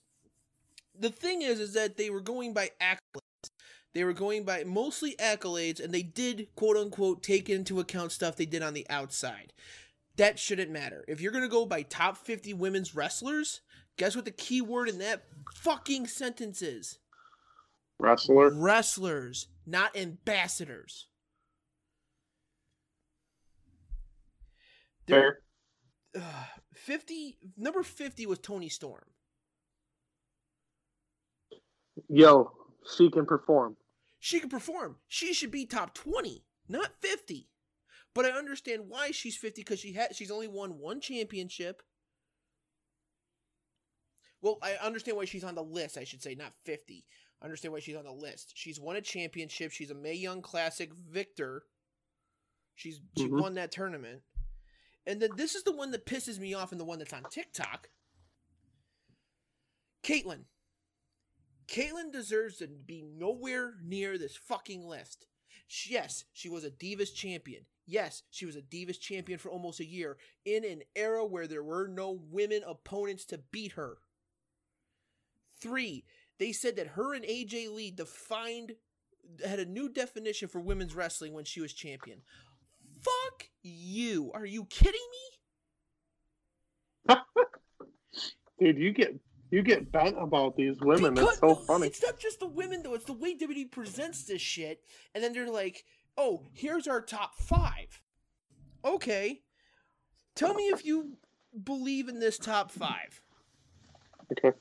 the 0.98 1.10
thing 1.10 1.42
is, 1.42 1.60
is 1.60 1.74
that 1.74 1.98
they 1.98 2.10
were 2.10 2.22
going 2.22 2.54
by 2.54 2.72
accolades. 2.82 3.52
They 3.94 4.04
were 4.04 4.14
going 4.14 4.44
by 4.44 4.64
mostly 4.66 5.16
accolades, 5.20 5.84
and 5.84 5.94
they 5.94 6.04
did 6.04 6.48
quote 6.56 6.78
unquote 6.78 7.24
take 7.24 7.50
into 7.50 7.80
account 7.80 8.12
stuff 8.12 8.36
they 8.36 8.46
did 8.46 8.62
on 8.62 8.74
the 8.74 8.88
outside. 8.90 9.54
That 10.18 10.38
shouldn't 10.38 10.72
matter. 10.72 11.06
If 11.08 11.22
you're 11.22 11.32
gonna 11.32 11.48
go 11.48 11.66
by 11.66 11.84
top 11.84 12.18
50 12.18 12.54
women's 12.54 12.94
wrestlers, 12.94 13.62
guess 13.98 14.16
what 14.16 14.26
the 14.26 14.32
key 14.32 14.62
word 14.62 14.90
in 14.90 15.00
that 15.00 15.24
fucking 15.54 16.08
sentence 16.08 16.62
is? 16.62 17.00
Wrestler. 18.00 18.52
Wrestlers, 18.54 19.48
not 19.66 19.96
ambassadors. 19.96 21.08
Fair. 25.10 25.41
uh, 26.20 26.45
50 26.74 27.38
number 27.57 27.84
50 27.84 28.26
was 28.26 28.39
Toni 28.39 28.70
Storm. 28.70 29.03
Yo, 32.07 32.51
she 32.95 33.10
can 33.10 33.26
perform. 33.26 33.76
She 34.20 34.39
can 34.39 34.49
perform. 34.49 34.97
She 35.07 35.34
should 35.34 35.51
be 35.51 35.66
top 35.66 35.93
20, 35.93 36.43
not 36.68 36.91
50. 37.01 37.49
But 38.16 38.26
I 38.26 38.30
understand 38.32 38.84
why 38.88 39.12
she's 39.12 39.38
50 39.38 39.62
because 39.62 39.80
she 39.80 39.93
had 39.93 40.16
she's 40.16 40.32
only 40.32 40.47
won 40.47 40.80
one 40.80 40.99
championship. 40.99 41.82
Well, 44.41 44.57
I 44.64 44.74
understand 44.82 45.18
why 45.18 45.26
she's 45.26 45.43
on 45.43 45.55
the 45.55 45.64
list, 45.64 45.97
I 45.97 46.05
should 46.05 46.22
say, 46.24 46.34
not 46.36 46.53
50. 46.66 47.05
I 47.41 47.45
understand 47.45 47.74
why 47.74 47.80
she's 47.80 47.95
on 47.95 48.05
the 48.05 48.12
list. 48.12 48.53
She's 48.55 48.80
won 48.80 48.95
a 48.95 49.01
championship. 49.01 49.72
She's 49.72 49.91
a 49.91 49.95
Mae 49.95 50.14
Young 50.16 50.41
Classic 50.41 50.93
victor. 50.93 51.64
She's 52.76 53.01
she 53.18 53.28
Mhm. 53.28 53.41
won 53.41 53.53
that 53.55 53.72
tournament. 53.72 54.24
And 55.10 55.20
then 55.20 55.32
this 55.36 55.55
is 55.55 55.64
the 55.64 55.76
one 55.76 55.89
that 55.89 56.05
pisses 56.05 56.38
me 56.38 56.53
off 56.53 56.72
and 56.72 56.80
the 56.80 56.86
one 56.86 56.99
that's 56.99 57.14
on 57.14 57.24
TikTok. 57.32 57.89
Kaitlyn. 60.03 60.43
Kaitlyn 61.68 62.12
deserves 62.14 62.57
to 62.57 62.68
be 62.68 63.01
nowhere 63.01 63.74
near 63.84 64.20
this 64.20 64.38
fucking 64.38 64.88
list. 64.88 65.26
Yes, 65.88 66.26
she 66.32 66.47
was 66.47 66.64
a 66.64 66.70
Divas 66.70 67.12
champion. 67.14 67.66
Yes, 67.88 68.22
she 68.30 68.45
was 68.45 68.55
a 68.55 68.62
Divas 68.62 68.99
champion 68.99 69.39
for 69.39 69.49
almost 69.49 69.80
a 69.80 69.86
year 69.86 70.18
in 70.45 70.64
an 70.64 70.84
era 70.95 71.26
where 71.26 71.47
there 71.47 71.64
were 71.64 71.88
no 71.88 72.20
women 72.30 72.62
opponents 72.68 73.26
to 73.26 73.39
beat 73.51 73.72
her. 73.72 73.97
Three, 75.60 76.05
they 76.38 76.51
said 76.51 76.76
that 76.76 76.89
her 76.89 77.16
and 77.16 77.26
AJ 77.26 77.74
Lee 77.74 77.89
defined, 77.89 78.76
had 79.43 79.60
a 79.60 79.66
new 79.66 79.89
definition 79.89 80.47
for 80.47 80.60
women's 80.60 80.93
wrestling 80.93 81.34
when 81.34 81.45
she 81.45 81.62
was 81.62 81.74
champion. 81.74 82.22
Fuck 83.02 83.50
you. 83.64 84.32
Are 84.34 84.45
you 84.45 84.66
kidding 84.66 85.00
me? 87.10 87.16
Dude, 88.60 88.78
you 88.78 88.91
get 88.91 89.16
you 89.52 89.64
get 89.64 89.91
bent 89.91 90.16
about 90.22 90.56
these 90.56 90.76
women. 90.82 91.14
Because- 91.14 91.30
it's 91.32 91.39
so 91.39 91.56
funny. 91.56 91.88
It's 91.88 92.04
not 92.04 92.20
just 92.20 92.39
the 92.39 92.47
women 92.47 92.84
though. 92.84 92.93
It's 92.93 93.06
the 93.06 93.14
way 93.14 93.36
WWE 93.36 93.72
presents 93.72 94.24
this 94.26 94.41
shit, 94.41 94.84
and 95.16 95.24
then 95.24 95.34
they're 95.34 95.50
like, 95.50 95.86
"Oh, 96.18 96.43
here's 96.54 96.88
our 96.88 97.02
top 97.02 97.36
five. 97.36 98.02
Okay, 98.86 99.41
tell 100.36 100.54
me 100.54 100.64
if 100.64 100.86
you 100.86 101.18
believe 101.64 102.08
in 102.10 102.20
this 102.20 102.38
top 102.38 102.72
five. 102.72 103.22
Okay. 104.32 104.52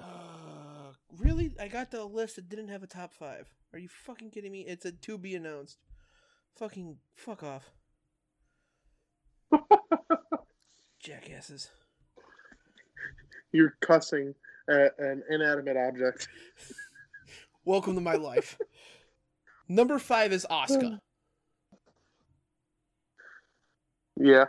Uh, 0.00 0.92
really? 1.18 1.52
I 1.60 1.68
got 1.68 1.90
the 1.90 2.04
list 2.04 2.36
that 2.36 2.48
didn't 2.48 2.68
have 2.68 2.82
a 2.82 2.86
top 2.86 3.12
five. 3.12 3.48
Are 3.72 3.78
you 3.78 3.88
fucking 3.88 4.30
kidding 4.30 4.52
me? 4.52 4.60
It's 4.60 4.84
a 4.84 4.92
to 4.92 5.18
be 5.18 5.34
announced. 5.34 5.78
Fucking 6.56 6.96
fuck 7.14 7.42
off. 7.42 7.70
Jackasses. 11.00 11.70
You're 13.52 13.76
cussing 13.80 14.34
at 14.68 14.98
an 14.98 15.22
inanimate 15.30 15.76
object. 15.76 16.28
Welcome 17.64 17.94
to 17.94 18.00
my 18.00 18.14
life. 18.14 18.58
Number 19.68 19.98
five 19.98 20.32
is 20.32 20.46
Asuka. 20.50 20.98
Yeah. 24.20 24.46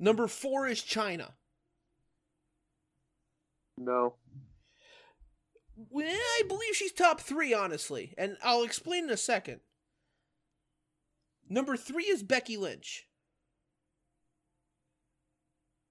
Number 0.00 0.26
four 0.26 0.66
is 0.66 0.80
Chyna. 0.80 1.30
No. 3.78 4.14
Well, 5.90 6.06
I 6.06 6.42
believe 6.48 6.74
she's 6.74 6.92
top 6.92 7.20
three, 7.20 7.54
honestly, 7.54 8.14
and 8.18 8.36
I'll 8.42 8.62
explain 8.62 9.04
in 9.04 9.10
a 9.10 9.16
second. 9.16 9.60
Number 11.48 11.76
three 11.76 12.04
is 12.04 12.22
Becky 12.22 12.56
Lynch. 12.56 13.06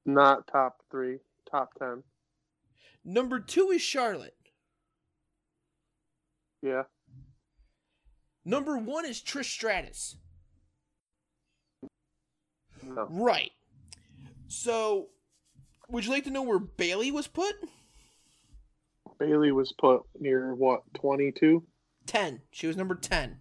Not 0.05 0.47
top 0.47 0.81
three. 0.91 1.19
Top 1.49 1.69
ten. 1.79 2.03
Number 3.05 3.39
two 3.39 3.69
is 3.69 3.81
Charlotte. 3.81 4.35
Yeah. 6.61 6.83
Number 8.45 8.77
one 8.77 9.05
is 9.05 9.21
Trish 9.21 9.45
Stratus. 9.45 10.17
No. 12.81 13.07
Right. 13.09 13.51
So, 14.47 15.09
would 15.89 16.05
you 16.05 16.11
like 16.11 16.25
to 16.25 16.31
know 16.31 16.41
where 16.41 16.59
Bayley 16.59 17.11
was 17.11 17.27
put? 17.27 17.55
Bayley 19.19 19.51
was 19.51 19.71
put 19.73 20.03
near 20.19 20.53
what, 20.55 20.81
twenty 20.93 21.31
two? 21.31 21.63
10. 22.05 22.41
She 22.51 22.67
was 22.67 22.77
number 22.77 22.95
10. 22.95 23.37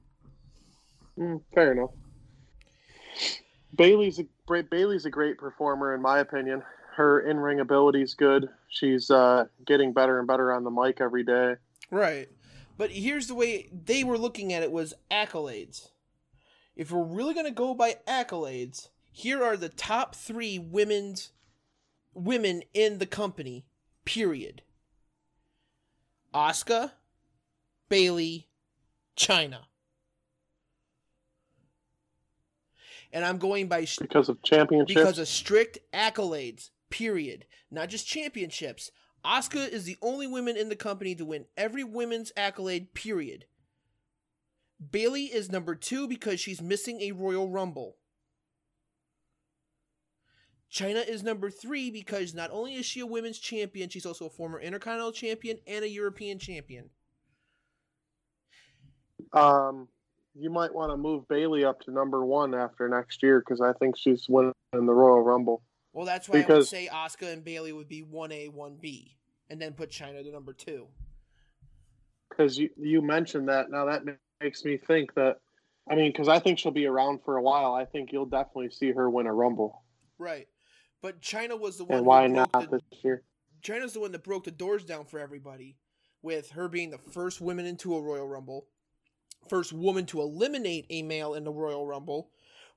Mm, 1.19 1.43
fair 1.55 1.73
enough. 1.73 1.91
Bayley's 3.77 4.19
a 4.19 4.25
great 4.47 4.71
Bayley's 4.71 5.07
a 5.07 5.11
great 5.11 5.39
performer 5.39 5.95
in 5.95 6.03
my 6.03 6.19
opinion. 6.19 6.63
Her 6.95 7.21
in 7.21 7.39
ring 7.39 7.61
ability's 7.61 8.15
good. 8.15 8.49
She's 8.69 9.11
uh, 9.11 9.47
getting 9.67 9.93
better 9.93 10.19
and 10.19 10.29
better 10.29 10.53
on 10.53 10.65
the 10.65 10.71
mic 10.71 11.01
every 11.01 11.25
day. 11.25 11.55
Right. 11.91 12.29
But 12.77 12.91
here's 12.91 13.27
the 13.27 13.35
way 13.35 13.71
they 13.73 14.05
were 14.05 14.19
looking 14.19 14.53
at 14.53 14.63
it 14.63 14.73
was 14.73 14.95
accolades. 15.11 15.91
If 16.75 16.91
we're 16.91 17.05
really 17.05 17.35
going 17.35 17.47
to 17.47 17.53
go 17.53 17.75
by 17.75 17.97
accolades, 18.09 18.89
here 19.11 19.43
are 19.43 19.57
the 19.57 19.69
top 19.69 20.15
3 20.15 20.59
women's 20.59 21.33
women 22.15 22.63
in 22.73 22.99
the 22.99 23.07
company. 23.07 23.67
Period. 24.05 24.63
Asuka, 26.35 26.93
Bayley, 27.89 28.49
Chyna. 29.17 29.59
And 33.13 33.25
I'm 33.25 33.39
going 33.39 33.69
by 33.69 33.87
Because 34.01 34.29
of 34.29 34.43
championships. 34.43 34.95
because 34.95 35.19
of 35.19 35.29
strict 35.29 35.79
accolades. 35.93 36.71
Period. 36.89 37.47
Not 37.71 37.89
just 37.91 38.07
championships. 38.07 38.91
Asuka 39.25 39.69
is 39.69 39.85
the 39.85 39.97
only 40.03 40.27
woman 40.27 40.57
in 40.57 40.69
the 40.69 40.77
company 40.77 41.15
to 41.15 41.25
win 41.25 41.45
every 41.57 41.85
women's 41.85 42.33
accolade. 42.37 42.95
Period. 42.95 43.45
Bayley 44.91 45.25
is 45.27 45.51
number 45.53 45.75
two 45.75 46.09
because 46.09 46.41
she's 46.41 46.61
missing 46.61 47.01
a 47.03 47.13
Royal 47.13 47.49
Rumble. 47.49 47.97
Chyna 50.73 51.07
is 51.07 51.23
number 51.23 51.51
three 51.51 51.91
because 51.91 52.35
not 52.35 52.51
only 52.51 52.75
is 52.75 52.87
she 52.87 53.01
a 53.01 53.07
women's 53.07 53.39
champion, 53.39 53.91
she's 53.91 54.07
also 54.07 54.27
a 54.27 54.31
former 54.31 54.59
Intercontinental 54.59 55.13
champion 55.13 55.59
and 55.67 55.85
a 55.85 55.89
European 55.89 56.39
champion. 56.39 56.89
um, 59.35 59.89
you 60.35 60.51
might 60.51 60.75
want 60.75 60.91
to 60.91 60.97
move 60.97 61.27
Bayley 61.29 61.65
up 61.65 61.81
to 61.83 61.91
number 61.91 62.25
one 62.25 62.55
after 62.55 62.89
next 62.89 63.23
year 63.23 63.41
because 63.41 63.61
I 63.61 63.73
think 63.75 63.97
she's 63.99 64.27
winning 64.29 64.53
the 64.73 64.81
Royal 64.81 65.21
Rumble. 65.23 65.63
Well, 65.93 66.07
that's 66.07 66.29
why 66.29 66.37
I 66.37 66.39
would 66.39 66.47
Because- 66.47 66.69
say 66.71 66.89
Asuka 66.91 67.33
and 67.33 67.45
Bayley 67.45 67.73
would 67.73 67.89
be 67.89 68.03
1A, 68.03 68.49
1B, 68.49 69.15
and 69.51 69.61
then 69.61 69.75
put 69.75 69.91
Chyna 69.91 70.23
to 70.23 70.31
number 70.33 70.53
two. 70.55 70.89
Because 72.31 72.59
you 72.59 72.71
you 72.79 73.03
mentioned 73.03 73.49
that 73.51 73.71
now 73.71 73.85
that 73.87 74.03
makes 74.41 74.65
me 74.65 74.79
think 74.79 75.13
that. 75.15 75.39
I 75.91 75.97
mean, 75.97 76.11
because 76.13 76.29
I 76.29 76.39
think 76.39 76.59
she'll 76.59 76.73
be 76.73 76.87
around 76.87 77.23
for 77.25 77.37
a 77.37 77.43
while. 77.43 77.75
I 77.75 77.85
think 77.85 78.11
you'll 78.13 78.25
definitely 78.27 78.71
see 78.71 78.93
her 78.93 79.11
win 79.11 79.27
a 79.27 79.33
Rumble. 79.35 79.83
Right. 80.17 80.49
But 81.03 81.21
Chyna 81.21 81.59
was 81.59 81.77
the 81.77 81.85
one 81.85 81.99
And 81.99 82.07
why 82.07 82.29
not 82.29 82.53
the, 82.53 82.69
this 82.71 83.03
year? 83.03 83.23
Chyna's 83.63 83.93
the 83.93 84.01
one 84.01 84.13
that 84.13 84.23
broke 84.23 84.45
the 84.45 84.53
doors 84.53 84.85
down 84.85 85.05
for 85.05 85.19
everybody, 85.19 85.77
with 86.23 86.51
her 86.51 86.69
being 86.69 86.91
the 86.91 86.99
first 86.99 87.41
woman 87.41 87.67
into 87.67 87.95
a 87.97 88.01
Royal 88.01 88.29
Rumble, 88.29 88.67
first 89.49 89.73
woman 89.73 90.07
to 90.07 90.21
eliminate 90.21 90.87
a 90.89 91.03
male 91.03 91.35
in 91.35 91.43
the 91.43 91.53
Royal 91.53 91.87
Rumble, 91.87 92.31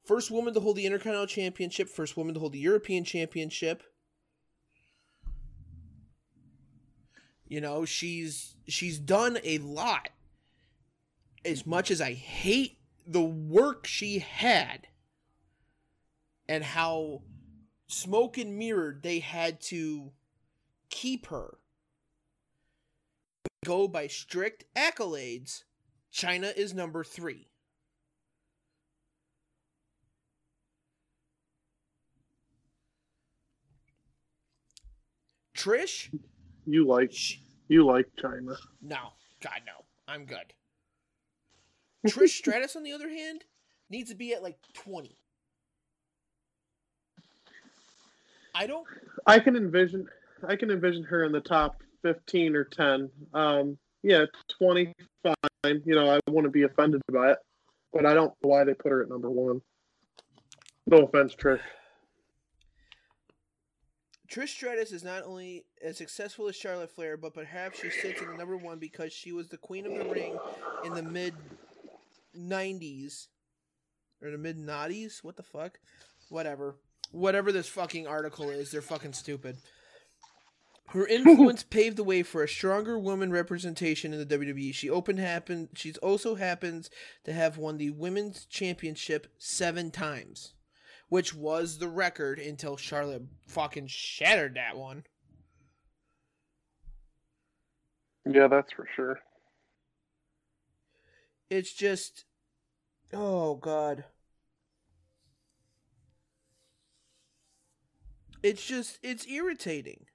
first 0.03 0.31
woman 0.31 0.55
to 0.55 0.59
hold 0.59 0.75
the 0.75 0.85
Intercontinental 0.85 1.27
Championship, 1.27 1.87
first 1.87 2.17
woman 2.17 2.33
to 2.33 2.39
hold 2.39 2.53
the 2.53 2.59
European 2.59 3.03
Championship. 3.03 3.83
You 7.47 7.61
know, 7.61 7.85
she's 7.85 8.55
she's 8.67 8.97
done 8.97 9.37
a 9.43 9.59
lot. 9.59 10.09
As 11.45 11.67
much 11.67 11.91
as 11.91 12.01
I 12.01 12.13
hate 12.13 12.79
the 13.05 13.21
work 13.21 13.85
she 13.85 14.17
had 14.17 14.87
and 16.49 16.63
how 16.63 17.21
smoke 17.87 18.37
and 18.37 18.57
mirrored 18.57 19.03
they 19.03 19.19
had 19.19 19.61
to 19.61 20.11
keep 20.89 21.27
her. 21.27 21.57
Go 23.65 23.87
by 23.87 24.07
strict 24.07 24.65
accolades, 24.75 25.63
Chyna 26.13 26.55
is 26.55 26.73
number 26.73 27.03
three. 27.03 27.47
Trish, 35.55 36.13
You 36.65 36.85
like 36.85 37.11
she, 37.13 37.41
you 37.67 37.85
like 37.85 38.07
Chyna. 38.21 38.55
no, 38.81 38.97
God 39.41 39.61
no, 39.65 39.85
I'm 40.07 40.25
good. 40.25 40.53
Trish 42.07 42.29
Stratus, 42.29 42.75
on 42.75 42.83
the 42.83 42.91
other 42.91 43.09
hand, 43.09 43.45
needs 43.89 44.09
to 44.09 44.15
be 44.15 44.33
at 44.33 44.43
like 44.43 44.57
twenty. 44.73 45.17
I 48.55 48.67
don't 48.67 48.87
I 49.27 49.39
can 49.39 49.55
envision 49.55 50.07
I 50.47 50.55
can 50.55 50.71
envision 50.71 51.03
her 51.03 51.25
in 51.25 51.31
the 51.31 51.41
top 51.41 51.83
fifteen 52.01 52.55
or 52.55 52.63
ten. 52.63 53.09
Um, 53.33 53.77
yeah, 54.01 54.25
twenty 54.47 54.93
fine. 55.23 55.81
You 55.85 55.95
know, 55.95 56.09
I 56.09 56.19
wouldn't 56.29 56.53
be 56.53 56.63
offended 56.63 57.01
by 57.11 57.31
it, 57.31 57.37
but 57.91 58.05
I 58.05 58.13
don't 58.13 58.33
know 58.41 58.49
why 58.49 58.63
they 58.63 58.73
put 58.73 58.91
her 58.91 59.03
at 59.03 59.09
number 59.09 59.29
one. 59.29 59.61
No 60.87 60.99
offense, 60.99 61.35
Trish. 61.35 61.59
Trish 64.29 64.49
Stratus 64.49 64.91
is 64.91 65.03
not 65.03 65.23
only 65.23 65.65
as 65.83 65.97
successful 65.97 66.47
as 66.47 66.55
Charlotte 66.55 66.91
Flair, 66.91 67.17
but 67.17 67.33
perhaps 67.33 67.79
she 67.79 67.89
sits 67.89 68.21
in 68.21 68.27
the 68.27 68.37
number 68.37 68.57
one 68.57 68.79
because 68.79 69.11
she 69.11 69.31
was 69.31 69.49
the 69.49 69.57
queen 69.57 69.85
of 69.85 69.97
the 69.97 70.05
ring 70.05 70.37
in 70.83 70.93
the 70.93 71.03
mid 71.03 71.33
'90s 72.37 73.27
or 74.21 74.31
the 74.31 74.37
mid 74.37 74.57
'90s. 74.57 75.23
What 75.23 75.35
the 75.35 75.43
fuck? 75.43 75.79
Whatever. 76.29 76.75
Whatever 77.11 77.51
this 77.51 77.69
fucking 77.69 78.07
article 78.07 78.49
is, 78.49 78.71
they're 78.71 78.81
fucking 78.81 79.13
stupid. 79.13 79.57
Her 80.89 81.07
influence 81.07 81.63
paved 81.69 81.97
the 81.97 82.03
way 82.03 82.23
for 82.23 82.43
a 82.43 82.47
stronger 82.47 82.97
woman 82.97 83.31
representation 83.31 84.13
in 84.13 84.19
the 84.19 84.37
WWE. 84.37 84.73
She 84.73 84.89
opened 84.89 85.19
happened. 85.19 85.69
She's 85.75 85.97
also 85.97 86.35
happens 86.35 86.89
to 87.23 87.33
have 87.33 87.57
won 87.57 87.77
the 87.77 87.89
women's 87.89 88.45
championship 88.45 89.27
seven 89.37 89.91
times, 89.91 90.53
which 91.09 91.33
was 91.33 91.77
the 91.77 91.87
record 91.87 92.39
until 92.39 92.77
Charlotte 92.77 93.23
fucking 93.47 93.87
shattered 93.87 94.55
that 94.55 94.77
one. 94.77 95.03
Yeah, 98.25 98.47
that's 98.47 98.71
for 98.71 98.87
sure. 98.95 99.19
It's 101.49 101.73
just, 101.73 102.25
oh 103.13 103.55
god. 103.55 104.05
It's 108.45 108.63
just, 108.63 108.99
it's 109.01 109.25
irritating. 109.25 110.05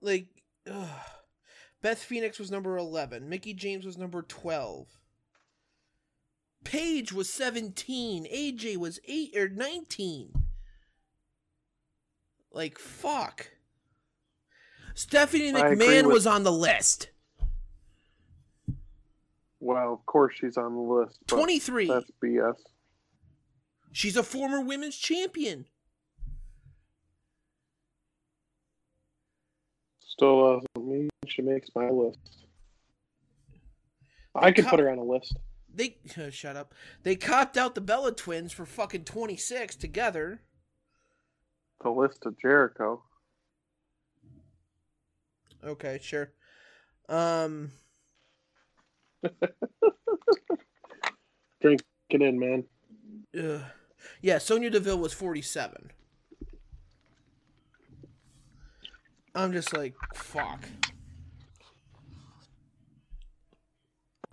like 0.00 0.28
ugh. 0.70 0.88
Beth 1.82 1.98
Phoenix 1.98 2.38
was 2.38 2.50
number 2.50 2.76
11. 2.76 3.28
Mickie 3.28 3.52
James 3.52 3.84
was 3.84 3.98
number 3.98 4.22
12. 4.22 4.86
Paige 6.64 7.12
was 7.12 7.30
17. 7.32 8.24
AJ 8.24 8.76
was 8.78 8.98
8 9.06 9.36
or 9.36 9.48
19. 9.48 10.32
Like 12.50 12.78
fuck. 12.78 13.50
Stephanie 14.94 15.52
McMahon 15.52 16.04
with- 16.04 16.14
was 16.14 16.26
on 16.26 16.44
the 16.44 16.52
list. 16.52 17.10
Well, 19.66 19.94
of 19.94 20.06
course 20.06 20.36
she's 20.38 20.56
on 20.56 20.76
the 20.76 20.80
list. 20.80 21.18
23. 21.26 21.88
That's 21.88 22.08
BS. 22.22 22.54
She's 23.90 24.16
a 24.16 24.22
former 24.22 24.60
women's 24.60 24.96
champion. 24.96 25.66
Still 29.98 30.60
doesn't 30.76 30.88
mean 30.88 31.08
she 31.26 31.42
makes 31.42 31.68
my 31.74 31.90
list. 31.90 32.46
I 34.36 34.52
could 34.52 34.66
co- 34.66 34.70
put 34.70 34.78
her 34.78 34.88
on 34.88 34.98
a 34.98 35.02
list. 35.02 35.36
They 35.74 35.96
shut 36.30 36.54
up. 36.54 36.72
They 37.02 37.16
copped 37.16 37.56
out 37.56 37.74
the 37.74 37.80
Bella 37.80 38.12
twins 38.12 38.52
for 38.52 38.66
fucking 38.66 39.02
26 39.02 39.74
together. 39.74 40.42
The 41.82 41.90
list 41.90 42.24
of 42.24 42.38
Jericho. 42.38 43.02
Okay, 45.64 45.98
sure. 46.00 46.30
Um 47.08 47.72
Drink 51.60 51.82
it 52.10 52.22
in, 52.22 52.38
man. 52.38 52.64
Ugh. 53.38 53.62
Yeah, 54.20 54.38
Sonya 54.38 54.70
Deville 54.70 54.98
was 54.98 55.12
47. 55.12 55.90
I'm 59.34 59.52
just 59.52 59.76
like, 59.76 59.94
fuck. 60.14 60.64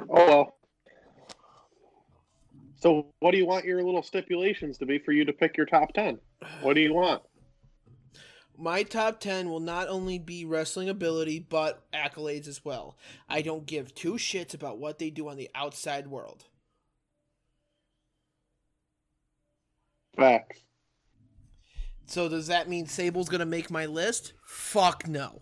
Oh 0.09 0.27
well. 0.27 0.57
So, 2.75 3.07
what 3.19 3.31
do 3.31 3.37
you 3.37 3.45
want 3.45 3.65
your 3.65 3.83
little 3.83 4.03
stipulations 4.03 4.77
to 4.77 4.85
be 4.85 4.99
for 4.99 5.11
you 5.11 5.25
to 5.25 5.33
pick 5.33 5.57
your 5.57 5.65
top 5.65 5.93
ten? 5.93 6.19
What 6.61 6.75
do 6.75 6.81
you 6.81 6.93
want? 6.93 7.23
My 8.57 8.83
top 8.83 9.19
10 9.19 9.49
will 9.49 9.59
not 9.59 9.87
only 9.89 10.19
be 10.19 10.45
wrestling 10.45 10.87
ability, 10.87 11.39
but 11.39 11.83
accolades 11.91 12.47
as 12.47 12.63
well. 12.63 12.97
I 13.27 13.41
don't 13.41 13.65
give 13.65 13.95
two 13.95 14.13
shits 14.13 14.53
about 14.53 14.77
what 14.77 14.99
they 14.99 15.09
do 15.09 15.27
on 15.27 15.37
the 15.37 15.49
outside 15.55 16.07
world. 16.07 16.45
Facts. 20.15 20.59
So, 22.05 22.29
does 22.29 22.47
that 22.47 22.69
mean 22.69 22.85
Sable's 22.85 23.29
gonna 23.29 23.45
make 23.45 23.71
my 23.71 23.85
list? 23.87 24.33
Fuck 24.45 25.07
no. 25.07 25.41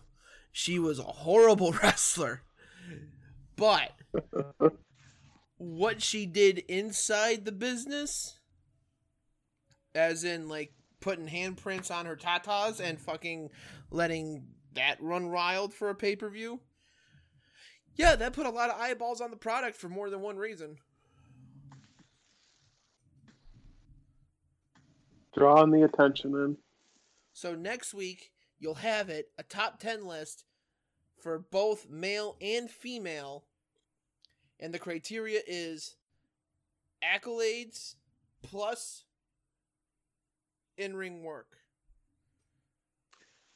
She 0.51 0.79
was 0.79 0.99
a 0.99 1.03
horrible 1.03 1.71
wrestler. 1.83 2.43
But 3.55 3.91
what 5.57 6.01
she 6.01 6.25
did 6.25 6.59
inside 6.67 7.45
the 7.45 7.51
business, 7.51 8.39
as 9.93 10.23
in 10.23 10.47
like 10.47 10.73
putting 11.01 11.27
handprints 11.27 11.91
on 11.91 12.05
her 12.05 12.15
tatas 12.15 12.79
and 12.79 12.99
fucking 12.99 13.49
letting 13.89 14.45
that 14.73 15.01
run 15.01 15.31
wild 15.31 15.73
for 15.73 15.89
a 15.89 15.95
pay 15.95 16.15
per 16.15 16.29
view. 16.29 16.61
Yeah, 17.95 18.15
that 18.15 18.33
put 18.33 18.45
a 18.45 18.51
lot 18.51 18.69
of 18.69 18.79
eyeballs 18.79 19.19
on 19.19 19.31
the 19.31 19.37
product 19.37 19.75
for 19.75 19.89
more 19.89 20.09
than 20.09 20.21
one 20.21 20.37
reason. 20.37 20.77
Drawing 25.35 25.71
the 25.71 25.83
attention 25.83 26.33
in. 26.35 26.57
So 27.33 27.55
next 27.55 27.93
week 27.93 28.31
you'll 28.59 28.75
have 28.75 29.09
it 29.09 29.27
a 29.37 29.43
top 29.43 29.79
10 29.79 30.05
list 30.05 30.45
for 31.19 31.39
both 31.39 31.89
male 31.89 32.37
and 32.41 32.69
female 32.69 33.45
and 34.59 34.73
the 34.73 34.79
criteria 34.79 35.41
is 35.47 35.95
accolades 37.03 37.95
plus 38.43 39.05
in-ring 40.77 41.23
work. 41.23 41.47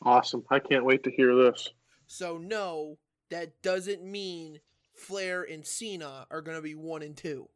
Awesome. 0.03 0.43
I 0.49 0.59
can't 0.59 0.85
wait 0.85 1.03
to 1.03 1.11
hear 1.11 1.35
this. 1.35 1.69
So 2.07 2.37
no, 2.37 2.97
that 3.31 3.61
doesn't 3.61 4.03
mean 4.03 4.59
Flair 4.93 5.43
and 5.43 5.65
Cena 5.65 6.27
are 6.29 6.41
going 6.41 6.57
to 6.57 6.61
be 6.61 6.75
1 6.75 7.01
and 7.01 7.17
2. 7.17 7.47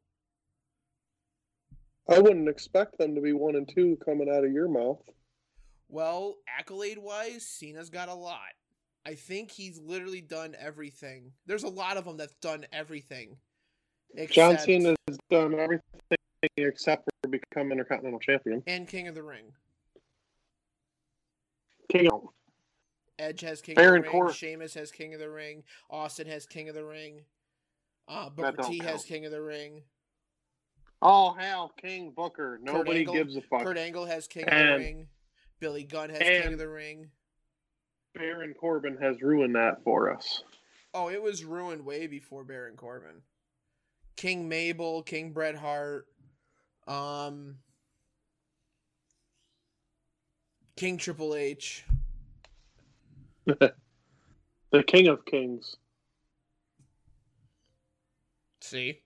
I 2.10 2.20
wouldn't 2.20 2.50
expect 2.50 2.98
them 2.98 3.14
to 3.14 3.22
be 3.22 3.34
one 3.34 3.56
and 3.56 3.70
two 3.70 3.96
coming 4.04 4.30
out 4.30 4.44
of 4.44 4.52
your 4.52 4.68
mouth. 4.68 5.02
Well, 5.90 6.38
accolade 6.58 6.98
wise, 6.98 7.46
Cena's 7.46 7.92
got 7.92 8.10
a 8.10 8.14
lot. 8.16 8.40
I 9.06 9.14
think 9.14 9.52
he's 9.52 9.80
literally 9.80 10.22
done 10.22 10.56
everything. 10.60 11.32
There's 11.46 11.64
a 11.64 11.70
lot 11.70 11.98
of 11.98 12.06
them 12.06 12.18
that's 12.18 12.34
done 12.42 12.66
everything. 12.74 13.38
John 14.32 14.54
except- 14.54 14.64
Cena 14.64 14.96
has 15.08 15.18
done 15.30 15.54
everything 15.54 15.84
except 16.58 17.04
for 17.24 17.30
become 17.30 17.72
Intercontinental 17.72 18.20
Champion. 18.20 18.64
and 18.68 18.88
King 18.88 19.08
of 19.08 19.16
the 19.16 19.24
Ring. 19.24 19.46
King 21.92 22.08
of 22.12 22.30
Edge 23.18 23.42
has 23.42 23.62
King 23.62 23.76
Baron 23.76 24.06
of 24.06 24.12
the 24.12 24.18
Ring. 24.20 24.34
Sheamus 24.34 24.74
has 24.76 24.92
King 24.92 25.14
of 25.14 25.20
the 25.20 25.30
Ring. 25.30 25.64
Austin 25.90 26.28
has 26.28 26.46
King 26.46 26.70
of 26.70 26.76
the 26.76 26.86
Ring. 26.86 27.22
Uh, 28.08 28.30
Booker 28.30 28.64
T 28.64 28.80
has. 28.84 29.04
King 29.04 29.26
of 29.26 29.32
the 29.32 29.42
Ring. 29.42 29.82
Oh 31.02 31.34
hell, 31.34 31.74
King 31.82 32.12
Booker. 32.16 32.60
Nobody 32.62 33.00
Angle- 33.00 33.14
gives 33.14 33.36
a 33.36 33.42
fuck. 33.42 33.64
Kurt 33.64 33.78
Angle 33.78 34.06
has 34.06 34.28
King 34.28 34.46
of 34.46 34.52
the 34.52 34.78
Ring. 34.78 35.08
Billy 35.60 35.84
Gunn 35.84 36.10
has 36.10 36.20
King 36.20 36.54
of 36.54 36.60
the 36.60 36.70
Ring. 36.70 37.10
Baron 38.16 38.54
Corbin 38.54 38.98
has 39.02 39.22
ruined 39.22 39.56
that 39.56 39.84
for 39.84 40.12
us. 40.12 40.44
Oh, 40.94 41.10
it 41.10 41.22
was 41.22 41.44
ruined 41.44 41.86
way 41.86 42.08
before 42.08 42.44
Baron 42.44 42.76
Corbin. 42.76 43.22
King 44.16 44.50
Mabel, 44.50 45.04
King 45.04 45.32
Bret 45.32 45.56
Hart, 45.56 46.08
um, 46.90 47.56
King 50.76 50.98
Triple 50.98 51.36
H. 51.36 51.86
the 53.46 53.74
King 54.88 55.08
of 55.08 55.24
Kings. 55.26 55.78
See? 58.62 59.02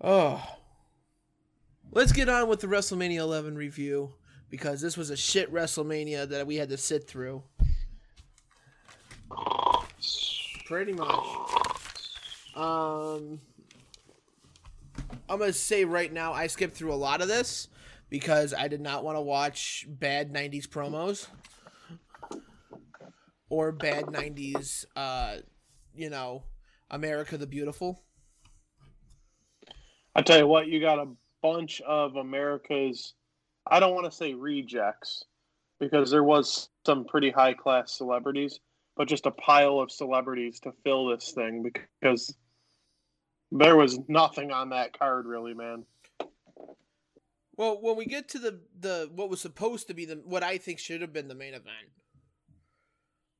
Oh. 0.00 0.42
Let's 1.90 2.12
get 2.12 2.28
on 2.28 2.48
with 2.48 2.60
the 2.60 2.66
WrestleMania 2.66 3.18
11 3.18 3.56
review 3.56 4.12
because 4.50 4.80
this 4.80 4.96
was 4.96 5.10
a 5.10 5.16
shit 5.16 5.52
WrestleMania 5.52 6.28
that 6.28 6.46
we 6.46 6.56
had 6.56 6.68
to 6.68 6.76
sit 6.76 7.08
through. 7.08 7.42
Pretty 10.66 10.92
much. 10.92 11.24
Um 12.54 13.40
I'm 15.28 15.38
to 15.38 15.52
say 15.52 15.84
right 15.84 16.12
now 16.12 16.32
I 16.32 16.46
skipped 16.46 16.76
through 16.76 16.92
a 16.92 16.96
lot 16.96 17.20
of 17.20 17.28
this 17.28 17.68
because 18.10 18.52
I 18.52 18.68
did 18.68 18.80
not 18.80 19.04
want 19.04 19.16
to 19.16 19.22
watch 19.22 19.86
bad 19.88 20.32
90s 20.32 20.66
promos 20.66 21.28
or 23.48 23.72
bad 23.72 24.04
90s 24.06 24.84
uh 24.96 25.36
you 25.94 26.10
know 26.10 26.44
America 26.90 27.36
the 27.36 27.46
Beautiful. 27.46 28.02
I 30.14 30.22
tell 30.22 30.38
you 30.38 30.46
what, 30.46 30.68
you 30.68 30.80
got 30.80 31.00
a 31.00 31.08
bunch 31.42 31.80
of 31.80 32.16
America's. 32.16 33.14
I 33.66 33.80
don't 33.80 33.94
want 33.94 34.04
to 34.04 34.16
say 34.16 34.34
rejects 34.34 35.24
because 35.80 36.10
there 36.10 36.22
was 36.22 36.68
some 36.86 37.04
pretty 37.04 37.30
high 37.30 37.54
class 37.54 37.96
celebrities, 37.96 38.60
but 38.96 39.08
just 39.08 39.26
a 39.26 39.32
pile 39.32 39.80
of 39.80 39.90
celebrities 39.90 40.60
to 40.60 40.72
fill 40.84 41.06
this 41.06 41.32
thing 41.32 41.64
because 41.64 42.36
there 43.54 43.76
was 43.76 44.00
nothing 44.08 44.50
on 44.50 44.70
that 44.70 44.98
card 44.98 45.26
really, 45.26 45.54
man. 45.54 45.84
Well, 47.56 47.78
when 47.80 47.96
we 47.96 48.04
get 48.04 48.28
to 48.30 48.38
the 48.40 48.60
the 48.78 49.10
what 49.14 49.30
was 49.30 49.40
supposed 49.40 49.86
to 49.86 49.94
be 49.94 50.04
the 50.04 50.20
what 50.24 50.42
I 50.42 50.58
think 50.58 50.80
should 50.80 51.00
have 51.00 51.12
been 51.12 51.28
the 51.28 51.36
main 51.36 51.54
event, 51.54 51.92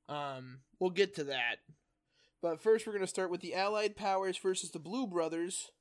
um, 0.09 0.61
we'll 0.79 0.91
get 0.91 1.17
to 1.17 1.25
that. 1.25 1.57
But 2.41 2.63
first, 2.63 2.87
we're 2.87 2.93
gonna 2.93 3.09
start 3.09 3.31
with 3.31 3.41
the 3.41 3.55
Allied 3.55 3.97
Powers 3.97 4.39
versus 4.39 4.71
the 4.71 4.79
Blu 4.79 5.09
Brothers. 5.09 5.73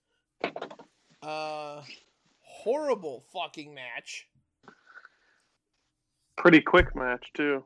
Uh, 1.22 1.84
horrible 2.42 3.24
fucking 3.32 3.74
match. 3.74 4.28
Pretty 6.38 6.60
quick 6.60 6.96
match 6.96 7.28
too. 7.36 7.64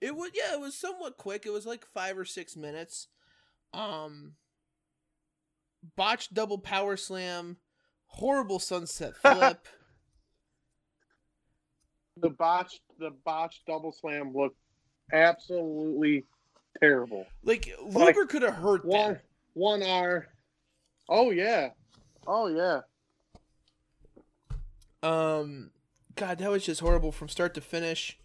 It 0.00 0.16
was 0.16 0.30
yeah, 0.34 0.54
it 0.54 0.60
was 0.60 0.74
somewhat 0.74 1.18
quick. 1.18 1.44
It 1.44 1.52
was 1.52 1.66
like 1.66 1.84
five 1.92 2.16
or 2.16 2.24
six 2.24 2.56
minutes. 2.56 3.08
Um, 3.74 4.32
botched 5.96 6.34
double 6.34 6.58
power 6.58 6.96
slam, 6.96 7.56
horrible 8.06 8.58
sunset 8.58 9.16
flip. 9.16 9.66
the 12.16 12.30
botched 12.30 12.80
the 12.98 13.10
botched 13.24 13.66
double 13.66 13.92
slam 13.92 14.32
looked 14.34 14.58
absolutely 15.12 16.24
terrible. 16.80 17.26
Like 17.42 17.68
Luger 17.82 18.20
like, 18.20 18.28
could 18.28 18.42
have 18.42 18.54
hurt 18.54 18.84
one 18.84 19.14
that. 19.14 19.22
one 19.54 19.82
hour. 19.82 20.28
Oh 21.08 21.30
yeah, 21.30 21.70
oh 22.26 22.48
yeah. 22.48 22.80
Um, 25.02 25.70
God, 26.14 26.38
that 26.38 26.50
was 26.50 26.64
just 26.64 26.80
horrible 26.80 27.12
from 27.12 27.28
start 27.28 27.54
to 27.54 27.60
finish. 27.60 28.18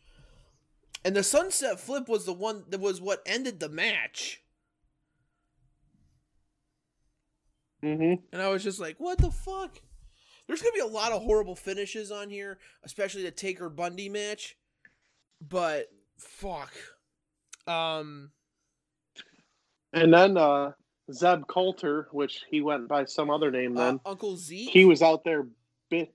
And 1.03 1.15
the 1.15 1.23
sunset 1.23 1.79
flip 1.79 2.07
was 2.07 2.25
the 2.25 2.33
one 2.33 2.63
that 2.69 2.79
was 2.79 3.01
what 3.01 3.21
ended 3.25 3.59
the 3.59 3.69
match. 3.69 4.41
Mm-hmm. 7.83 8.25
And 8.33 8.41
I 8.41 8.49
was 8.49 8.63
just 8.63 8.79
like, 8.79 8.99
what 8.99 9.17
the 9.17 9.31
fuck? 9.31 9.79
There's 10.47 10.61
gonna 10.61 10.73
be 10.73 10.79
a 10.79 10.87
lot 10.87 11.11
of 11.11 11.21
horrible 11.21 11.55
finishes 11.55 12.11
on 12.11 12.29
here, 12.29 12.57
especially 12.83 13.23
the 13.23 13.31
Taker 13.31 13.69
Bundy 13.69 14.09
match. 14.09 14.57
But 15.47 15.87
fuck. 16.17 16.71
Um 17.67 18.31
and 19.93 20.13
then 20.13 20.37
uh 20.37 20.71
Zeb 21.11 21.47
Colter, 21.47 22.07
which 22.11 22.45
he 22.49 22.61
went 22.61 22.87
by 22.87 23.05
some 23.05 23.29
other 23.29 23.51
name 23.51 23.77
uh, 23.77 23.85
then. 23.85 23.99
Uh, 24.05 24.09
Uncle 24.09 24.37
Zeke. 24.37 24.69
He 24.69 24.85
was 24.85 25.01
out 25.01 25.23
there 25.23 25.47
bit 25.89 26.13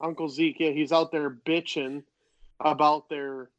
Uncle 0.00 0.28
Zeke, 0.28 0.60
yeah, 0.60 0.70
he's 0.70 0.92
out 0.92 1.10
there 1.10 1.30
bitching 1.30 2.02
about 2.60 3.08
their 3.08 3.50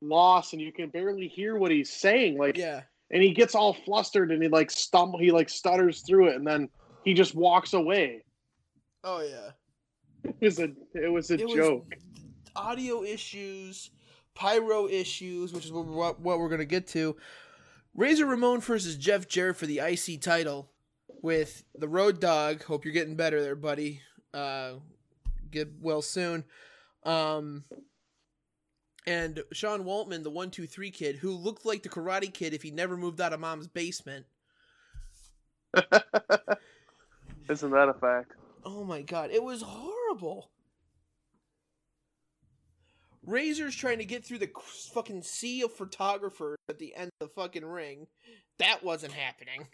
loss 0.00 0.52
and 0.52 0.62
you 0.62 0.72
can 0.72 0.90
barely 0.90 1.28
hear 1.28 1.56
what 1.56 1.70
he's 1.70 1.92
saying. 1.92 2.38
Like 2.38 2.56
yeah. 2.56 2.82
And 3.12 3.22
he 3.22 3.32
gets 3.32 3.54
all 3.54 3.74
flustered 3.74 4.30
and 4.30 4.42
he 4.42 4.48
like 4.48 4.70
stumble 4.70 5.18
he 5.18 5.30
like 5.30 5.50
stutters 5.50 6.00
through 6.00 6.28
it 6.28 6.36
and 6.36 6.46
then 6.46 6.68
he 7.04 7.14
just 7.14 7.34
walks 7.34 7.74
away. 7.74 8.24
Oh 9.04 9.20
yeah. 9.20 9.50
It 10.24 10.36
was 10.40 10.58
a 10.58 10.68
it 10.94 11.12
was 11.12 11.30
a 11.30 11.34
it 11.34 11.48
joke. 11.48 11.86
Was 11.90 12.02
audio 12.54 13.02
issues, 13.02 13.90
pyro 14.34 14.88
issues, 14.88 15.52
which 15.52 15.64
is 15.64 15.72
what, 15.72 16.20
what, 16.20 16.38
we're 16.38 16.48
gonna 16.48 16.64
get 16.64 16.86
to. 16.88 17.16
Razor 17.94 18.26
Ramon 18.26 18.60
versus 18.60 18.96
Jeff 18.96 19.28
Jarrett 19.28 19.56
for 19.56 19.66
the 19.66 19.80
IC 19.80 20.20
title 20.20 20.70
with 21.20 21.64
the 21.74 21.88
Road 21.88 22.20
Dog. 22.20 22.62
Hope 22.64 22.84
you're 22.84 22.94
getting 22.94 23.16
better 23.16 23.42
there, 23.42 23.56
buddy. 23.56 24.00
Uh, 24.32 24.74
get 25.50 25.68
well 25.80 26.02
soon. 26.02 26.44
Um, 27.04 27.64
and 29.06 29.42
Sean 29.52 29.84
Waltman, 29.84 30.22
the 30.22 30.30
one 30.30 30.50
two 30.50 30.66
three 30.66 30.90
kid, 30.90 31.16
who 31.16 31.32
looked 31.32 31.64
like 31.64 31.82
the 31.82 31.88
Karate 31.88 32.32
Kid 32.32 32.54
if 32.54 32.62
he 32.62 32.70
never 32.70 32.96
moved 32.96 33.20
out 33.20 33.32
of 33.32 33.40
mom's 33.40 33.68
basement. 33.68 34.26
Isn't 37.48 37.70
that 37.70 37.88
a 37.88 37.94
fact? 37.94 38.32
Oh 38.64 38.84
my 38.84 39.02
god, 39.02 39.30
it 39.30 39.42
was 39.42 39.62
horrible. 39.62 40.50
Razor's 43.24 43.76
trying 43.76 43.98
to 43.98 44.04
get 44.04 44.24
through 44.24 44.38
the 44.38 44.50
fucking 44.92 45.22
sea 45.22 45.62
of 45.62 45.72
photographers 45.72 46.58
at 46.68 46.78
the 46.78 46.94
end 46.96 47.10
of 47.20 47.28
the 47.28 47.34
fucking 47.34 47.64
ring. 47.64 48.08
That 48.58 48.82
wasn't 48.82 49.12
happening. 49.12 49.68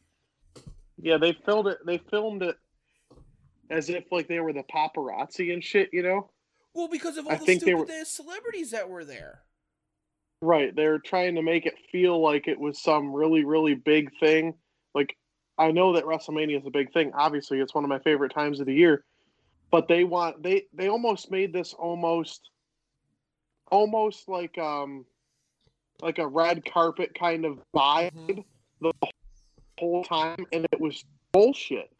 Yeah, 1.00 1.16
they 1.16 1.32
filmed 1.32 1.68
it. 1.68 1.78
They 1.86 1.98
filmed 1.98 2.42
it 2.42 2.56
as 3.70 3.88
if 3.88 4.04
like 4.10 4.28
they 4.28 4.40
were 4.40 4.52
the 4.52 4.64
paparazzi 4.64 5.52
and 5.52 5.62
shit, 5.62 5.90
you 5.92 6.02
know. 6.02 6.30
Well, 6.78 6.86
because 6.86 7.16
of 7.16 7.26
all 7.26 7.32
I 7.32 7.36
the 7.38 7.56
stupid 7.58 7.88
were... 7.88 8.04
celebrities 8.04 8.70
that 8.70 8.88
were 8.88 9.04
there. 9.04 9.40
Right, 10.40 10.74
They're 10.76 11.00
trying 11.00 11.34
to 11.34 11.42
make 11.42 11.66
it 11.66 11.74
feel 11.90 12.22
like 12.22 12.46
it 12.46 12.60
was 12.60 12.80
some 12.80 13.12
really, 13.12 13.44
really 13.44 13.74
big 13.74 14.16
thing. 14.20 14.54
Like, 14.94 15.16
I 15.58 15.72
know 15.72 15.94
that 15.94 16.04
WrestleMania 16.04 16.60
is 16.60 16.66
a 16.66 16.70
big 16.70 16.92
thing. 16.92 17.10
Obviously, 17.14 17.58
it's 17.58 17.74
one 17.74 17.82
of 17.82 17.90
my 17.90 17.98
favorite 17.98 18.32
times 18.32 18.60
of 18.60 18.66
the 18.66 18.74
year. 18.74 19.04
But 19.72 19.88
they 19.88 20.04
want 20.04 20.40
they 20.40 20.66
they 20.72 20.88
almost 20.88 21.32
made 21.32 21.52
this 21.52 21.74
almost 21.74 22.48
almost 23.72 24.28
like 24.28 24.56
um 24.56 25.04
like 26.00 26.18
a 26.18 26.26
red 26.28 26.64
carpet 26.64 27.10
kind 27.18 27.44
of 27.44 27.58
vibe 27.74 28.12
mm-hmm. 28.14 28.40
the 28.80 28.92
whole 29.80 30.04
time, 30.04 30.46
and 30.52 30.64
it 30.72 30.80
was 30.80 31.04
bullshit. 31.32 31.90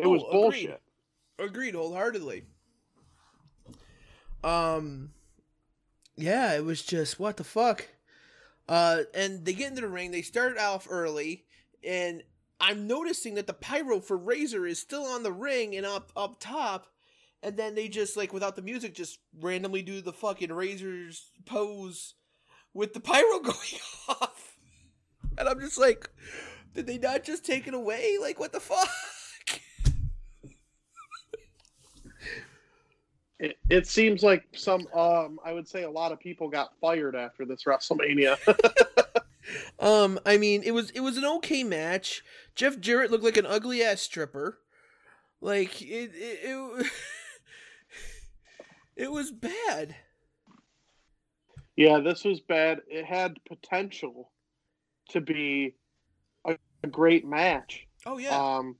It 0.00 0.06
oh, 0.06 0.10
was 0.10 0.24
bullshit. 0.24 0.80
Agreed. 1.38 1.48
agreed 1.48 1.74
wholeheartedly. 1.76 2.44
Um, 4.44 5.10
yeah, 6.16 6.54
it 6.54 6.64
was 6.64 6.82
just 6.82 7.18
what 7.18 7.36
the 7.36 7.44
fuck. 7.44 7.88
Uh, 8.68 9.02
and 9.14 9.44
they 9.44 9.52
get 9.52 9.70
into 9.70 9.82
the 9.82 9.88
ring. 9.88 10.10
They 10.10 10.22
start 10.22 10.58
off 10.58 10.86
early, 10.88 11.44
and 11.86 12.22
I'm 12.60 12.86
noticing 12.86 13.34
that 13.34 13.46
the 13.46 13.52
pyro 13.52 14.00
for 14.00 14.16
Razor 14.16 14.66
is 14.66 14.78
still 14.78 15.04
on 15.04 15.22
the 15.22 15.32
ring 15.32 15.74
and 15.74 15.84
up 15.84 16.12
up 16.16 16.40
top 16.40 16.92
and 17.42 17.56
then 17.56 17.74
they 17.74 17.88
just 17.88 18.16
like 18.16 18.32
without 18.32 18.56
the 18.56 18.62
music 18.62 18.94
just 18.94 19.18
randomly 19.40 19.82
do 19.82 20.00
the 20.00 20.12
fucking 20.12 20.52
razors 20.52 21.30
pose 21.44 22.14
with 22.72 22.94
the 22.94 23.00
pyro 23.00 23.38
going 23.42 23.80
off 24.08 24.56
and 25.36 25.48
i'm 25.48 25.60
just 25.60 25.78
like 25.78 26.08
did 26.74 26.86
they 26.86 26.98
not 26.98 27.24
just 27.24 27.44
take 27.44 27.66
it 27.66 27.74
away 27.74 28.16
like 28.20 28.38
what 28.38 28.52
the 28.52 28.60
fuck 28.60 28.88
it, 33.42 33.58
it 33.68 33.86
seems 33.86 34.22
like 34.22 34.44
some 34.54 34.86
um 34.94 35.38
i 35.44 35.52
would 35.52 35.68
say 35.68 35.82
a 35.82 35.90
lot 35.90 36.12
of 36.12 36.18
people 36.18 36.48
got 36.48 36.72
fired 36.80 37.14
after 37.14 37.44
this 37.44 37.64
wrestlemania 37.64 38.38
um 39.80 40.18
i 40.24 40.38
mean 40.38 40.62
it 40.62 40.72
was 40.72 40.88
it 40.90 41.00
was 41.00 41.18
an 41.18 41.24
okay 41.24 41.62
match 41.62 42.24
jeff 42.54 42.80
jarrett 42.80 43.10
looked 43.10 43.24
like 43.24 43.36
an 43.36 43.46
ugly 43.46 43.82
ass 43.82 44.00
stripper 44.00 44.58
like 45.42 45.82
it, 45.82 46.12
it, 46.14 46.40
it 46.44 46.86
it 48.96 49.10
was 49.10 49.32
bad. 49.32 49.96
Yeah, 51.76 51.98
this 51.98 52.24
was 52.24 52.40
bad. 52.40 52.80
It 52.86 53.04
had 53.04 53.44
potential 53.44 54.30
to 55.10 55.20
be 55.20 55.74
a, 56.46 56.56
a 56.84 56.86
great 56.86 57.26
match. 57.26 57.88
Oh 58.06 58.18
yeah. 58.18 58.38
Um, 58.38 58.76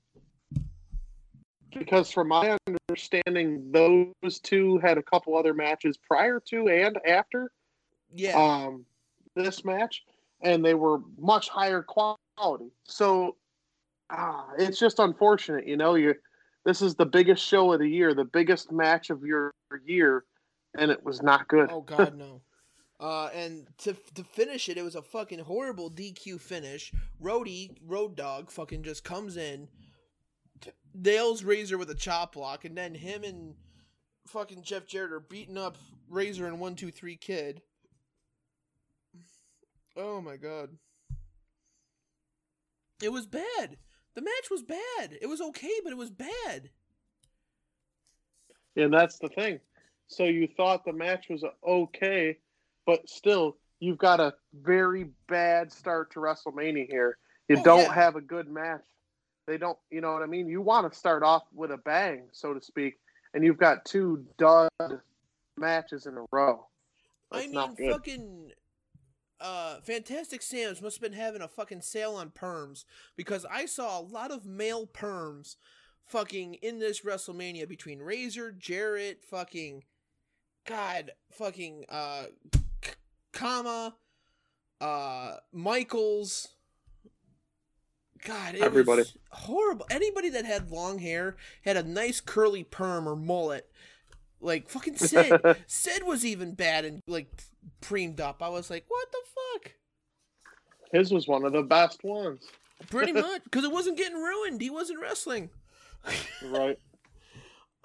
because 1.77 2.11
from 2.11 2.29
my 2.29 2.57
understanding, 2.89 3.71
those 3.71 4.39
two 4.39 4.77
had 4.79 4.97
a 4.97 5.03
couple 5.03 5.37
other 5.37 5.53
matches 5.53 5.97
prior 5.97 6.39
to 6.49 6.67
and 6.67 6.97
after. 7.07 7.51
Yeah. 8.13 8.37
Um, 8.37 8.85
this 9.35 9.65
match, 9.65 10.03
and 10.41 10.63
they 10.63 10.73
were 10.73 10.99
much 11.17 11.49
higher 11.49 11.81
quality. 11.81 12.71
So, 12.83 13.35
ah, 14.09 14.47
it's 14.57 14.79
just 14.79 14.99
unfortunate, 14.99 15.67
you 15.67 15.77
know. 15.77 15.95
You 15.95 16.15
this 16.65 16.81
is 16.81 16.95
the 16.95 17.05
biggest 17.05 17.43
show 17.43 17.73
of 17.73 17.79
the 17.79 17.89
year, 17.89 18.13
the 18.13 18.25
biggest 18.25 18.71
match 18.71 19.09
of 19.09 19.23
your 19.23 19.53
year, 19.85 20.23
and 20.77 20.91
it 20.91 21.03
was 21.03 21.21
not 21.21 21.47
good. 21.47 21.69
Oh 21.71 21.81
God, 21.85 22.15
no. 22.15 22.41
Uh, 22.99 23.29
and 23.33 23.67
to 23.79 23.95
to 24.15 24.23
finish 24.23 24.69
it, 24.69 24.77
it 24.77 24.83
was 24.83 24.95
a 24.95 25.01
fucking 25.01 25.39
horrible 25.39 25.89
DQ 25.89 26.39
finish. 26.39 26.93
Roadie 27.21 27.75
Road 27.85 28.15
Dog 28.15 28.51
fucking 28.51 28.83
just 28.83 29.03
comes 29.03 29.35
in, 29.35 29.67
nails 30.93 31.43
Razor 31.43 31.77
with 31.77 31.89
a 31.89 31.95
chop 31.95 32.33
block, 32.33 32.65
and 32.65 32.77
then 32.77 32.93
him 32.93 33.23
and 33.23 33.55
fucking 34.27 34.63
Jeff 34.63 34.85
Jarrett 34.85 35.11
are 35.11 35.19
beating 35.19 35.57
up 35.57 35.77
Razor 36.09 36.47
and 36.47 36.59
One 36.59 36.75
Two 36.75 36.91
Three 36.91 37.15
Kid. 37.15 37.61
Oh 39.95 40.21
my 40.21 40.37
god. 40.37 40.69
It 43.01 43.11
was 43.11 43.25
bad. 43.25 43.77
The 44.15 44.21
match 44.21 44.49
was 44.49 44.63
bad. 44.63 45.17
It 45.21 45.27
was 45.27 45.41
okay, 45.41 45.73
but 45.83 45.91
it 45.91 45.97
was 45.97 46.11
bad. 46.11 46.69
And 48.75 48.93
that's 48.93 49.19
the 49.19 49.29
thing. 49.29 49.59
So 50.07 50.23
you 50.25 50.47
thought 50.47 50.85
the 50.85 50.93
match 50.93 51.27
was 51.29 51.43
okay, 51.67 52.37
but 52.85 53.07
still, 53.09 53.57
you've 53.79 53.97
got 53.97 54.19
a 54.19 54.33
very 54.53 55.09
bad 55.27 55.71
start 55.71 56.11
to 56.13 56.19
WrestleMania 56.19 56.87
here. 56.89 57.17
You 57.49 57.57
oh, 57.59 57.63
don't 57.63 57.81
yeah. 57.81 57.93
have 57.93 58.15
a 58.15 58.21
good 58.21 58.47
match. 58.47 58.81
They 59.47 59.57
don't, 59.57 59.77
you 59.91 60.01
know 60.01 60.13
what 60.13 60.21
I 60.21 60.25
mean? 60.25 60.47
You 60.47 60.61
want 60.61 60.91
to 60.91 60.97
start 60.97 61.23
off 61.23 61.43
with 61.53 61.71
a 61.71 61.77
bang, 61.77 62.23
so 62.31 62.53
to 62.53 62.61
speak, 62.61 62.97
and 63.33 63.43
you've 63.43 63.57
got 63.57 63.85
two 63.85 64.25
dud 64.37 64.69
matches 65.57 66.05
in 66.05 66.15
a 66.15 66.25
row. 66.31 66.65
That's 67.31 67.45
I 67.45 67.47
mean, 67.49 67.91
fucking 67.91 68.51
uh, 69.39 69.81
Fantastic 69.81 70.41
Sam's 70.41 70.81
must 70.81 70.97
have 70.97 71.01
been 71.01 71.19
having 71.19 71.41
a 71.41 71.47
fucking 71.47 71.81
sale 71.81 72.15
on 72.15 72.29
perms 72.29 72.85
because 73.17 73.45
I 73.51 73.65
saw 73.65 73.99
a 73.99 74.01
lot 74.01 74.31
of 74.31 74.45
male 74.45 74.87
perms 74.87 75.57
fucking 76.05 76.55
in 76.55 76.79
this 76.79 77.01
WrestleMania 77.01 77.67
between 77.67 77.99
Razor, 77.99 78.53
Jarrett, 78.53 79.23
fucking 79.23 79.83
God, 80.65 81.11
fucking 81.31 81.85
uh, 81.89 82.25
K- 82.81 82.93
Kama, 83.33 83.95
uh, 84.79 85.35
Michaels. 85.51 86.47
God, 88.25 88.55
it 88.55 88.61
Everybody. 88.61 89.01
was 89.01 89.17
horrible. 89.31 89.85
Anybody 89.89 90.29
that 90.29 90.45
had 90.45 90.71
long 90.71 90.99
hair 90.99 91.35
had 91.63 91.77
a 91.77 91.83
nice 91.83 92.21
curly 92.21 92.63
perm 92.63 93.07
or 93.07 93.15
mullet. 93.15 93.69
Like 94.39 94.69
fucking 94.69 94.97
Sid. 94.97 95.41
Sid 95.67 96.03
was 96.03 96.25
even 96.25 96.53
bad 96.53 96.85
and 96.85 97.01
like 97.07 97.29
preamed 97.81 98.19
up. 98.21 98.41
I 98.41 98.49
was 98.49 98.69
like, 98.69 98.85
what 98.87 99.11
the 99.11 99.17
fuck? 99.61 99.71
His 100.91 101.11
was 101.11 101.27
one 101.27 101.43
of 101.45 101.53
the 101.53 101.63
best 101.63 102.03
ones. 102.03 102.43
Pretty 102.89 103.11
much, 103.13 103.43
because 103.45 103.63
it 103.63 103.71
wasn't 103.71 103.97
getting 103.97 104.17
ruined. 104.17 104.61
He 104.61 104.69
wasn't 104.69 104.99
wrestling. 105.01 105.49
Right. 106.43 106.77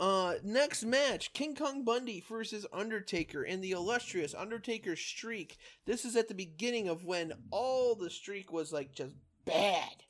Uh, 0.00 0.34
next 0.44 0.84
match: 0.84 1.32
King 1.32 1.56
Kong 1.56 1.82
Bundy 1.82 2.22
versus 2.28 2.64
Undertaker 2.72 3.42
in 3.42 3.60
the 3.60 3.72
illustrious 3.72 4.32
Undertaker 4.32 4.94
streak. 4.94 5.56
This 5.86 6.04
is 6.04 6.14
at 6.14 6.28
the 6.28 6.34
beginning 6.34 6.88
of 6.88 7.04
when 7.04 7.32
all 7.50 7.96
the 7.96 8.08
streak 8.08 8.52
was 8.52 8.72
like 8.72 8.94
just 8.94 9.16
bad. 9.44 10.04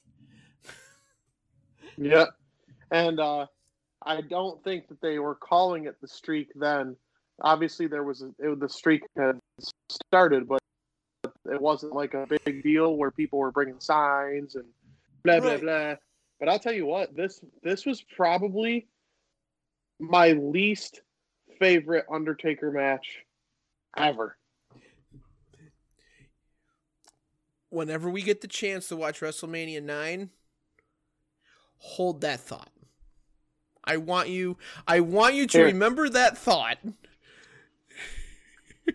Yeah. 1.99 2.27
And 2.91 3.21
uh 3.21 3.47
I 4.05 4.21
don't 4.23 4.63
think 4.63 4.89
that 4.89 5.01
they 5.01 5.19
were 5.19 5.35
calling 5.35 5.87
it 5.87 6.01
the 6.01 6.09
streak 6.09 6.51
then. 6.55 6.97
Obviously 7.43 7.87
there 7.89 8.05
was 8.05 8.23
a, 8.23 8.29
it, 8.39 8.61
the 8.61 8.69
streak 8.69 9.03
had 9.17 9.39
started, 9.91 10.49
but 10.49 10.61
it 11.51 11.61
wasn't 11.61 11.95
like 11.95 12.15
a 12.15 12.27
big 12.45 12.63
deal 12.63 12.97
where 12.97 13.11
people 13.11 13.39
were 13.39 13.51
bringing 13.51 13.81
signs 13.81 14.55
and 14.55 14.65
blah 15.25 15.41
blah 15.41 15.51
Right. 15.51 15.61
blah. 15.61 15.95
But 16.41 16.49
I'll 16.49 16.59
tell 16.61 16.73
you 16.73 16.87
what, 16.87 17.17
this 17.17 17.41
this 17.63 17.85
was 17.85 18.03
probably 18.03 18.87
my 19.99 20.31
least 20.33 21.01
favorite 21.59 22.07
Undertaker 22.11 22.71
match 22.71 23.25
ever. 23.97 24.37
Whenever 27.71 28.09
we 28.09 28.23
get 28.23 28.41
the 28.41 28.49
chance 28.49 28.89
to 28.89 28.97
watch 28.97 29.21
WrestleMania 29.21 29.83
nine, 29.83 30.31
hold 31.79 32.21
that 32.23 32.41
thought. 32.41 32.71
I 33.85 33.97
want 33.97 34.29
you. 34.29 34.59
I 34.87 35.01
want 35.01 35.35
you 35.35 35.47
to 35.47 35.59
Here. 35.59 35.67
remember 35.67 36.09
that 36.11 36.37
thought. 36.37 36.79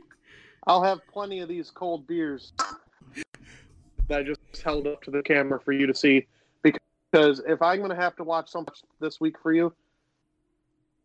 I'll 0.67 0.83
have 0.83 0.99
plenty 1.11 1.39
of 1.39 1.49
these 1.49 1.71
cold 1.71 2.05
beers 2.05 2.53
that 4.07 4.19
I 4.19 4.23
just 4.23 4.39
held 4.63 4.85
up 4.85 5.01
to 5.03 5.11
the 5.11 5.23
camera 5.23 5.59
for 5.59 5.71
you 5.71 5.87
to 5.87 5.95
see. 5.95 6.27
Because 6.61 7.41
if 7.47 7.61
I'm 7.61 7.79
going 7.79 7.89
to 7.89 7.95
have 7.95 8.15
to 8.17 8.23
watch 8.23 8.49
something 8.49 8.73
this 8.99 9.19
week 9.19 9.35
for 9.41 9.51
you, 9.51 9.73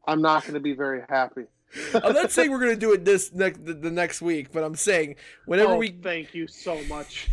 I'm 0.07 0.23
not 0.23 0.43
going 0.43 0.55
to 0.55 0.61
be 0.61 0.73
very 0.73 1.03
happy. 1.09 1.45
I'm 1.95 2.15
not 2.15 2.31
saying 2.31 2.51
we're 2.51 2.61
gonna 2.61 2.77
do 2.77 2.93
it 2.93 3.05
this 3.05 3.33
next 3.35 3.65
the, 3.65 3.75
the 3.75 3.91
next 3.91 4.23
week, 4.23 4.53
but 4.53 4.65
I'm 4.65 4.75
saying 4.75 5.17
whenever 5.45 5.75
oh, 5.75 5.77
we 5.77 5.91
thank 5.91 6.35
you 6.35 6.47
so 6.47 6.83
much. 6.85 7.29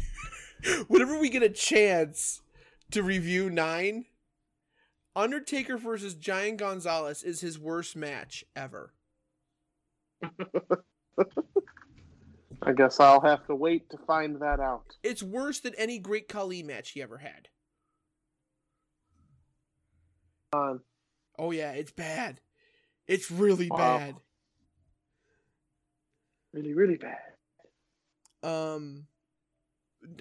whenever 0.88 1.18
we 1.18 1.30
get 1.30 1.42
a 1.42 1.50
chance 1.50 2.42
to 2.92 3.02
review 3.02 3.50
nine, 3.50 4.06
Undertaker 5.16 5.78
versus 5.78 6.14
Giant 6.16 6.58
Gonzalez 6.58 7.24
is 7.24 7.42
his 7.42 7.58
worst 7.58 7.96
match 7.96 8.44
ever. 8.56 8.94
I 12.62 12.72
guess 12.76 13.00
I'll 13.00 13.22
have 13.22 13.46
to 13.48 13.56
wait 13.56 13.90
to 13.92 13.98
find 14.06 14.42
that 14.42 14.60
out. 14.60 14.96
It's 15.04 15.22
worse 15.24 15.60
than 15.60 15.74
any 15.78 16.00
Great 16.00 16.28
Khali 16.28 16.64
match 16.64 16.92
he 16.92 17.02
ever 17.02 17.18
had. 17.20 17.50
Um, 20.54 20.82
Oh 21.38 21.52
yeah, 21.52 21.72
it's 21.72 21.92
bad. 21.92 22.40
It's 23.08 23.30
really 23.30 23.70
Wow. 23.70 23.78
bad. 23.78 24.16
really, 26.54 26.74
really 26.74 26.96
bad. 26.98 27.20
Um, 28.42 29.08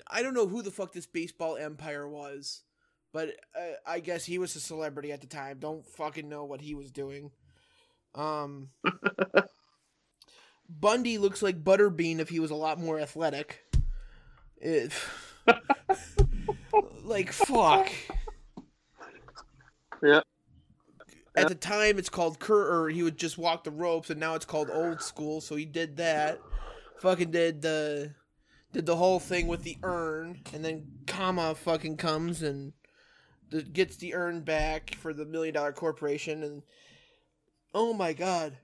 I 0.08 0.22
don't 0.22 0.34
know 0.34 0.48
who 0.48 0.62
the 0.62 0.72
fuck 0.72 0.92
this 0.92 1.06
baseball 1.06 1.56
empire 1.56 2.08
was, 2.08 2.64
but 3.14 3.36
uh, 3.56 3.76
I 3.86 4.00
guess 4.00 4.24
he 4.24 4.38
was 4.38 4.56
a 4.56 4.60
celebrity 4.60 5.12
at 5.12 5.20
the 5.20 5.28
time. 5.28 5.58
Don't 5.60 5.86
fucking 5.86 6.28
know 6.28 6.44
what 6.44 6.60
he 6.60 6.74
was 6.74 6.90
doing. 6.90 7.30
Um, 8.12 8.70
Bundy 10.68 11.18
looks 11.18 11.40
like 11.40 11.62
Butterbean 11.62 12.18
if 12.18 12.28
he 12.28 12.40
was 12.40 12.50
a 12.50 12.56
lot 12.56 12.80
more 12.80 12.98
athletic. 12.98 13.60
It, 14.56 14.92
like 17.04 17.30
fuck. 17.30 17.88
Yeah. 20.02 20.22
At 21.36 21.48
the 21.48 21.54
time, 21.54 21.98
it's 21.98 22.08
called 22.08 22.40
Cur, 22.40 22.84
or 22.84 22.88
he 22.88 23.04
would 23.04 23.16
just 23.16 23.38
walk 23.38 23.62
the 23.62 23.70
ropes, 23.70 24.10
and 24.10 24.18
now 24.18 24.34
it's 24.34 24.44
called 24.44 24.70
Old 24.72 25.00
School. 25.00 25.40
So 25.40 25.54
he 25.54 25.64
did 25.64 25.98
that. 25.98 26.40
Fucking 26.98 27.30
did 27.30 27.62
the 27.62 28.12
did 28.72 28.86
the 28.86 28.96
whole 28.96 29.20
thing 29.20 29.46
with 29.46 29.62
the 29.62 29.78
urn, 29.84 30.40
and 30.52 30.64
then 30.64 30.86
Kama 31.06 31.54
fucking 31.54 31.96
comes 31.96 32.42
and 32.42 32.72
the, 33.50 33.62
gets 33.62 33.96
the 33.96 34.14
urn 34.14 34.40
back 34.40 34.94
for 34.96 35.12
the 35.12 35.24
million 35.24 35.54
dollar 35.54 35.72
corporation, 35.72 36.42
and 36.42 36.62
oh 37.74 37.92
my 37.92 38.12
god, 38.12 38.56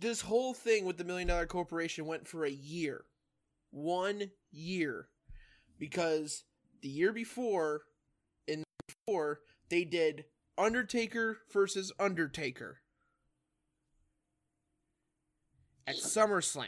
this 0.00 0.20
whole 0.22 0.54
thing 0.54 0.84
with 0.84 0.98
the 0.98 1.04
million 1.04 1.28
dollar 1.28 1.46
corporation 1.46 2.06
went 2.06 2.26
for 2.28 2.44
a 2.44 2.50
year, 2.50 3.04
one 3.70 4.30
year, 4.50 5.08
because 5.78 6.44
the 6.82 6.88
year 6.88 7.12
before, 7.12 7.82
in 8.46 8.64
before 8.86 9.40
they 9.68 9.84
did 9.84 10.24
Undertaker 10.58 11.38
versus 11.52 11.92
Undertaker 11.98 12.78
at 15.86 15.96
SummerSlam. 15.96 16.66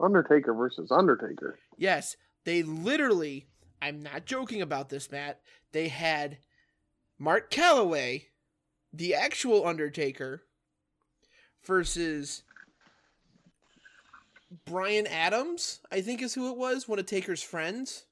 Undertaker 0.00 0.54
versus 0.54 0.90
Undertaker. 0.90 1.58
Yes, 1.76 2.16
they 2.44 2.62
literally, 2.62 3.48
I'm 3.82 4.00
not 4.00 4.26
joking 4.26 4.62
about 4.62 4.88
this, 4.88 5.10
Matt. 5.10 5.40
They 5.72 5.88
had 5.88 6.38
Mark 7.18 7.50
Calloway, 7.50 8.28
the 8.92 9.14
actual 9.16 9.66
Undertaker, 9.66 10.44
versus 11.64 12.44
Brian 14.66 15.08
Adams, 15.08 15.80
I 15.90 16.00
think 16.00 16.22
is 16.22 16.32
who 16.32 16.50
it 16.52 16.56
was, 16.56 16.86
one 16.86 17.00
of 17.00 17.06
Taker's 17.06 17.42
friends. 17.42 18.04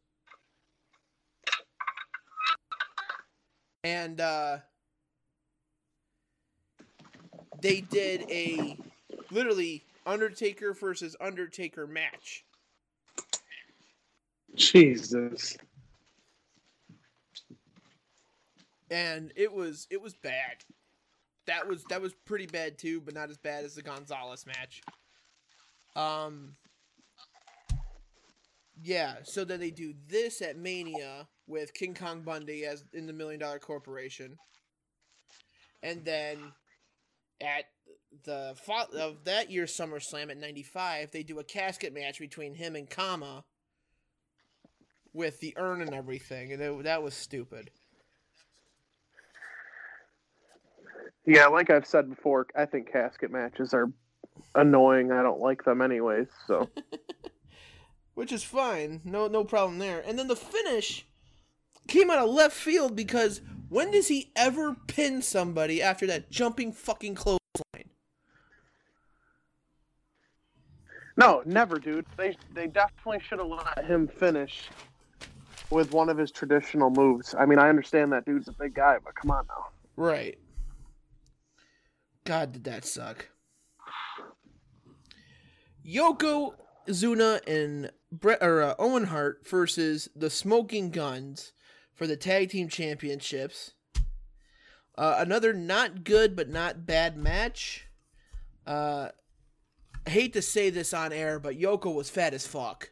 And 3.85 4.21
uh 4.21 4.59
they 7.63 7.81
did 7.81 8.23
a 8.31 8.77
literally 9.31 9.85
Undertaker 10.05 10.73
versus 10.73 11.15
Undertaker 11.21 11.87
match. 11.87 12.45
Jesus. 14.57 15.57
and 18.91 19.33
it 19.37 19.53
was 19.53 19.87
it 19.91 20.03
was 20.03 20.15
bad. 20.15 20.65
That 21.47 21.67
was 21.67 21.85
that 21.85 22.03
was 22.03 22.13
pretty 22.27 22.47
bad 22.47 22.79
too, 22.79 23.01
but 23.01 23.15
not 23.15 23.31
as 23.31 23.39
bad 23.39 23.65
as 23.65 23.75
the 23.75 23.83
Gonzalez 23.83 24.47
match. 24.47 24.83
Um 25.97 26.57
Yeah, 28.83 29.17
so 29.23 29.45
then 29.45 29.61
they 29.61 29.71
do 29.71 29.95
this 30.09 30.43
at 30.43 30.59
Mania 30.59 31.29
with 31.47 31.75
King 31.75 31.95
Kong 31.95 32.23
Bundy 32.23 32.65
as 32.65 32.85
in 32.93 33.07
the 33.07 33.13
Million 33.13 33.41
Dollar 33.41 33.59
Corporation. 33.59 34.37
And 35.83 36.05
then 36.05 36.53
at 37.41 37.65
the 38.25 38.55
of 38.99 39.25
that 39.25 39.51
year's 39.51 39.77
SummerSlam 39.77 40.31
at 40.31 40.37
95, 40.37 41.11
they 41.11 41.23
do 41.23 41.39
a 41.39 41.45
casket 41.45 41.95
match 41.95 42.19
between 42.19 42.55
him 42.55 42.77
and 42.77 42.91
Kama 42.91 43.45
with 45.13 45.41
the 45.41 45.55
urn 45.57 45.81
and 45.81 45.95
everything, 45.95 46.53
and 46.53 46.63
it, 46.63 46.85
that 46.85 47.03
was 47.03 47.15
stupid. 47.15 47.71
Yeah, 51.27 51.47
like 51.47 51.71
I've 51.71 51.87
said 51.87 52.09
before, 52.09 52.47
I 52.57 52.65
think 52.65 52.91
casket 52.91 53.31
matches 53.31 53.75
are 53.75 53.93
annoying. 54.55 55.13
I 55.13 55.23
don't 55.23 55.41
like 55.41 55.65
them 55.65 55.83
anyways. 55.83 56.29
So 56.47 56.69
which 58.15 58.33
is 58.33 58.43
fine. 58.43 59.01
No, 59.05 59.29
no 59.29 59.45
problem 59.45 59.79
there. 59.79 60.03
And 60.07 60.19
then 60.19 60.29
the 60.29 60.37
finish 60.37 61.07
came 61.89 62.11
out 62.11 62.19
of 62.19 62.31
left 62.31 62.55
field 62.55 62.97
because 62.97 63.41
when 63.69 63.91
does 63.91 64.09
he 64.09 64.33
ever 64.35 64.77
pin 64.87 65.23
somebody 65.23 65.81
after 65.83 66.07
that 66.07 66.31
jumping 66.31 66.73
fucking 66.73 67.15
clothesline? 67.15 67.41
no, 71.17 71.43
never, 71.45 71.79
dude. 71.79 72.07
They 72.17 72.37
they 72.55 72.67
definitely 72.67 73.21
should 73.21 73.39
have 73.39 73.49
let 73.49 73.85
him 73.85 74.09
finish 74.09 74.71
with 75.71 75.93
one 75.93 76.09
of 76.09 76.19
his 76.19 76.31
traditional 76.31 76.91
moves. 76.91 77.35
I 77.39 77.47
mean, 77.47 77.59
I 77.59 77.69
understand 77.69 78.13
that 78.13 78.25
dude's 78.25 78.49
a 78.49 78.53
big 78.53 78.75
guy, 78.75 78.99
but 79.05 79.15
come 79.15 79.31
on 79.31 79.47
now. 79.49 79.67
Right. 79.97 80.39
God, 82.25 82.53
did 82.53 82.65
that 82.65 82.85
suck. 82.85 83.29
Yoko 85.87 86.55
Zuna 86.89 87.41
and 87.47 87.91
Bret 88.13 88.43
or 88.43 88.63
uh, 88.63 88.75
Owen 88.79 89.05
Hart 89.05 89.47
versus 89.49 90.09
the 90.15 90.31
Smoking 90.31 90.91
Guns 90.91 91.53
for 91.95 92.07
the 92.07 92.17
tag 92.17 92.51
team 92.51 92.69
championships. 92.69 93.73
Uh, 94.97 95.17
another 95.19 95.53
not 95.53 96.05
good 96.05 96.37
but 96.37 96.49
not 96.49 96.87
bad 96.87 97.17
match. 97.17 97.87
Uh, 98.67 99.09
I 100.07 100.11
hate 100.11 100.33
to 100.35 100.43
say 100.43 100.71
this 100.71 100.93
on 100.93 101.13
air, 101.13 101.39
but 101.39 101.59
Yoko 101.59 101.95
was 101.95 102.11
fat 102.11 102.35
as 102.35 102.47
fuck. 102.47 102.91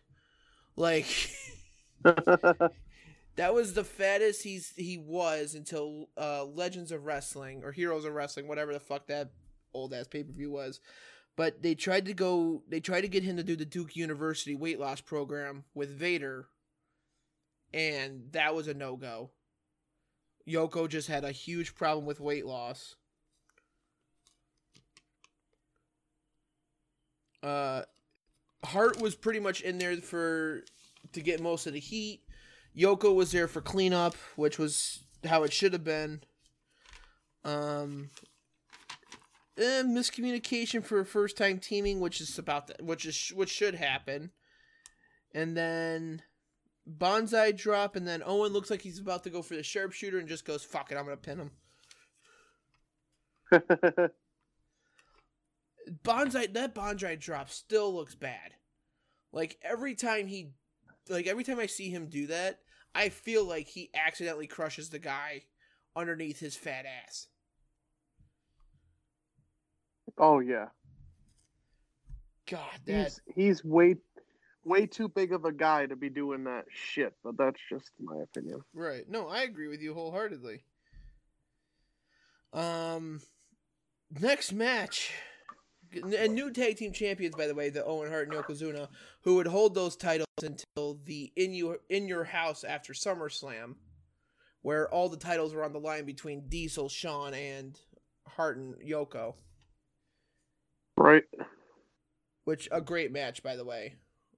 Like 0.76 1.06
that 3.36 3.54
was 3.54 3.74
the 3.74 3.84
fattest 3.84 4.42
he's 4.42 4.72
he 4.76 4.98
was 4.98 5.54
until 5.54 6.08
uh, 6.16 6.44
Legends 6.44 6.92
of 6.92 7.04
Wrestling 7.04 7.62
or 7.64 7.72
Heroes 7.72 8.04
of 8.04 8.14
Wrestling, 8.14 8.48
whatever 8.48 8.72
the 8.72 8.80
fuck 8.80 9.06
that 9.06 9.30
old 9.74 9.94
ass 9.94 10.08
pay 10.08 10.22
per 10.22 10.32
view 10.32 10.50
was. 10.50 10.80
But 11.36 11.62
they 11.62 11.74
tried 11.74 12.06
to 12.06 12.14
go. 12.14 12.62
They 12.68 12.80
tried 12.80 13.02
to 13.02 13.08
get 13.08 13.22
him 13.22 13.36
to 13.36 13.44
do 13.44 13.56
the 13.56 13.64
Duke 13.64 13.94
University 13.94 14.54
weight 14.54 14.80
loss 14.80 15.00
program 15.00 15.64
with 15.74 15.90
Vader, 15.90 16.48
and 17.72 18.32
that 18.32 18.54
was 18.54 18.66
a 18.66 18.74
no 18.74 18.96
go. 18.96 19.30
Yoko 20.48 20.88
just 20.88 21.08
had 21.08 21.24
a 21.24 21.30
huge 21.30 21.74
problem 21.74 22.06
with 22.06 22.20
weight 22.20 22.46
loss. 22.46 22.96
Uh, 27.42 27.82
Hart 28.64 29.00
was 29.00 29.14
pretty 29.14 29.40
much 29.40 29.60
in 29.60 29.78
there 29.78 29.96
for 29.98 30.64
to 31.12 31.20
get 31.20 31.40
most 31.40 31.66
of 31.66 31.72
the 31.72 31.80
heat. 31.80 32.22
Yoko 32.76 33.14
was 33.14 33.32
there 33.32 33.48
for 33.48 33.60
cleanup, 33.60 34.14
which 34.36 34.58
was 34.58 35.04
how 35.24 35.42
it 35.42 35.52
should 35.52 35.72
have 35.72 35.84
been. 35.84 36.22
Um, 37.44 38.10
eh, 39.56 39.82
miscommunication 39.82 40.84
for 40.84 41.04
first 41.04 41.36
time 41.36 41.58
teaming, 41.58 42.00
which 42.00 42.20
is 42.20 42.38
about 42.38 42.68
that, 42.68 42.82
which 42.82 43.06
is 43.06 43.32
which 43.34 43.50
should 43.50 43.74
happen. 43.74 44.30
And 45.34 45.56
then 45.56 46.22
Banzai 46.86 47.52
drop, 47.52 47.96
and 47.96 48.06
then 48.06 48.22
Owen 48.24 48.52
looks 48.52 48.70
like 48.70 48.82
he's 48.82 48.98
about 48.98 49.24
to 49.24 49.30
go 49.30 49.42
for 49.42 49.56
the 49.56 49.62
sharpshooter 49.62 50.18
and 50.18 50.28
just 50.28 50.44
goes, 50.44 50.64
"Fuck 50.64 50.92
it, 50.92 50.96
I'm 50.96 51.04
gonna 51.04 51.16
pin 51.16 51.38
him." 51.38 51.50
Banzai 56.02 56.46
that 56.48 56.74
Banzai 56.74 57.16
drop 57.16 57.50
still 57.50 57.94
looks 57.94 58.14
bad. 58.14 58.54
Like 59.32 59.58
every 59.62 59.94
time 59.94 60.26
he 60.26 60.52
like 61.10 61.26
every 61.26 61.44
time 61.44 61.58
I 61.58 61.66
see 61.66 61.90
him 61.90 62.06
do 62.06 62.26
that, 62.28 62.60
I 62.94 63.08
feel 63.08 63.44
like 63.44 63.68
he 63.68 63.90
accidentally 63.94 64.46
crushes 64.46 64.90
the 64.90 64.98
guy 64.98 65.44
underneath 65.96 66.40
his 66.40 66.56
fat 66.56 66.84
ass. 66.86 67.26
oh 70.18 70.40
yeah. 70.40 70.66
God, 72.50 72.80
that 72.86 73.04
He's 73.04 73.20
he's 73.34 73.64
way 73.64 73.96
way 74.64 74.86
too 74.86 75.08
big 75.08 75.32
of 75.32 75.44
a 75.44 75.52
guy 75.52 75.86
to 75.86 75.96
be 75.96 76.10
doing 76.10 76.44
that 76.44 76.64
shit, 76.70 77.14
but 77.22 77.36
that's 77.36 77.60
just 77.68 77.90
my 78.00 78.16
opinion. 78.22 78.60
right. 78.74 79.08
No, 79.08 79.28
I 79.28 79.42
agree 79.42 79.68
with 79.68 79.80
you 79.80 79.94
wholeheartedly. 79.94 80.62
Um 82.52 83.20
next 84.10 84.52
match 84.52 85.12
and 85.92 86.34
new 86.34 86.50
tag 86.50 86.76
team 86.76 86.92
champions 86.92 87.34
by 87.34 87.46
the 87.46 87.54
way, 87.54 87.70
the 87.70 87.84
Owen 87.84 88.10
Hart 88.10 88.28
and 88.28 88.36
Yokozuna, 88.36 88.88
who 89.22 89.36
would 89.36 89.46
hold 89.46 89.74
those 89.74 89.96
titles 89.96 90.26
until 90.42 91.00
the 91.04 91.32
in 91.36 91.54
your 91.54 91.78
in 91.88 92.08
your 92.08 92.24
house 92.24 92.64
after 92.64 92.92
SummerSlam, 92.92 93.74
where 94.62 94.88
all 94.92 95.08
the 95.08 95.16
titles 95.16 95.54
were 95.54 95.64
on 95.64 95.72
the 95.72 95.80
line 95.80 96.04
between 96.04 96.48
Diesel, 96.48 96.88
Shawn, 96.88 97.34
and 97.34 97.78
Hart 98.26 98.56
and 98.56 98.74
Yoko. 98.76 99.34
Right. 100.96 101.24
which 102.44 102.68
a 102.72 102.80
great 102.80 103.12
match 103.12 103.42
by 103.42 103.54
the 103.54 103.64
way 103.64 103.94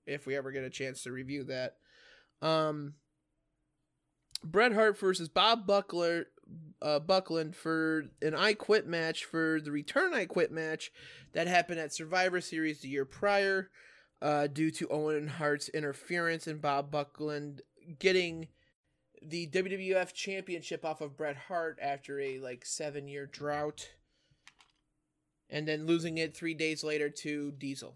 if 0.07 0.27
we 0.27 0.37
ever 0.37 0.51
get 0.53 0.65
a 0.65 0.71
chance 0.71 1.03
to 1.03 1.13
review 1.13 1.45
that 1.45 1.77
um 2.43 2.95
bret 4.45 4.73
hart 4.75 4.99
versus 4.99 5.29
bob 5.29 5.67
buckler 5.67 6.27
uh, 6.83 6.99
backlund 7.01 7.55
for 7.55 8.07
an 8.23 8.35
i 8.35 8.55
quit 8.55 8.87
match 8.87 9.25
for 9.25 9.61
the 9.61 9.71
return 9.71 10.15
i 10.15 10.25
quit 10.25 10.51
match 10.51 10.91
that 11.33 11.47
happened 11.47 11.79
at 11.79 11.93
survivor 11.93 12.41
series 12.41 12.81
the 12.81 12.89
year 12.89 13.05
prior 13.05 13.71
uh, 14.23 14.47
due 14.47 14.71
to 14.71 14.89
owen 14.89 15.29
hart's 15.29 15.69
interference 15.71 16.47
and 16.47 16.61
bob 16.63 16.91
backlund 16.91 17.61
getting 17.99 18.49
the 19.23 19.47
wwf 19.49 20.13
championship 20.15 20.85
off 20.85 21.01
of 21.01 21.17
bret 21.17 21.37
hart 21.49 21.79
after 21.83 22.19
a 22.21 22.39
like 22.39 22.65
seven 22.65 23.07
year 23.09 23.27
drought 23.27 23.91
and 25.51 25.67
then 25.69 25.87
losing 25.87 26.19
it 26.19 26.35
three 26.37 26.55
days 26.55 26.83
later 26.83 27.11
to 27.11 27.51
diesel 27.53 27.95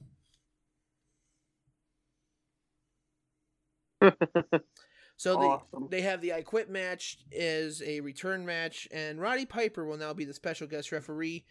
So 5.16 5.36
they 5.38 5.46
Awesome. 5.46 5.88
they 5.90 6.00
have 6.02 6.20
the 6.20 6.32
I 6.32 6.42
Quit 6.42 6.68
match 6.68 7.18
as 7.36 7.82
a 7.82 8.00
return 8.00 8.44
match, 8.44 8.88
and 8.92 9.20
Roddy 9.20 9.46
Piper 9.46 9.84
will 9.84 9.96
now 9.96 10.12
be 10.12 10.24
the 10.24 10.34
special 10.34 10.66
guest 10.66 10.90
referee. 10.92 11.44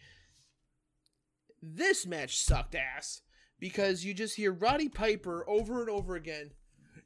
This 1.62 2.06
match 2.06 2.36
sucked 2.36 2.74
ass 2.74 3.22
because 3.58 4.04
you 4.04 4.12
just 4.12 4.36
hear 4.36 4.52
Roddy 4.52 4.88
Piper 4.88 5.48
over 5.48 5.80
and 5.80 5.88
over 5.90 6.14
again. 6.14 6.50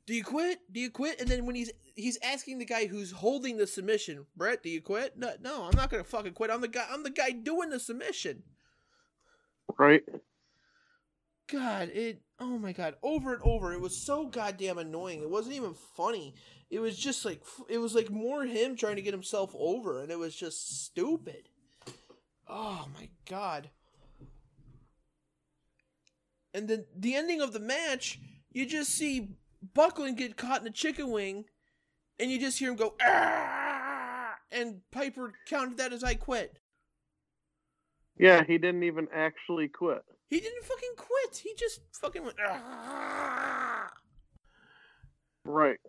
Do 0.06 0.14
you 0.14 0.24
quit? 0.24 0.58
Do 0.72 0.80
you 0.80 0.90
quit? 0.90 1.20
And 1.20 1.28
then 1.28 1.46
when 1.46 1.54
he's 1.54 1.70
he's 1.94 2.18
asking 2.24 2.58
the 2.58 2.64
guy 2.64 2.86
who's 2.86 3.12
holding 3.12 3.56
the 3.56 3.66
submission, 3.66 4.26
Bret, 4.36 4.62
do 4.62 4.68
you 4.68 4.80
quit? 4.80 5.16
No, 5.16 5.34
no, 5.40 5.64
I'm 5.64 5.76
not 5.76 5.90
gonna 5.90 6.02
fucking 6.02 6.32
quit. 6.32 6.50
I'm 6.50 6.60
the 6.60 6.68
guy. 6.68 6.86
I'm 6.90 7.02
the 7.04 7.10
guy 7.10 7.30
doing 7.30 7.68
the 7.70 7.78
submission. 7.78 8.42
right. 9.78 10.02
God, 11.50 11.90
it. 11.92 12.20
Oh 12.38 12.58
my 12.58 12.72
god, 12.72 12.94
over 13.02 13.34
and 13.34 13.42
over. 13.42 13.72
It 13.72 13.80
was 13.80 13.96
so 13.96 14.26
goddamn 14.26 14.78
annoying. 14.78 15.22
It 15.22 15.30
wasn't 15.30 15.56
even 15.56 15.74
funny. 15.96 16.34
It 16.70 16.80
was 16.80 16.96
just 16.96 17.24
like 17.24 17.42
it 17.68 17.78
was 17.78 17.94
like 17.94 18.10
more 18.10 18.44
him 18.44 18.76
trying 18.76 18.96
to 18.96 19.02
get 19.02 19.14
himself 19.14 19.54
over, 19.58 20.02
and 20.02 20.10
it 20.10 20.18
was 20.18 20.34
just 20.34 20.84
stupid. 20.84 21.48
Oh 22.46 22.88
my 22.94 23.08
god. 23.28 23.70
And 26.54 26.68
then 26.68 26.86
the 26.96 27.14
ending 27.14 27.40
of 27.40 27.52
the 27.52 27.60
match, 27.60 28.18
you 28.52 28.66
just 28.66 28.90
see 28.90 29.30
Backlund 29.74 30.16
get 30.16 30.36
caught 30.36 30.60
in 30.60 30.66
a 30.66 30.72
chicken 30.72 31.10
wing, 31.10 31.44
and 32.18 32.30
you 32.30 32.38
just 32.38 32.58
hear 32.58 32.70
him 32.70 32.76
go, 32.76 32.94
"Ah!" 33.02 34.34
and 34.50 34.80
Piper 34.90 35.32
counted 35.48 35.78
that 35.78 35.92
as 35.92 36.04
I 36.04 36.14
quit. 36.14 36.58
Yeah, 38.18 38.44
he 38.44 38.58
didn't 38.58 38.82
even 38.82 39.08
actually 39.14 39.68
quit. 39.68 40.02
He 40.28 40.40
didn't 40.40 40.64
fucking 40.64 40.94
quit. 40.96 41.36
He 41.38 41.54
just 41.56 41.80
fucking 41.92 42.22
went. 42.22 42.36
"Ah!" 42.40 43.90
Right. 45.44 45.80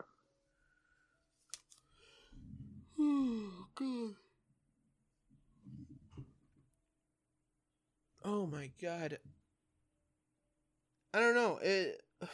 Oh 3.01 3.67
god. 3.75 4.15
Oh 8.25 8.45
my 8.45 8.71
god. 8.81 9.19
I 11.13 11.19
don't 11.19 11.35
know. 11.35 11.59
It, 11.61 12.01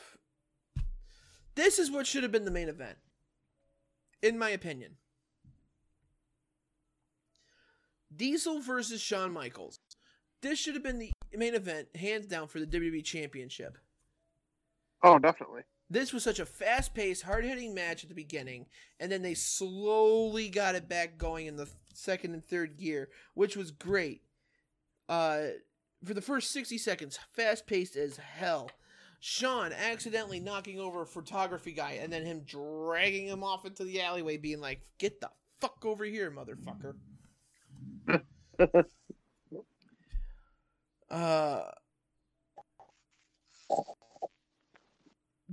this 1.55 1.77
is 1.77 1.91
what 1.91 2.07
should 2.07 2.23
have 2.23 2.31
been 2.31 2.45
the 2.45 2.51
main 2.51 2.67
event. 2.67 2.97
In 4.23 4.39
my 4.39 4.49
opinion. 4.49 4.97
Diesel 8.15 8.59
versus 8.61 9.01
Shawn 9.01 9.31
Michaels. 9.31 9.79
This 10.41 10.57
should 10.57 10.73
have 10.73 10.83
been 10.83 10.99
the 10.99 11.11
main 11.37 11.55
event, 11.55 11.87
hands 11.95 12.27
down, 12.27 12.47
for 12.47 12.59
the 12.59 12.65
WWE 12.65 13.03
Championship. 13.03 13.77
Oh, 15.03 15.19
definitely. 15.19 15.61
This 15.89 16.11
was 16.11 16.23
such 16.23 16.39
a 16.39 16.45
fast 16.45 16.93
paced, 16.95 17.23
hard 17.23 17.45
hitting 17.45 17.75
match 17.75 18.03
at 18.03 18.09
the 18.09 18.15
beginning, 18.15 18.65
and 18.99 19.11
then 19.11 19.21
they 19.21 19.35
slowly 19.35 20.49
got 20.49 20.75
it 20.75 20.89
back 20.89 21.17
going 21.17 21.45
in 21.45 21.57
the 21.57 21.69
second 21.93 22.33
and 22.33 22.43
third 22.43 22.77
gear, 22.77 23.09
which 23.35 23.55
was 23.55 23.69
great. 23.71 24.23
Uh, 25.07 25.41
for 26.03 26.13
the 26.13 26.21
first 26.21 26.51
60 26.51 26.77
seconds, 26.79 27.19
fast 27.31 27.67
paced 27.67 27.95
as 27.95 28.17
hell. 28.17 28.69
Shawn 29.19 29.73
accidentally 29.73 30.39
knocking 30.39 30.79
over 30.79 31.03
a 31.03 31.07
photography 31.07 31.71
guy, 31.71 31.99
and 32.01 32.11
then 32.11 32.25
him 32.25 32.41
dragging 32.45 33.27
him 33.27 33.43
off 33.43 33.65
into 33.65 33.83
the 33.83 34.01
alleyway, 34.01 34.37
being 34.37 34.61
like, 34.61 34.81
Get 34.97 35.21
the 35.21 35.29
fuck 35.59 35.85
over 35.85 36.03
here, 36.03 36.31
motherfucker. 36.31 36.95
uh, 41.09 41.63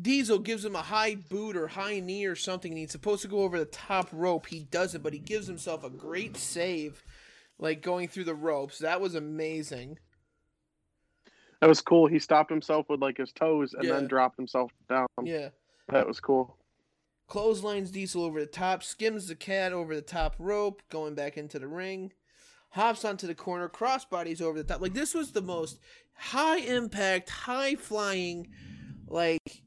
Diesel 0.01 0.39
gives 0.39 0.65
him 0.65 0.75
a 0.75 0.83
high 0.83 1.15
boot 1.15 1.57
or 1.57 1.69
high 1.69 2.01
knee 2.01 2.25
or 2.25 2.35
something, 2.35 2.73
and 2.73 2.79
he's 2.79 2.93
supposed 2.93 3.23
to 3.23 3.29
go 3.29 3.41
over 3.43 3.59
the 3.59 3.67
top 3.67 4.09
rope. 4.13 4.47
He 4.47 4.61
doesn't, 4.61 5.03
but 5.03 5.13
he 5.13 5.19
gives 5.19 5.47
himself 5.47 5.85
a 5.85 5.91
great 5.91 6.37
save, 6.37 7.05
like 7.59 7.83
going 7.83 8.09
through 8.09 8.25
the 8.25 8.35
ropes. 8.35 8.79
That 8.79 9.01
was 9.01 9.15
amazing. 9.15 9.99
That 11.61 11.69
was 11.69 11.81
cool. 11.83 12.07
He 12.07 12.19
stopped 12.19 12.51
himself 12.51 12.87
with 12.89 13.01
like 13.01 13.19
his 13.19 13.33
toes 13.33 13.75
and 13.75 13.85
Yeah. 13.85 13.95
then 13.95 14.09
dropped 14.09 14.37
himself 14.37 14.73
down. 14.89 15.07
Yeah. 15.23 15.51
That 15.89 16.07
was 16.07 16.19
cool. 16.21 16.57
Clotheslines 17.29 17.91
Diesel 17.91 18.25
over 18.25 18.41
the 18.41 18.47
top, 18.47 18.83
skins 18.83 19.29
the 19.29 19.37
cat 19.37 19.73
over 19.73 19.95
the 19.95 20.03
top 20.03 20.35
rope, 20.39 20.83
going 20.91 21.15
back 21.15 21.37
into 21.37 21.59
the 21.59 21.69
ring, 21.69 22.13
hops 22.73 23.05
onto 23.05 23.27
the 23.27 23.35
corner, 23.35 23.69
crossbodies 23.69 24.41
over 24.41 24.59
the 24.59 24.65
top. 24.65 24.81
Like 24.81 24.95
this 24.95 25.15
was 25.15 25.33
the 25.33 25.43
most 25.43 25.79
high 26.15 26.59
impact, 26.59 27.31
high 27.31 27.75
flying, 27.75 28.49
Like, 29.07 29.63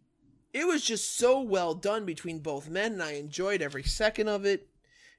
it 0.53 0.65
was 0.65 0.83
just 0.83 1.17
so 1.17 1.41
well 1.41 1.73
done 1.73 2.05
between 2.05 2.39
both 2.39 2.69
men, 2.69 2.93
and 2.93 3.03
I 3.03 3.13
enjoyed 3.13 3.61
every 3.61 3.83
second 3.83 4.27
of 4.27 4.45
it. 4.45 4.67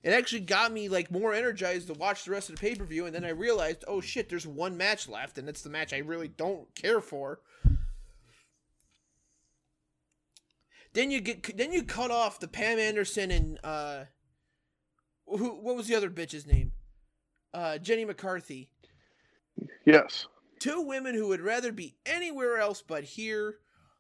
It 0.03 0.13
actually 0.13 0.41
got 0.41 0.73
me 0.73 0.89
like 0.89 1.11
more 1.11 1.35
energized 1.35 1.89
to 1.89 1.95
watch 1.95 2.25
the 2.25 2.31
rest 2.31 2.49
of 2.49 2.57
the 2.57 2.61
pay 2.61 2.75
per 2.75 2.85
view, 2.85 3.07
and 3.07 3.15
then 3.15 3.25
I 3.25 3.31
realized, 3.31 3.85
oh 3.87 4.01
shit, 4.01 4.29
there's 4.29 4.47
one 4.47 4.77
match 4.77 5.09
left, 5.09 5.39
and 5.39 5.49
it's 5.49 5.63
the 5.63 5.71
match 5.71 5.93
I 5.93 5.99
really 5.99 6.29
don't 6.29 6.75
care 6.75 7.01
for. 7.01 7.41
Then 10.93 11.11
you 11.11 11.21
get 11.21 11.57
then 11.57 11.73
you 11.73 11.83
cut 11.83 12.11
off 12.11 12.41
the 12.41 12.49
Pam 12.49 12.79
Anderson 12.79 13.31
and 13.31 13.59
uh, 13.63 14.05
who 15.27 15.51
what 15.51 15.77
was 15.77 15.89
the 15.89 15.95
other 15.95 16.09
bitch's 16.09 16.47
name? 16.47 16.73
Uh, 17.57 17.79
Jenny 17.79 18.05
McCarthy. 18.05 18.69
Yes. 19.87 20.27
Two 20.59 20.83
women 20.83 21.15
who 21.15 21.29
would 21.29 21.41
rather 21.41 21.73
be 21.73 21.97
anywhere 22.05 22.59
else 22.59 22.83
but 22.87 23.03
here. 23.03 23.57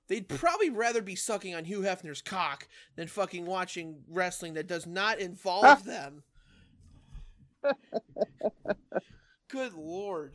They'd 0.08 0.28
probably 0.28 0.68
rather 0.68 1.00
be 1.00 1.16
sucking 1.16 1.54
on 1.54 1.64
Hugh 1.64 1.80
Hefner's 1.80 2.20
cock 2.20 2.68
than 2.96 3.08
fucking 3.08 3.46
watching 3.46 4.02
wrestling 4.10 4.52
that 4.54 4.66
does 4.66 4.86
not 4.86 5.20
involve 5.20 5.84
them. 5.86 6.22
Good 9.48 9.72
lord. 9.72 10.34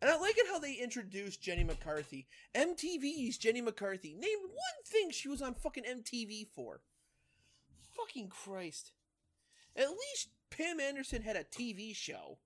And 0.00 0.10
I 0.10 0.16
like 0.16 0.38
it 0.38 0.46
how 0.48 0.58
they 0.58 0.72
introduced 0.72 1.42
Jenny 1.42 1.64
McCarthy. 1.64 2.28
MTV's 2.54 3.36
Jenny 3.36 3.60
McCarthy. 3.60 4.14
Name 4.14 4.38
one 4.40 4.84
thing 4.86 5.10
she 5.10 5.28
was 5.28 5.42
on 5.42 5.52
fucking 5.52 5.84
MTV 5.84 6.46
for. 6.54 6.80
Fucking 7.94 8.28
Christ. 8.30 8.92
At 9.76 9.88
least 9.88 10.28
Pam 10.50 10.80
Anderson 10.80 11.22
had 11.22 11.36
a 11.36 11.44
TV 11.44 11.94
show. 11.94 12.38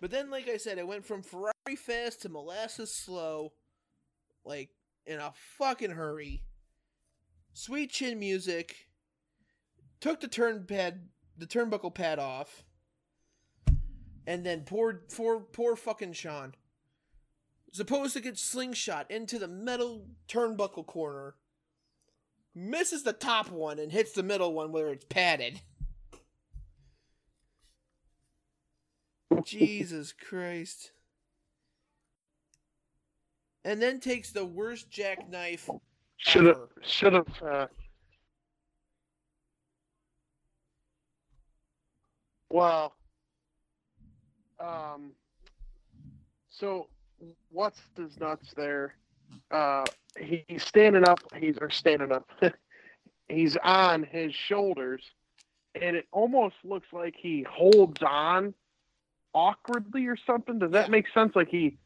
But 0.00 0.10
then, 0.10 0.30
like 0.30 0.48
I 0.48 0.56
said, 0.56 0.78
I 0.78 0.84
went 0.84 1.06
from 1.06 1.22
Ferrari 1.22 1.76
fast 1.76 2.22
to 2.22 2.28
molasses 2.28 2.92
slow, 2.92 3.52
like 4.44 4.70
in 5.06 5.18
a 5.18 5.32
fucking 5.58 5.92
hurry. 5.92 6.42
Sweet 7.54 7.90
chin 7.90 8.18
music. 8.18 8.88
Took 10.00 10.20
the 10.20 10.28
turn 10.28 10.66
pad, 10.66 11.08
the 11.38 11.46
turnbuckle 11.46 11.94
pad 11.94 12.18
off, 12.18 12.64
and 14.26 14.44
then 14.44 14.60
poured 14.62 15.08
poor, 15.08 15.40
poor 15.40 15.74
fucking 15.74 16.12
Shawn. 16.12 16.54
Supposed 17.76 18.14
to 18.14 18.22
get 18.22 18.38
slingshot 18.38 19.10
into 19.10 19.38
the 19.38 19.46
metal 19.46 20.06
turnbuckle 20.28 20.86
corner, 20.86 21.34
misses 22.54 23.02
the 23.02 23.12
top 23.12 23.50
one 23.50 23.78
and 23.78 23.92
hits 23.92 24.12
the 24.12 24.22
middle 24.22 24.54
one 24.54 24.72
where 24.72 24.88
it's 24.88 25.04
padded. 25.04 25.60
Jesus 29.44 30.14
Christ. 30.14 30.92
And 33.62 33.82
then 33.82 34.00
takes 34.00 34.30
the 34.30 34.46
worst 34.46 34.88
jackknife. 34.88 35.68
Should 36.16 36.46
have. 36.46 36.70
Should 36.80 37.12
have. 37.12 37.42
Uh... 37.42 37.66
Well. 42.48 42.94
Um. 44.58 45.12
So, 46.48 46.88
what's 47.50 47.80
his 47.96 48.18
nuts 48.18 48.52
there? 48.56 48.94
Uh, 49.50 49.84
he, 50.18 50.44
he's 50.48 50.64
standing 50.64 51.06
up. 51.06 51.20
He's 51.36 51.56
or 51.60 51.70
standing 51.70 52.12
up. 52.12 52.28
he's 53.28 53.56
on 53.62 54.04
his 54.04 54.34
shoulders, 54.34 55.02
and 55.80 55.96
it 55.96 56.06
almost 56.12 56.56
looks 56.64 56.88
like 56.92 57.14
he 57.16 57.46
holds 57.48 58.02
on 58.02 58.54
awkwardly 59.34 60.06
or 60.06 60.16
something. 60.26 60.58
Does 60.58 60.72
that 60.72 60.90
make 60.90 61.06
sense? 61.12 61.32
Like 61.34 61.48
he, 61.48 61.78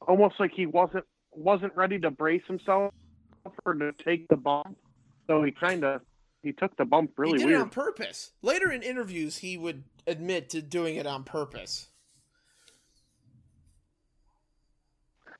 almost 0.00 0.40
like 0.40 0.52
he 0.52 0.66
wasn't 0.66 1.04
wasn't 1.32 1.74
ready 1.74 1.98
to 1.98 2.10
brace 2.10 2.44
himself 2.46 2.94
or 3.64 3.74
to 3.74 3.92
take 4.04 4.28
the 4.28 4.36
bump. 4.36 4.76
So 5.26 5.42
he 5.42 5.50
kind 5.50 5.84
of 5.84 6.00
he 6.42 6.52
took 6.52 6.76
the 6.76 6.84
bump 6.84 7.12
really 7.16 7.38
he 7.38 7.46
did 7.46 7.54
it 7.54 7.60
on 7.60 7.70
purpose. 7.70 8.32
Later 8.42 8.70
in 8.70 8.82
interviews, 8.82 9.38
he 9.38 9.56
would 9.56 9.84
admit 10.06 10.50
to 10.50 10.62
doing 10.62 10.96
it 10.96 11.06
on 11.06 11.24
purpose. 11.24 11.88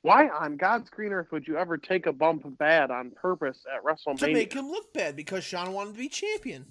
Why 0.05 0.29
on 0.29 0.59
God's 0.59 0.91
green 0.91 1.13
earth 1.13 1.33
would 1.33 1.49
you 1.49 1.57
ever 1.57 1.79
take 1.79 2.05
a 2.05 2.13
bump 2.13 2.59
bad 2.59 2.91
on 2.91 3.11
purpose 3.11 3.65
at 3.75 3.83
WrestleMania? 3.83 4.19
To 4.19 4.33
make 4.35 4.53
him 4.53 4.69
look 4.69 4.93
bad 4.93 5.17
because 5.17 5.45
Shawn 5.45 5.73
wanted 5.73 5.95
to 5.95 5.99
be 5.99 6.11
champion. 6.11 6.67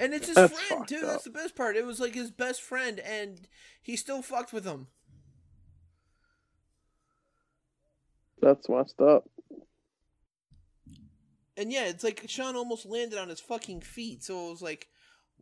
And 0.00 0.14
it's 0.14 0.28
his 0.28 0.36
That's 0.36 0.58
friend, 0.58 0.88
too. 0.88 0.96
up. 0.96 1.02
That's 1.02 1.24
the 1.24 1.30
best 1.30 1.54
part. 1.54 1.76
It 1.76 1.84
was 1.84 2.00
like 2.00 2.14
his 2.14 2.30
best 2.30 2.62
friend, 2.62 2.98
and 3.00 3.46
he 3.82 3.94
still 3.94 4.22
fucked 4.22 4.54
with 4.54 4.64
him. 4.64 4.86
That's 8.40 8.70
messed 8.70 9.02
up. 9.02 9.28
And 11.58 11.70
yeah, 11.70 11.88
it's 11.88 12.02
like 12.02 12.24
Shawn 12.26 12.56
almost 12.56 12.86
landed 12.86 13.18
on 13.18 13.28
his 13.28 13.40
fucking 13.40 13.82
feet. 13.82 14.24
So 14.24 14.46
it 14.46 14.50
was 14.52 14.62
like, 14.62 14.88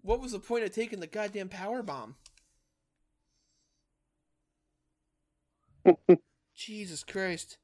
what 0.03 0.21
was 0.21 0.33
the 0.33 0.41
point 0.41 0.65
of 0.65 0.75
taking 0.75 0.99
the 0.99 1.07
goddamn 1.07 1.49
power 1.49 1.85
bomb? 1.85 2.17
Jesus 6.55 7.05
Christ! 7.05 7.59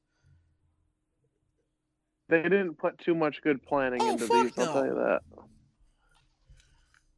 They 2.29 2.41
didn't 2.41 2.77
put 2.77 2.97
too 2.99 3.15
much 3.15 3.41
good 3.41 3.63
planning 3.63 4.01
Oh, 4.01 4.11
into 4.11 4.25
these. 4.27 4.57
I'll 4.57 4.73
tell 4.73 4.85
you 4.85 4.95
that. 4.95 5.21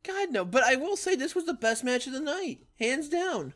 God 0.03 0.31
no! 0.31 0.45
But 0.45 0.63
I 0.63 0.75
will 0.75 0.95
say 0.95 1.15
this 1.15 1.35
was 1.35 1.45
the 1.45 1.53
best 1.53 1.83
match 1.83 2.07
of 2.07 2.13
the 2.13 2.19
night, 2.19 2.59
hands 2.79 3.09
down. 3.09 3.53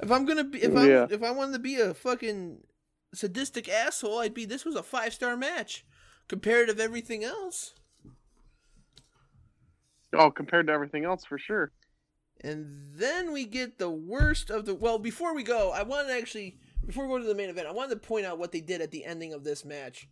If 0.00 0.10
I'm 0.10 0.24
gonna 0.24 0.44
be, 0.44 0.62
if 0.62 0.76
I 0.76 0.88
Yeah. 0.88 1.06
if 1.10 1.22
I 1.22 1.30
wanted 1.30 1.52
to 1.52 1.58
be 1.60 1.76
a 1.76 1.94
fucking 1.94 2.64
sadistic 3.14 3.68
asshole, 3.68 4.18
I'd 4.18 4.34
be. 4.34 4.44
This 4.44 4.64
was 4.64 4.74
a 4.74 4.82
five 4.82 5.14
star 5.14 5.36
match, 5.36 5.84
compared 6.28 6.68
to 6.68 6.82
everything 6.82 7.22
else. 7.24 7.74
Oh, 10.12 10.30
compared 10.30 10.66
to 10.66 10.72
everything 10.72 11.04
else, 11.04 11.24
for 11.24 11.38
sure. 11.38 11.72
And 12.44 12.66
then 12.96 13.32
we 13.32 13.46
get 13.46 13.78
the 13.78 13.88
worst 13.90 14.50
of 14.50 14.66
the. 14.66 14.74
Well, 14.74 14.98
before 14.98 15.34
we 15.34 15.42
go, 15.42 15.72
I 15.72 15.82
want 15.82 16.08
to 16.08 16.14
actually, 16.14 16.58
before 16.86 17.06
we 17.06 17.14
go 17.14 17.18
to 17.18 17.24
the 17.26 17.34
main 17.34 17.48
event, 17.48 17.66
I 17.66 17.72
wanted 17.72 17.94
to 17.94 18.06
point 18.06 18.26
out 18.26 18.38
what 18.38 18.52
they 18.52 18.60
did 18.60 18.82
at 18.82 18.90
the 18.90 19.04
ending 19.06 19.32
of 19.32 19.44
this 19.44 19.64
match. 19.64 20.06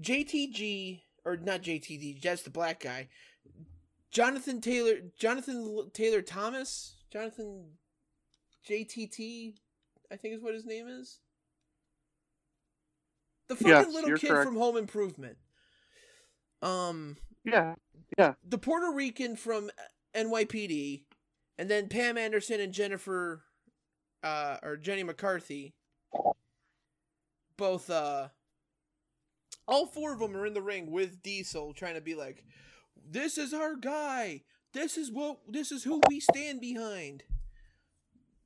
JTG, 0.00 1.02
or 1.26 1.36
not 1.36 1.60
JTG, 1.62 2.22
that's 2.22 2.42
the 2.42 2.50
black 2.50 2.80
guy. 2.80 3.08
Jonathan 4.10 4.62
Taylor, 4.62 4.94
Jonathan 5.18 5.90
Taylor 5.92 6.22
Thomas, 6.22 6.96
Jonathan 7.12 7.64
JTT, 8.68 9.54
I 10.10 10.16
think 10.16 10.34
is 10.34 10.42
what 10.42 10.54
his 10.54 10.64
name 10.64 10.88
is. 10.88 11.18
The 13.48 13.56
fucking 13.56 13.68
Yes, 13.70 13.92
little 13.92 14.16
kid 14.16 14.30
correct. 14.30 14.46
from 14.46 14.56
Home 14.56 14.76
Improvement. 14.78 15.36
Um, 16.62 17.16
Yeah. 17.44 17.74
Yeah. 18.16 18.34
the 18.48 18.58
Puerto 18.58 18.90
Rican 18.94 19.36
from 19.36 19.70
NYPD, 20.14 21.02
and 21.62 21.70
then 21.70 21.86
Pam 21.86 22.18
Anderson 22.18 22.60
and 22.60 22.72
Jennifer, 22.72 23.44
uh, 24.24 24.56
or 24.64 24.76
Jenny 24.76 25.04
McCarthy, 25.04 25.76
both, 27.56 27.88
uh, 27.88 28.30
all 29.68 29.86
four 29.86 30.12
of 30.12 30.18
them 30.18 30.36
are 30.36 30.44
in 30.44 30.54
the 30.54 30.60
ring 30.60 30.90
with 30.90 31.22
Diesel, 31.22 31.72
trying 31.72 31.94
to 31.94 32.00
be 32.00 32.16
like, 32.16 32.42
"This 32.96 33.38
is 33.38 33.54
our 33.54 33.76
guy. 33.76 34.42
This 34.72 34.98
is 34.98 35.12
what. 35.12 35.38
This 35.46 35.70
is 35.70 35.84
who 35.84 36.02
we 36.08 36.18
stand 36.18 36.60
behind." 36.60 37.22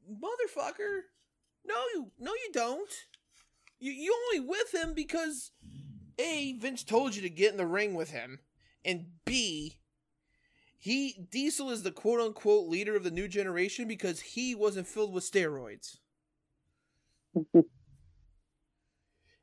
Motherfucker, 0.06 1.04
no, 1.64 1.86
you, 1.94 2.12
no, 2.18 2.34
you 2.34 2.50
don't. 2.52 2.92
You, 3.78 3.92
you 3.92 4.14
only 4.26 4.46
with 4.46 4.74
him 4.74 4.92
because 4.92 5.52
a 6.18 6.52
Vince 6.58 6.84
told 6.84 7.16
you 7.16 7.22
to 7.22 7.30
get 7.30 7.52
in 7.52 7.56
the 7.56 7.64
ring 7.64 7.94
with 7.94 8.10
him 8.10 8.40
and 8.84 9.06
B, 9.24 9.78
he 10.78 11.26
Diesel 11.30 11.70
is 11.70 11.82
the 11.82 11.90
quote 11.90 12.20
unquote 12.20 12.68
leader 12.68 12.96
of 12.96 13.04
the 13.04 13.10
new 13.10 13.28
generation 13.28 13.88
because 13.88 14.20
he 14.20 14.54
wasn't 14.54 14.86
filled 14.86 15.12
with 15.12 15.30
steroids. 15.30 15.98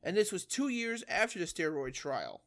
and 0.03 0.17
this 0.17 0.31
was 0.31 0.45
two 0.45 0.69
years 0.69 1.03
after 1.07 1.39
the 1.39 1.45
steroid 1.45 1.93
trial. 1.93 2.43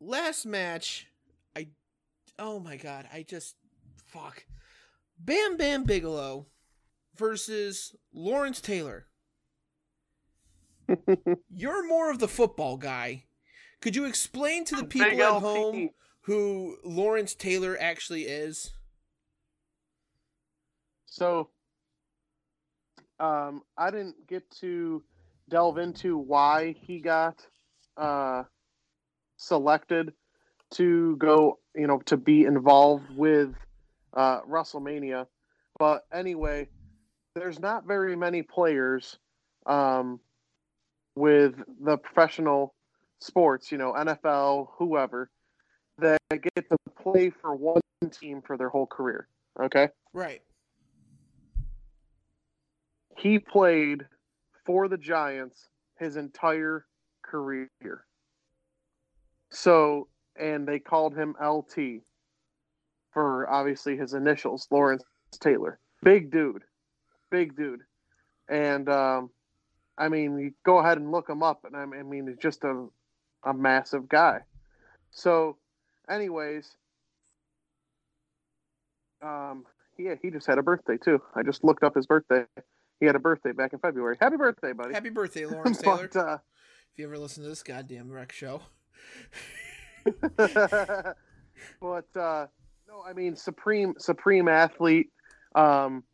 Last 0.00 0.44
match, 0.44 1.08
I 1.56 1.68
oh 2.38 2.60
my 2.60 2.76
god, 2.76 3.08
I 3.12 3.22
just 3.22 3.56
fuck. 4.06 4.44
Bam 5.18 5.56
Bam 5.56 5.84
Bigelow 5.84 6.46
versus 7.16 7.94
Lawrence 8.12 8.60
Taylor. 8.60 9.06
You're 11.48 11.86
more 11.86 12.10
of 12.10 12.18
the 12.18 12.28
football 12.28 12.76
guy. 12.76 13.24
Could 13.84 13.96
you 13.96 14.06
explain 14.06 14.64
to 14.64 14.76
the 14.76 14.84
people 14.84 15.10
Big 15.10 15.20
at 15.20 15.42
home 15.42 15.90
who 16.22 16.78
Lawrence 16.84 17.34
Taylor 17.34 17.76
actually 17.78 18.22
is? 18.22 18.72
So, 21.04 21.50
um, 23.20 23.60
I 23.76 23.90
didn't 23.90 24.26
get 24.26 24.50
to 24.60 25.04
delve 25.50 25.76
into 25.76 26.16
why 26.16 26.74
he 26.80 26.98
got 26.98 27.46
uh, 27.98 28.44
selected 29.36 30.14
to 30.76 31.16
go, 31.18 31.58
you 31.74 31.86
know, 31.86 31.98
to 32.06 32.16
be 32.16 32.44
involved 32.44 33.14
with 33.14 33.52
uh, 34.14 34.40
WrestleMania. 34.50 35.26
But 35.78 36.06
anyway, 36.10 36.70
there's 37.34 37.60
not 37.60 37.86
very 37.86 38.16
many 38.16 38.40
players 38.40 39.18
um, 39.66 40.20
with 41.14 41.56
the 41.82 41.98
professional 41.98 42.73
sports, 43.24 43.72
you 43.72 43.78
know, 43.78 43.92
NFL, 43.92 44.68
whoever, 44.78 45.30
that 45.98 46.18
get 46.30 46.68
to 46.70 46.76
play 47.00 47.30
for 47.30 47.54
one 47.54 47.80
team 48.10 48.42
for 48.42 48.56
their 48.56 48.68
whole 48.68 48.86
career. 48.86 49.28
Okay. 49.60 49.88
Right. 50.12 50.42
He 53.16 53.38
played 53.38 54.04
for 54.66 54.88
the 54.88 54.98
Giants 54.98 55.68
his 55.98 56.16
entire 56.16 56.86
career. 57.22 57.68
So, 59.50 60.08
and 60.36 60.66
they 60.66 60.80
called 60.80 61.14
him 61.14 61.36
LT 61.42 62.02
for 63.12 63.48
obviously 63.48 63.96
his 63.96 64.14
initials, 64.14 64.66
Lawrence 64.70 65.04
Taylor. 65.40 65.78
Big 66.02 66.30
dude. 66.30 66.64
Big 67.30 67.56
dude. 67.56 67.80
And, 68.48 68.88
um, 68.88 69.30
I 69.96 70.08
mean, 70.08 70.38
you 70.38 70.52
go 70.64 70.78
ahead 70.78 70.98
and 70.98 71.12
look 71.12 71.28
him 71.28 71.42
up, 71.42 71.64
and 71.64 71.76
I 71.76 72.02
mean, 72.02 72.26
he's 72.26 72.36
just 72.36 72.64
a, 72.64 72.88
a 73.44 73.54
massive 73.54 74.08
guy. 74.08 74.40
So, 75.10 75.56
anyways, 76.08 76.76
um, 79.22 79.64
yeah, 79.98 80.14
he 80.20 80.30
just 80.30 80.46
had 80.46 80.58
a 80.58 80.62
birthday 80.62 80.96
too. 80.96 81.22
I 81.34 81.42
just 81.42 81.64
looked 81.64 81.82
up 81.84 81.94
his 81.94 82.06
birthday. 82.06 82.44
He 83.00 83.06
had 83.06 83.16
a 83.16 83.20
birthday 83.20 83.52
back 83.52 83.72
in 83.72 83.78
February. 83.78 84.16
Happy 84.20 84.36
birthday, 84.36 84.72
buddy! 84.72 84.94
Happy 84.94 85.10
birthday, 85.10 85.46
Lawrence 85.50 85.78
Taylor. 85.78 86.08
but, 86.12 86.18
uh, 86.18 86.38
if 86.92 86.98
you 86.98 87.06
ever 87.06 87.18
listen 87.18 87.42
to 87.42 87.48
this 87.48 87.62
goddamn 87.62 88.10
wreck 88.10 88.32
show. 88.32 88.62
but 90.36 92.06
uh, 92.16 92.46
no, 92.88 93.02
I 93.06 93.12
mean 93.14 93.36
supreme 93.36 93.94
supreme 93.98 94.48
athlete. 94.48 95.10
Um, 95.54 96.04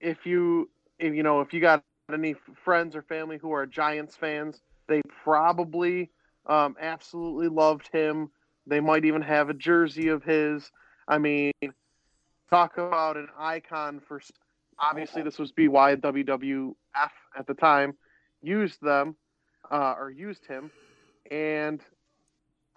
if 0.00 0.26
you 0.26 0.70
if 0.98 1.14
you 1.14 1.22
know 1.22 1.40
if 1.40 1.52
you 1.52 1.60
got 1.60 1.82
any 2.12 2.34
friends 2.64 2.96
or 2.96 3.02
family 3.02 3.38
who 3.38 3.52
are 3.52 3.66
Giants 3.66 4.16
fans, 4.16 4.60
they 4.88 5.02
probably 5.22 6.10
um, 6.46 6.76
absolutely 6.80 7.48
loved 7.48 7.88
him. 7.92 8.30
They 8.66 8.80
might 8.80 9.04
even 9.04 9.22
have 9.22 9.50
a 9.50 9.54
jersey 9.54 10.08
of 10.08 10.24
his. 10.24 10.70
I 11.06 11.18
mean, 11.18 11.52
talk 12.50 12.78
about 12.78 13.16
an 13.16 13.28
icon 13.38 14.00
for. 14.00 14.20
Obviously, 14.80 15.22
this 15.22 15.38
was 15.38 15.50
BY 15.52 15.96
WWF 15.96 16.74
at 17.36 17.46
the 17.46 17.54
time. 17.54 17.94
Used 18.42 18.80
them 18.80 19.16
uh, 19.70 19.94
or 19.98 20.10
used 20.10 20.46
him, 20.46 20.70
and 21.30 21.80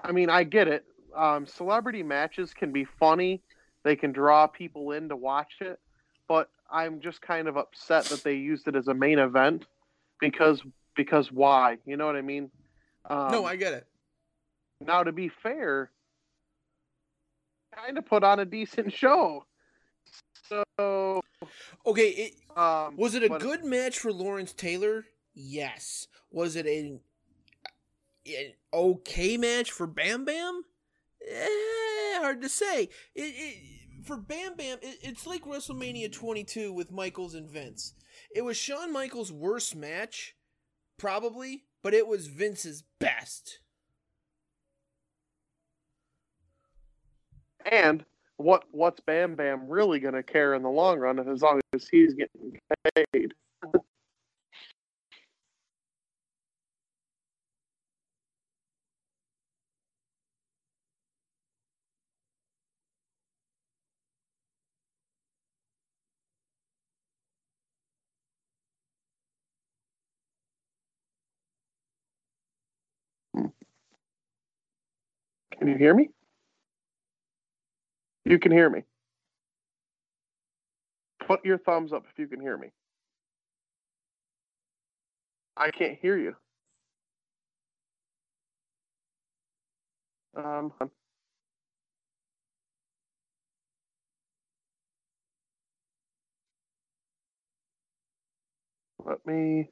I 0.04 0.12
mean, 0.12 0.30
I 0.30 0.44
get 0.44 0.68
it. 0.68 0.86
Um, 1.16 1.46
celebrity 1.46 2.04
matches 2.04 2.54
can 2.54 2.72
be 2.72 2.86
funny; 2.86 3.42
they 3.84 3.96
can 3.96 4.12
draw 4.12 4.48
people 4.48 4.92
in 4.92 5.10
to 5.10 5.16
watch 5.16 5.56
it. 5.62 5.80
But 6.28 6.50
I'm 6.72 7.02
just 7.02 7.22
kind 7.22 7.48
of 7.48 7.58
upset 7.58 8.06
that 8.06 8.24
they 8.24 8.36
used 8.36 8.68
it 8.68 8.76
as 8.76 8.88
a 8.88 8.94
main 8.94 9.20
event 9.20 9.66
because 10.20 10.62
because 10.96 11.32
why? 11.32 11.78
You 11.86 11.98
know 11.98 12.06
what 12.06 12.16
I 12.16 12.22
mean? 12.22 12.50
Um, 13.10 13.32
no, 13.32 13.46
I 13.46 13.56
get 13.56 13.74
it. 13.74 13.88
Now, 14.80 15.04
to 15.04 15.12
be 15.12 15.30
fair, 15.30 15.92
kind 17.76 17.98
of 17.98 18.06
put 18.06 18.24
on 18.24 18.40
a 18.40 18.46
decent 18.46 18.94
show. 18.98 19.46
So 20.50 21.22
okay, 21.86 22.10
it, 22.10 22.58
um, 22.58 22.98
was 22.98 23.16
it 23.16 23.24
a 23.24 23.30
but- 23.30 23.42
good 23.42 23.64
match 23.64 24.00
for 24.00 24.12
Lawrence 24.12 24.54
Taylor? 24.54 25.06
Yes. 25.34 26.08
Was 26.30 26.56
it 26.56 26.66
a, 26.66 27.00
an 28.28 28.54
okay 28.74 29.38
match 29.38 29.72
for 29.72 29.88
Bam 29.88 30.26
Bam? 30.26 30.64
Eh, 31.30 32.20
hard 32.20 32.42
to 32.42 32.50
say. 32.50 32.90
It, 33.16 33.22
it 33.22 33.82
for 34.04 34.18
Bam 34.18 34.56
Bam, 34.56 34.80
it, 34.82 34.98
it's 35.02 35.28
like 35.28 35.46
WrestleMania 35.46 36.12
22 36.12 36.74
with 36.74 36.92
Michaels 36.92 37.36
and 37.36 37.50
Vince. 37.50 37.94
It 38.36 38.44
was 38.44 38.58
Shawn 38.58 38.92
Michaels' 38.92 39.32
worst 39.32 39.76
match, 39.76 40.36
probably, 41.02 41.64
but 41.82 41.96
it 41.96 42.08
was 42.08 42.28
Vince's 42.28 42.84
best. 43.00 43.60
And 47.66 48.06
what 48.38 48.66
what's 48.72 49.00
Bam 49.00 49.36
Bam 49.36 49.68
really 49.68 50.00
going 50.00 50.14
to 50.14 50.24
care 50.24 50.54
in 50.54 50.62
the 50.62 50.70
long 50.70 51.00
run 51.00 51.18
as 51.20 51.42
long 51.42 51.60
as 51.74 51.88
he's 51.88 52.14
getting 52.14 52.60
paid? 52.96 53.34
Can 75.62 75.70
you 75.70 75.78
hear 75.78 75.96
me? 75.96 76.10
You 78.26 78.40
can 78.40 78.52
hear 78.52 78.70
me. 78.70 78.84
Put 81.28 81.46
your 81.46 81.60
thumbs 81.60 81.94
up 81.94 82.06
if 82.12 82.20
you 82.20 82.28
can 82.28 82.42
hear 82.42 82.58
me. 82.58 82.70
I 85.58 85.72
can't 85.72 86.00
hear 86.02 86.18
you. 86.18 86.36
Um, 90.36 90.74
let 99.06 99.26
me. 99.26 99.70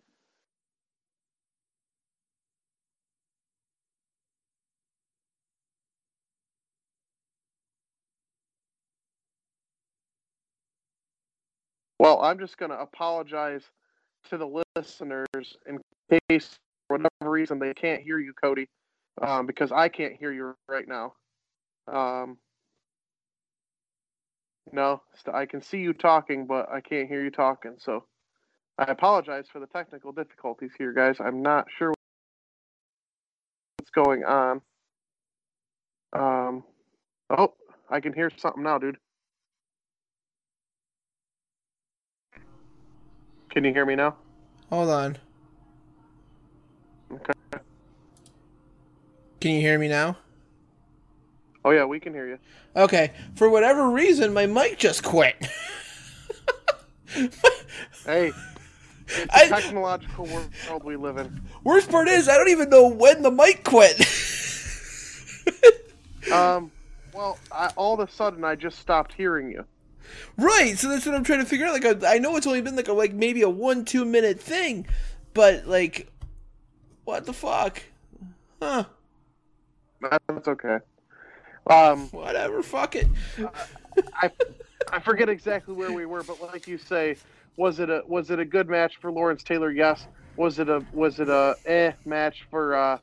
Well, 11.99 12.21
I'm 12.21 12.39
just 12.39 12.57
going 12.57 12.71
to 12.71 12.79
apologize 12.79 13.63
to 14.29 14.37
the 14.37 14.63
listeners 14.75 15.27
in 15.67 15.79
case, 16.29 16.57
for 16.87 16.97
whatever 16.97 17.29
reason, 17.29 17.59
they 17.59 17.73
can't 17.73 18.01
hear 18.01 18.19
you, 18.19 18.33
Cody, 18.41 18.67
um, 19.21 19.45
because 19.45 19.71
I 19.71 19.89
can't 19.89 20.15
hear 20.17 20.31
you 20.31 20.55
right 20.69 20.87
now. 20.87 21.13
Um, 21.91 22.37
no, 24.71 25.01
I 25.33 25.45
can 25.45 25.61
see 25.61 25.79
you 25.79 25.93
talking, 25.93 26.45
but 26.45 26.69
I 26.71 26.79
can't 26.79 27.07
hear 27.09 27.23
you 27.23 27.31
talking. 27.31 27.75
So 27.79 28.05
I 28.77 28.85
apologize 28.85 29.47
for 29.51 29.59
the 29.59 29.67
technical 29.67 30.11
difficulties 30.11 30.71
here, 30.77 30.93
guys. 30.93 31.17
I'm 31.19 31.41
not 31.41 31.65
sure 31.77 31.93
what's 33.77 33.89
going 33.91 34.23
on. 34.23 34.61
Um, 36.13 36.63
oh, 37.29 37.53
I 37.89 37.99
can 37.99 38.13
hear 38.13 38.31
something 38.37 38.63
now, 38.63 38.77
dude. 38.77 38.97
Can 43.49 43.63
you 43.63 43.73
hear 43.73 43.85
me 43.85 43.95
now? 43.95 44.15
Hold 44.69 44.89
on. 44.89 45.17
Okay. 47.11 47.33
Can 49.41 49.51
you 49.51 49.61
hear 49.61 49.79
me 49.79 49.87
now? 49.87 50.17
Oh 51.65 51.71
yeah, 51.71 51.85
we 51.85 51.99
can 51.99 52.13
hear 52.13 52.27
you. 52.27 52.37
Okay. 52.75 53.11
For 53.35 53.49
whatever 53.49 53.89
reason, 53.89 54.33
my 54.33 54.45
mic 54.45 54.77
just 54.77 55.03
quit. 55.03 55.35
Hey, 58.05 58.27
it's 59.07 59.33
I- 59.33 59.47
technological 59.47 60.25
world 60.25 60.83
we 60.83 60.95
live 60.95 61.17
in. 61.17 61.41
Worst 61.63 61.89
part 61.89 62.07
is, 62.07 62.29
I 62.29 62.37
don't 62.37 62.49
even 62.49 62.69
know 62.69 62.87
when 62.87 63.23
the 63.23 63.31
mic 63.31 63.63
quit. 63.63 63.99
Um, 66.31 66.69
well, 67.11 67.39
I, 67.51 67.71
all 67.75 67.99
of 67.99 68.07
a 68.07 68.11
sudden 68.11 68.43
I 68.43 68.53
just 68.53 68.77
stopped 68.77 69.13
hearing 69.13 69.49
you. 69.49 69.65
Right. 70.37 70.77
So 70.77 70.89
that's 70.89 71.05
what 71.05 71.15
I'm 71.15 71.23
trying 71.23 71.39
to 71.39 71.45
figure 71.45 71.65
out. 71.65 71.73
Like, 71.81 72.03
I, 72.03 72.15
I 72.15 72.17
know 72.19 72.35
it's 72.35 72.47
only 72.47 72.61
been 72.61 72.75
like 72.75 72.87
a, 72.87 72.93
like 72.93 73.13
maybe 73.13 73.41
a 73.41 73.49
one 73.49 73.85
two 73.85 74.05
minute 74.05 74.39
thing, 74.39 74.85
but 75.33 75.67
like, 75.67 76.11
what 77.05 77.25
the 77.25 77.33
fuck? 77.33 77.81
Huh? 78.61 78.85
That's 80.27 80.47
okay. 80.47 80.77
Um, 81.69 82.07
Whatever. 82.09 82.63
Fuck 82.63 82.95
it. 82.95 83.07
I 84.15 84.31
I 84.91 84.99
forget 84.99 85.29
exactly 85.29 85.73
where 85.75 85.91
we 85.91 86.05
were, 86.05 86.23
but 86.23 86.41
like 86.41 86.67
you 86.67 86.77
say, 86.77 87.17
was 87.57 87.79
it 87.79 87.89
a 87.89 88.03
was 88.07 88.29
it 88.31 88.39
a 88.39 88.45
good 88.45 88.69
match 88.69 88.97
for 89.01 89.11
Lawrence 89.11 89.43
Taylor? 89.43 89.71
Yes. 89.71 90.07
Was 90.37 90.57
it 90.59 90.69
a 90.69 90.83
was 90.93 91.19
it 91.19 91.27
a 91.29 91.55
eh 91.65 91.91
match 92.05 92.45
for 92.49 92.75
uh 92.75 92.97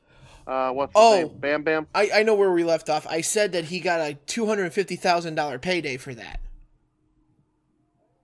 uh 0.47 0.71
what's 0.73 0.91
his 0.91 0.95
Oh. 0.97 1.17
name? 1.19 1.39
Bam 1.39 1.63
Bam. 1.65 1.87
I, 1.95 2.11
I 2.15 2.23
know 2.23 2.35
where 2.35 2.51
we 2.51 2.65
left 2.65 2.89
off. 2.89 3.07
I 3.09 3.21
said 3.21 3.53
that 3.53 3.65
he 3.67 3.79
got 3.79 4.01
a 4.01 4.15
two 4.27 4.47
hundred 4.47 4.73
fifty 4.73 4.97
thousand 4.97 5.35
dollar 5.35 5.59
payday 5.59 5.97
for 5.99 6.15
that. 6.15 6.41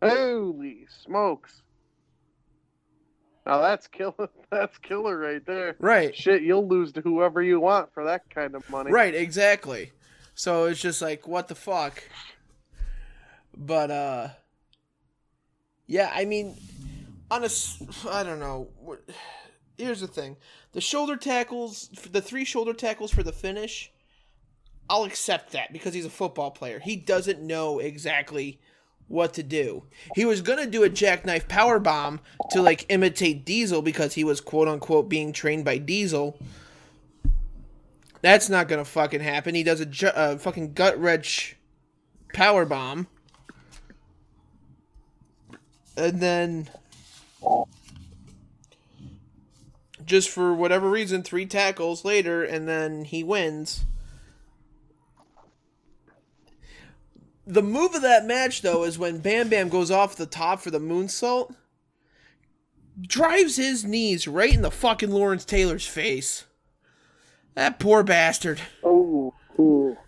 Holy 0.03 0.87
smokes! 1.05 1.62
Now 3.47 3.61
that's 3.61 3.87
killer. 3.87 4.29
That's 4.51 4.77
killer 4.79 5.16
right 5.16 5.45
there. 5.47 5.77
Right. 5.79 6.15
Shit, 6.15 6.43
you'll 6.43 6.69
lose 6.69 6.93
to 6.93 7.01
whoever 7.01 7.43
you 7.43 7.59
want 7.59 7.93
for 7.95 8.05
that 8.05 8.29
kind 8.29 8.55
of 8.55 8.69
money. 8.69 8.93
Right, 8.93 9.15
exactly. 9.15 9.93
So 10.35 10.66
it's 10.66 10.81
just 10.81 11.01
like 11.01 11.27
what 11.27 11.49
the 11.49 11.55
fuck. 11.55 12.05
But 13.57 13.91
uh 13.91 14.29
yeah, 15.87 16.11
I 16.15 16.27
mean 16.27 16.57
on 17.31 17.45
a 17.45 17.49
I 18.11 18.23
don't 18.23 18.41
know. 18.41 18.69
Here's 19.79 20.01
the 20.01 20.07
thing. 20.07 20.37
The 20.73 20.81
shoulder 20.83 21.16
tackles, 21.16 21.89
the 22.11 22.20
three 22.20 22.45
shoulder 22.45 22.74
tackles 22.74 23.11
for 23.11 23.23
the 23.23 23.33
finish, 23.33 23.91
I'll 24.89 25.05
accept 25.05 25.53
that 25.53 25.73
because 25.73 25.95
he's 25.95 26.07
a 26.07 26.11
football 26.11 26.51
player. 26.51 26.79
He 26.79 26.97
doesn't 26.97 27.41
know 27.41 27.79
exactly 27.79 28.61
what 29.09 29.35
to 29.35 29.43
do. 29.43 29.85
He 30.15 30.24
was 30.24 30.41
gonna 30.41 30.66
do 30.66 30.83
a 30.83 30.89
jackknife 30.89 31.49
power 31.49 31.79
bomb 31.79 32.20
to 32.51 32.62
like 32.62 32.87
imitate 32.89 33.45
Diesel 33.45 33.83
because 33.83 34.15
he 34.15 34.24
was 34.24 34.41
quote 34.41 34.69
unquote 34.69 35.09
being 35.09 35.33
trained 35.33 35.65
by 35.65 35.79
Diesel. 35.79 36.39
That's 38.23 38.49
not 38.49 38.69
gonna 38.69 38.85
fucking 38.85 39.20
happen. 39.20 39.55
He 39.55 39.62
does 39.62 39.81
a 39.81 39.87
ju- 39.87 40.07
uh, 40.09 40.39
fucking 40.39 40.74
gut 40.74 40.99
wrench 40.99 41.57
power 42.33 42.65
bomb, 42.65 43.09
and 45.97 46.20
then 46.20 46.69
just 50.05 50.31
for 50.31 50.53
whatever 50.55 50.89
reason, 50.91 51.23
three 51.23 51.47
tackles 51.47 52.05
later, 52.05 52.43
and 52.45 52.69
then 52.69 53.05
he 53.05 53.23
wins. 53.23 53.85
The 57.53 57.62
move 57.62 57.95
of 57.95 58.01
that 58.01 58.24
match, 58.24 58.62
though, 58.62 58.83
is 58.85 58.99
when 58.99 59.19
Bam 59.19 59.51
Bam 59.51 59.69
goes 59.69 59.91
off 59.91 60.16
the 60.16 60.24
top 60.24 60.62
for 60.62 60.70
the 60.70 60.81
moonsault, 60.81 61.55
drives 62.99 63.57
his 63.57 63.85
knees 63.85 64.27
right 64.27 64.55
in 64.55 64.62
the 64.62 64.70
fucking 64.70 65.11
Lawrence 65.11 65.45
Taylor's 65.45 65.87
face. 65.87 66.47
That 67.55 67.79
poor 67.79 68.03
bastard. 68.03 68.62
Oh, 68.83 69.35
ooh. 69.59 69.99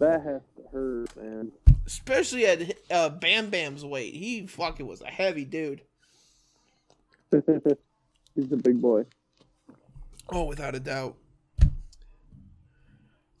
that 0.00 0.24
has 0.24 0.42
to 0.56 0.62
hurt, 0.72 1.16
man. 1.16 1.52
Especially 1.86 2.46
at 2.46 2.76
uh, 2.90 3.10
Bam 3.10 3.48
Bam's 3.48 3.84
weight. 3.84 4.14
He 4.14 4.48
fucking 4.48 4.84
was 4.84 5.02
a 5.02 5.06
heavy 5.06 5.44
dude. 5.44 5.82
He's 7.30 8.50
a 8.50 8.56
big 8.56 8.82
boy. 8.82 9.04
Oh, 10.30 10.46
without 10.46 10.74
a 10.74 10.80
doubt. 10.80 11.14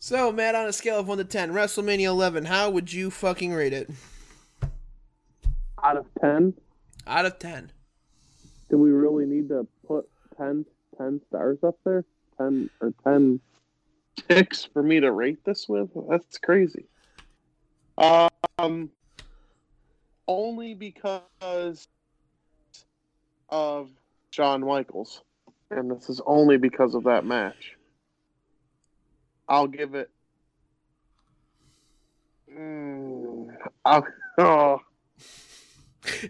So, 0.04 0.32
Matt, 0.32 0.56
on 0.56 0.66
a 0.66 0.72
scale 0.72 0.98
of 0.98 1.06
1 1.06 1.18
to 1.18 1.24
10, 1.24 1.52
WrestleMania 1.52 2.06
11, 2.06 2.46
how 2.46 2.68
would 2.70 2.92
you 2.92 3.08
fucking 3.08 3.52
rate 3.52 3.72
it? 3.72 3.88
Out 5.80 5.96
of 5.96 6.06
ten, 6.20 6.54
Out 7.06 7.24
of 7.24 7.38
10. 7.38 7.70
do 8.68 8.78
we 8.78 8.90
really 8.90 9.26
need 9.26 9.48
to 9.50 9.64
put 9.86 10.08
10, 10.36 10.66
10 10.98 11.20
stars 11.28 11.58
up 11.62 11.76
there? 11.84 12.04
Ten 12.36 12.68
or 12.80 12.92
ten 13.04 13.38
ticks 14.28 14.64
for 14.64 14.82
me 14.82 14.98
to 14.98 15.12
rate 15.12 15.44
this 15.44 15.68
with? 15.68 15.90
That's 16.08 16.36
crazy. 16.36 16.86
Um, 18.58 18.90
only 20.26 20.74
because 20.74 21.86
of 23.50 23.88
Shawn 24.32 24.62
Michaels, 24.62 25.22
and 25.70 25.88
this 25.92 26.08
is 26.08 26.20
only 26.26 26.56
because 26.56 26.96
of 26.96 27.04
that 27.04 27.24
match. 27.24 27.76
I'll 29.52 29.66
give 29.66 29.94
it. 29.94 30.08
Mm, 32.50 33.48
I'll, 33.84 34.06
oh, 34.38 34.78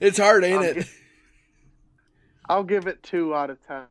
It's 0.01 0.19
hard, 0.19 0.43
ain't 0.43 0.57
I'll 0.57 0.65
it? 0.65 0.75
gi- 0.75 0.91
I'll 2.49 2.65
give 2.65 2.89
it 2.89 3.01
two 3.05 3.33
out 3.33 3.51
of 3.51 3.59
ten. 3.65 3.87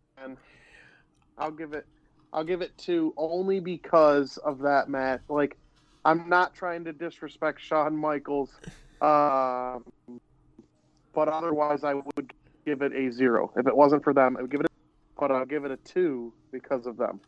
I'll 1.37 1.51
give 1.51 1.71
it. 1.71 1.85
I'll 2.33 2.43
give 2.43 2.61
it 2.61 2.77
two 2.77 3.13
only 3.15 3.61
because 3.61 4.35
of 4.35 4.59
that 4.59 4.89
match. 4.89 5.21
Like, 5.29 5.57
I'm 6.03 6.27
not 6.27 6.53
trying 6.53 6.83
to 6.83 6.91
disrespect 6.93 7.61
Shawn 7.61 7.95
Michaels, 7.95 8.51
um, 8.99 9.85
but 11.13 11.29
otherwise, 11.29 11.85
I 11.85 11.93
would 11.93 12.33
give 12.65 12.81
it 12.81 12.91
a 12.93 13.09
zero. 13.13 13.49
If 13.55 13.65
it 13.65 13.77
wasn't 13.77 14.03
for 14.03 14.13
them, 14.13 14.35
I 14.37 14.41
would 14.41 14.51
give 14.51 14.59
it. 14.59 14.65
A, 14.65 14.69
but 15.17 15.31
I'll 15.31 15.45
give 15.45 15.63
it 15.63 15.71
a 15.71 15.77
two 15.77 16.33
because 16.51 16.85
of 16.85 16.97
them. 16.97 17.21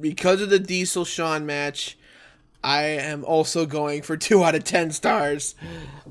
Because 0.00 0.40
of 0.40 0.50
the 0.50 0.58
Diesel 0.58 1.04
Shawn 1.04 1.46
match, 1.46 1.98
I 2.62 2.82
am 2.82 3.24
also 3.24 3.66
going 3.66 4.02
for 4.02 4.16
2 4.18 4.42
out 4.44 4.54
of 4.54 4.64
10 4.64 4.90
stars 4.92 5.54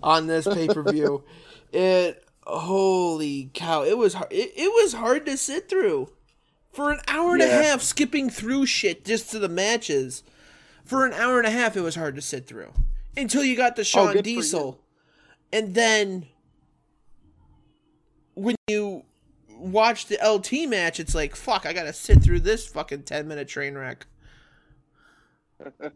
on 0.01 0.27
this 0.27 0.47
pay 0.47 0.67
per 0.67 0.83
view. 0.83 1.23
it, 1.71 2.23
holy 2.43 3.49
cow, 3.53 3.83
it 3.83 3.97
was, 3.97 4.13
hard, 4.13 4.31
it, 4.31 4.53
it 4.55 4.71
was 4.83 4.93
hard 4.93 5.25
to 5.25 5.37
sit 5.37 5.69
through. 5.69 6.09
For 6.71 6.91
an 6.91 6.99
hour 7.07 7.33
and 7.33 7.41
a 7.41 7.47
half, 7.47 7.81
skipping 7.81 8.29
through 8.29 8.67
shit 8.67 9.03
just 9.03 9.31
to 9.31 9.39
the 9.39 9.49
matches. 9.49 10.21
For 10.85 11.07
an 11.07 11.13
hour 11.13 11.39
and 11.39 11.47
a 11.47 11.51
half, 11.51 11.75
it 11.75 11.81
was 11.81 11.95
hard 11.95 12.15
to 12.15 12.21
sit 12.21 12.45
through. 12.45 12.71
Until 13.15 13.43
you 13.43 13.57
got 13.57 13.75
the 13.75 13.83
Shawn 13.83 14.15
Oh, 14.15 14.21
Diesel. 14.21 14.79
And 15.51 15.73
then 15.73 16.27
when 18.35 18.55
you 18.67 19.03
watch 19.57 20.05
the 20.07 20.17
LT 20.23 20.69
match, 20.69 20.99
it's 20.99 21.15
like, 21.15 21.35
fuck, 21.35 21.65
I 21.65 21.73
gotta 21.73 21.93
sit 21.93 22.21
through 22.23 22.41
this 22.41 22.67
fucking 22.67 23.03
10 23.03 23.27
minute 23.27 23.47
train 23.47 23.75
wreck. 23.75 24.05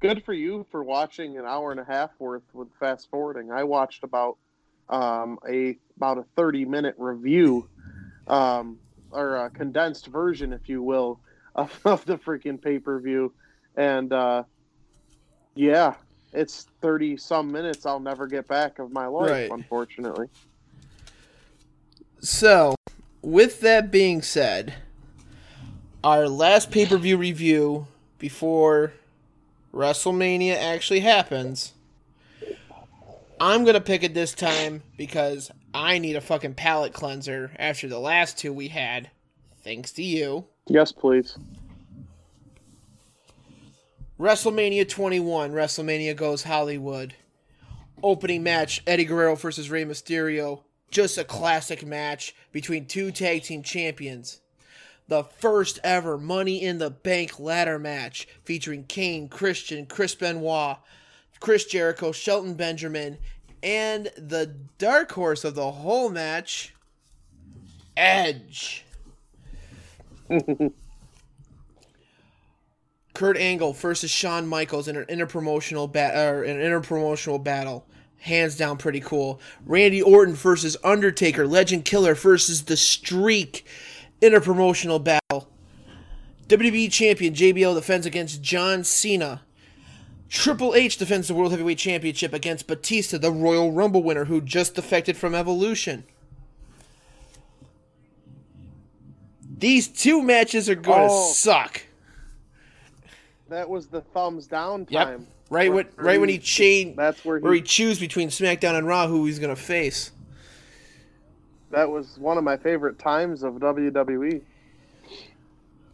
Good 0.00 0.24
for 0.24 0.34
you 0.34 0.66
for 0.70 0.84
watching 0.84 1.38
an 1.38 1.46
hour 1.46 1.70
and 1.70 1.80
a 1.80 1.84
half 1.84 2.10
worth 2.18 2.42
with 2.52 2.68
fast 2.78 3.08
forwarding. 3.10 3.50
I 3.50 3.64
watched 3.64 4.04
about 4.04 4.36
um, 4.88 5.38
a 5.48 5.78
about 5.96 6.18
a 6.18 6.24
thirty 6.36 6.64
minute 6.66 6.94
review, 6.98 7.68
um, 8.28 8.78
or 9.10 9.36
a 9.36 9.50
condensed 9.50 10.06
version, 10.08 10.52
if 10.52 10.68
you 10.68 10.82
will, 10.82 11.18
of, 11.54 11.80
of 11.84 12.04
the 12.04 12.18
freaking 12.18 12.60
pay 12.60 12.78
per 12.78 13.00
view, 13.00 13.32
and 13.76 14.12
uh, 14.12 14.42
yeah, 15.54 15.94
it's 16.34 16.66
thirty 16.82 17.16
some 17.16 17.50
minutes 17.50 17.86
I'll 17.86 17.98
never 17.98 18.26
get 18.26 18.46
back 18.46 18.78
of 18.78 18.92
my 18.92 19.06
life, 19.06 19.30
Right. 19.30 19.50
unfortunately. 19.50 20.26
So, 22.20 22.74
with 23.22 23.60
that 23.60 23.90
being 23.90 24.22
said, 24.22 24.74
our 26.02 26.28
last 26.28 26.70
pay 26.70 26.86
per 26.86 26.96
view 26.96 27.16
review 27.16 27.86
before 28.18 28.92
WrestleMania 29.72 30.56
actually 30.56 31.00
happens, 31.00 31.72
I'm 33.38 33.64
going 33.64 33.74
to 33.74 33.80
pick 33.80 34.02
it 34.02 34.14
this 34.14 34.32
time 34.32 34.82
because 34.96 35.50
I 35.74 35.98
need 35.98 36.16
a 36.16 36.20
fucking 36.20 36.54
palate 36.54 36.94
cleanser 36.94 37.52
after 37.58 37.86
the 37.86 37.98
last 37.98 38.38
two 38.38 38.52
we 38.52 38.68
had. 38.68 39.10
Thanks 39.62 39.92
to 39.92 40.02
you. 40.02 40.46
Yes, 40.68 40.92
please. 40.92 41.36
WrestleMania 44.18 44.88
21, 44.88 45.52
WrestleMania 45.52 46.16
Goes 46.16 46.44
Hollywood. 46.44 47.14
Opening 48.02 48.42
match 48.42 48.82
Eddie 48.86 49.04
Guerrero 49.04 49.34
versus 49.34 49.68
Rey 49.68 49.84
Mysterio. 49.84 50.60
Just 50.90 51.18
a 51.18 51.24
classic 51.24 51.84
match 51.84 52.34
between 52.52 52.86
two 52.86 53.10
tag 53.10 53.42
team 53.42 53.62
champions. 53.62 54.40
The 55.08 55.24
first 55.24 55.78
ever 55.84 56.18
Money 56.18 56.62
in 56.62 56.78
the 56.78 56.90
Bank 56.90 57.38
ladder 57.38 57.78
match 57.78 58.26
featuring 58.44 58.84
Kane, 58.84 59.28
Christian, 59.28 59.86
Chris 59.86 60.14
Benoit, 60.14 60.78
Chris 61.38 61.64
Jericho, 61.66 62.12
Shelton 62.12 62.54
Benjamin, 62.54 63.18
and 63.62 64.10
the 64.16 64.54
dark 64.78 65.12
horse 65.12 65.44
of 65.44 65.54
the 65.54 65.70
whole 65.70 66.08
match, 66.08 66.74
Edge. 67.96 68.84
Kurt 73.14 73.38
Angle 73.38 73.72
versus 73.72 74.10
Shawn 74.10 74.46
Michaels 74.46 74.88
in 74.88 74.96
an 74.96 75.06
interpromotional 75.06 75.88
or 76.14 76.42
an 76.42 76.58
interpromotional 76.58 77.42
battle. 77.42 77.86
Hands 78.20 78.56
down 78.56 78.76
pretty 78.78 79.00
cool. 79.00 79.40
Randy 79.64 80.02
Orton 80.02 80.34
versus 80.34 80.76
Undertaker, 80.82 81.46
Legend 81.46 81.84
Killer 81.84 82.14
versus 82.14 82.64
The 82.64 82.76
Streak. 82.76 83.66
in 84.20 84.34
a 84.34 84.40
promotional 84.40 84.98
battle. 84.98 85.48
WWE 86.48 86.90
Champion 86.90 87.34
JBL 87.34 87.74
defends 87.74 88.06
against 88.06 88.40
John 88.42 88.82
Cena. 88.82 89.42
Triple 90.30 90.74
H 90.74 90.96
defends 90.96 91.28
the 91.28 91.34
World 91.34 91.50
Heavyweight 91.52 91.76
Championship 91.78 92.32
against 92.32 92.66
Batista, 92.66 93.18
the 93.18 93.30
Royal 93.30 93.70
Rumble 93.72 94.02
winner 94.02 94.24
who 94.24 94.40
just 94.40 94.74
defected 94.74 95.16
from 95.16 95.34
Evolution. 95.34 96.04
These 99.58 99.88
two 99.88 100.22
matches 100.22 100.68
are 100.68 100.74
going 100.74 101.08
to 101.08 101.14
Oh. 101.14 101.32
suck. 101.32 101.82
That 103.48 103.68
was 103.68 103.86
the 103.88 104.00
thumbs 104.00 104.46
down 104.46 104.86
Yep. 104.90 105.20
Right 105.48 105.72
when 105.72 105.86
right 105.96 106.18
when 106.18 106.28
he 106.28 106.38
changed 106.38 106.98
That's 106.98 107.24
where 107.24 107.38
he, 107.38 107.44
where 107.44 107.54
he 107.54 107.62
choose 107.62 108.00
between 108.00 108.30
SmackDown 108.30 108.76
and 108.76 108.86
Raw 108.86 109.06
who 109.06 109.26
he's 109.26 109.38
gonna 109.38 109.54
face. 109.56 110.10
that 111.70 111.88
was 111.88 112.18
one 112.18 112.36
of 112.38 112.44
my 112.44 112.56
favorite 112.56 112.98
times 112.98 113.42
of. 113.42 113.54
WWE. 113.54 114.42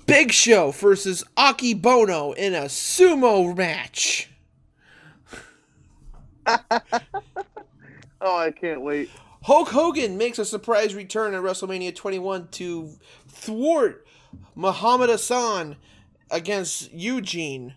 Big 0.07 0.33
Show 0.33 0.71
versus 0.73 1.23
Akebono 1.37 2.35
in 2.35 2.55
a 2.55 2.63
sumo 2.65 3.57
match. 3.57 4.29
Oh, 8.25 8.37
I 8.37 8.53
can't 8.53 8.83
wait. 8.83 9.11
Hulk 9.43 9.69
Hogan 9.71 10.17
makes 10.17 10.39
a 10.39 10.45
surprise 10.45 10.95
return 10.95 11.35
at 11.35 11.43
WrestleMania 11.43 11.93
21 11.93 12.47
to 12.53 12.89
thwart 13.27 14.07
Muhammad 14.55 15.11
Hassan 15.11 15.75
against 16.31 16.93
Eugene, 16.93 17.75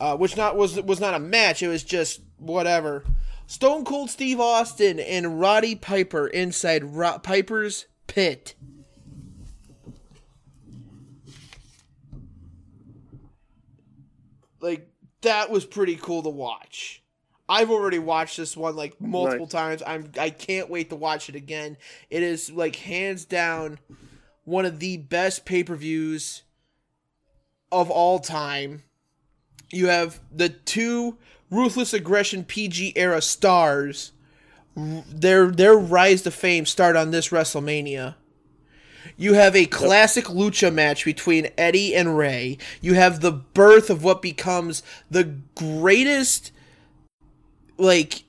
uh, 0.00 0.16
which 0.16 0.36
not 0.36 0.56
was 0.56 0.80
was 0.80 0.98
not 0.98 1.14
a 1.14 1.18
match. 1.20 1.62
It 1.62 1.68
was 1.68 1.84
just 1.84 2.22
whatever. 2.38 3.04
Stone 3.46 3.84
Cold 3.84 4.10
Steve 4.10 4.40
Austin 4.40 4.98
and 5.00 5.40
Roddy 5.40 5.74
Piper 5.74 6.26
inside 6.26 6.84
Ro- 6.84 7.18
Piper's 7.18 7.86
pit. 8.06 8.54
Like 14.60 14.90
that 15.22 15.50
was 15.50 15.64
pretty 15.64 15.96
cool 15.96 16.22
to 16.22 16.28
watch. 16.28 17.02
I've 17.48 17.70
already 17.70 17.98
watched 17.98 18.36
this 18.36 18.56
one 18.56 18.76
like 18.76 19.00
multiple 19.00 19.46
Nice. 19.46 19.52
times. 19.52 19.82
I'm 19.86 20.10
I 20.18 20.30
can't 20.30 20.70
wait 20.70 20.90
to 20.90 20.96
watch 20.96 21.28
it 21.28 21.34
again. 21.34 21.76
It 22.08 22.22
is 22.22 22.50
like 22.50 22.76
hands 22.76 23.24
down 23.24 23.78
one 24.44 24.64
of 24.64 24.78
the 24.78 24.96
best 24.98 25.44
pay-per-views 25.44 26.42
of 27.72 27.90
all 27.90 28.18
time. 28.18 28.82
You 29.72 29.86
have 29.86 30.20
the 30.34 30.48
two 30.48 31.16
ruthless 31.50 31.92
aggression 31.92 32.44
PG 32.44 32.94
era 32.96 33.22
stars. 33.22 34.12
Their 34.76 35.50
their 35.50 35.74
rise 35.74 36.22
to 36.22 36.30
fame 36.30 36.66
start 36.66 36.96
on 36.96 37.10
this 37.10 37.28
WrestleMania. 37.28 38.14
You 39.16 39.34
have 39.34 39.54
a 39.56 39.66
classic 39.66 40.26
lucha 40.26 40.72
match 40.72 41.04
between 41.04 41.50
Eddie 41.58 41.94
and 41.94 42.16
Rey. 42.16 42.58
You 42.80 42.94
have 42.94 43.20
the 43.20 43.32
birth 43.32 43.90
of 43.90 44.02
what 44.02 44.22
becomes 44.22 44.82
the 45.10 45.36
greatest 45.54 46.52
like 47.76 48.24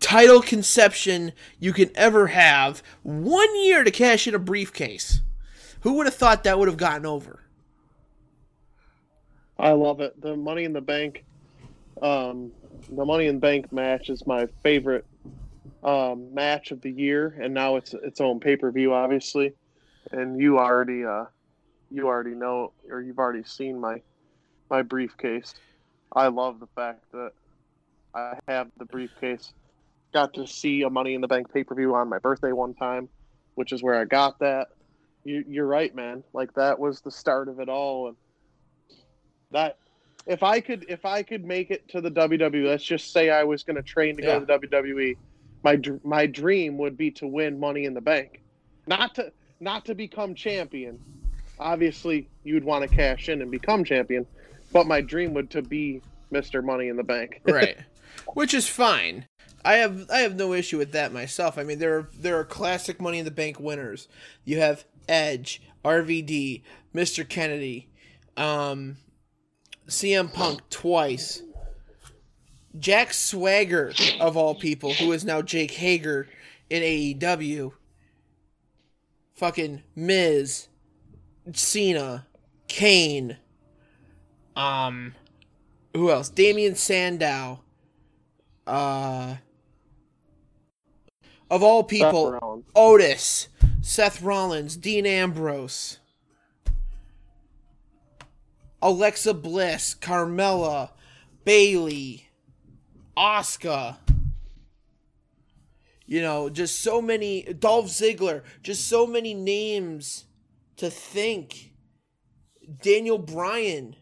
title 0.00 0.42
conception 0.42 1.32
you 1.58 1.72
can 1.72 1.90
ever 1.94 2.28
have. 2.28 2.82
One 3.02 3.64
year 3.64 3.84
to 3.84 3.90
cash 3.90 4.26
in 4.26 4.34
a 4.34 4.38
briefcase. 4.38 5.20
Who 5.80 5.94
would 5.94 6.06
have 6.06 6.14
thought 6.14 6.44
that 6.44 6.58
would 6.58 6.68
have 6.68 6.76
gotten 6.76 7.06
over? 7.06 7.43
I 9.64 9.72
love 9.72 10.02
it. 10.02 10.20
The 10.20 10.36
Money 10.36 10.64
in 10.64 10.74
the 10.74 10.82
Bank, 10.82 11.24
um, 12.02 12.52
the 12.92 13.04
Money 13.06 13.28
in 13.28 13.36
the 13.36 13.40
Bank 13.40 13.72
match 13.72 14.10
is 14.10 14.26
my 14.26 14.46
favorite 14.62 15.06
um, 15.82 16.34
match 16.34 16.70
of 16.70 16.82
the 16.82 16.90
year, 16.90 17.34
and 17.40 17.54
now 17.54 17.76
it's 17.76 17.94
its 17.94 18.20
own 18.20 18.40
pay 18.40 18.56
per 18.56 18.70
view, 18.70 18.92
obviously. 18.92 19.54
And 20.12 20.38
you 20.38 20.58
already, 20.58 21.06
uh, 21.06 21.24
you 21.90 22.08
already 22.08 22.34
know, 22.34 22.72
or 22.90 23.00
you've 23.00 23.18
already 23.18 23.42
seen 23.42 23.80
my 23.80 24.02
my 24.68 24.82
briefcase. 24.82 25.54
I 26.12 26.26
love 26.26 26.60
the 26.60 26.68
fact 26.76 27.00
that 27.12 27.30
I 28.14 28.34
have 28.46 28.68
the 28.76 28.84
briefcase. 28.84 29.54
Got 30.12 30.34
to 30.34 30.46
see 30.46 30.82
a 30.82 30.90
Money 30.90 31.14
in 31.14 31.22
the 31.22 31.26
Bank 31.26 31.50
pay 31.54 31.64
per 31.64 31.74
view 31.74 31.94
on 31.94 32.10
my 32.10 32.18
birthday 32.18 32.52
one 32.52 32.74
time, 32.74 33.08
which 33.54 33.72
is 33.72 33.82
where 33.82 33.98
I 33.98 34.04
got 34.04 34.40
that. 34.40 34.68
You, 35.24 35.42
you're 35.48 35.66
right, 35.66 35.94
man. 35.94 36.22
Like 36.34 36.52
that 36.56 36.78
was 36.78 37.00
the 37.00 37.10
start 37.10 37.48
of 37.48 37.60
it 37.60 37.70
all, 37.70 38.08
and 38.08 38.16
that 39.54 39.78
if 40.26 40.42
I 40.42 40.60
could 40.60 40.84
if 40.88 41.04
I 41.04 41.22
could 41.22 41.44
make 41.44 41.70
it 41.70 41.88
to 41.88 42.00
the 42.00 42.10
WWE, 42.10 42.66
let's 42.66 42.84
just 42.84 43.12
say 43.12 43.30
I 43.30 43.44
was 43.44 43.62
going 43.62 43.76
to 43.76 43.82
train 43.82 44.16
to 44.16 44.22
go 44.22 44.40
to 44.40 44.46
the 44.46 44.58
WWE, 44.58 45.16
my 45.62 45.76
dr- 45.76 46.04
my 46.04 46.26
dream 46.26 46.76
would 46.78 46.96
be 46.96 47.10
to 47.12 47.26
win 47.26 47.58
Money 47.58 47.84
in 47.84 47.94
the 47.94 48.00
Bank, 48.00 48.42
not 48.86 49.14
to 49.16 49.32
not 49.60 49.84
to 49.86 49.94
become 49.94 50.34
champion. 50.34 50.98
Obviously, 51.58 52.28
you'd 52.42 52.64
want 52.64 52.88
to 52.88 52.94
cash 52.94 53.28
in 53.28 53.40
and 53.40 53.50
become 53.50 53.84
champion, 53.84 54.26
but 54.72 54.86
my 54.86 55.00
dream 55.00 55.34
would 55.34 55.50
to 55.50 55.62
be 55.62 56.02
Mister 56.30 56.62
Money 56.62 56.88
in 56.88 56.96
the 56.96 57.04
Bank. 57.04 57.40
right. 57.48 57.78
Which 58.34 58.54
is 58.54 58.68
fine. 58.68 59.26
I 59.66 59.74
have 59.74 60.10
i 60.10 60.18
have 60.18 60.36
no 60.36 60.52
issue 60.52 60.78
with 60.78 60.92
that 60.92 61.12
myself. 61.12 61.58
I 61.58 61.64
mean 61.64 61.78
there 61.78 61.96
are 61.96 62.08
there 62.18 62.38
are 62.38 62.44
classic 62.44 63.00
money 63.00 63.18
in 63.18 63.24
the 63.24 63.30
bank 63.30 63.60
winners. 63.60 64.08
You 64.44 64.58
have 64.60 64.84
edge 65.06 65.60
rvd 65.84 66.62
mr 66.94 67.28
kennedy 67.28 67.86
um 68.38 68.96
cm 69.88 70.32
punk 70.32 70.68
twice. 70.70 71.42
Jack 72.78 73.12
swagger 73.12 73.92
of 74.20 74.36
all 74.36 74.54
people 74.54 74.92
who 74.94 75.12
is 75.12 75.24
now 75.24 75.40
jake 75.42 75.72
hager 75.72 76.28
in 76.70 76.82
aew 76.82 77.72
fucking 79.34 79.82
miz 79.94 80.68
cena 81.52 82.26
kane. 82.68 83.36
Um 84.56 85.14
who 85.92 86.10
else? 86.10 86.28
Damien 86.28 86.74
Sandow. 86.74 87.60
Uh 88.66 89.36
of 91.50 91.62
all 91.62 91.84
people, 91.84 92.32
Seth 92.32 92.72
Otis, 92.74 93.48
Seth 93.80 94.22
Rollins, 94.22 94.76
Dean 94.76 95.06
Ambrose, 95.06 95.98
Alexa 98.84 99.32
Bliss, 99.32 99.94
Carmella, 99.94 100.90
Bayley, 101.46 102.28
Oscar. 103.16 103.96
You 106.04 106.20
know, 106.20 106.50
just 106.50 106.82
so 106.82 107.00
many 107.00 107.44
Dolph 107.44 107.86
Ziggler, 107.86 108.42
just 108.62 108.86
so 108.86 109.06
many 109.06 109.32
names 109.32 110.26
to 110.76 110.90
think. 110.90 111.72
Daniel 112.82 113.16
Bryan. 113.16 113.96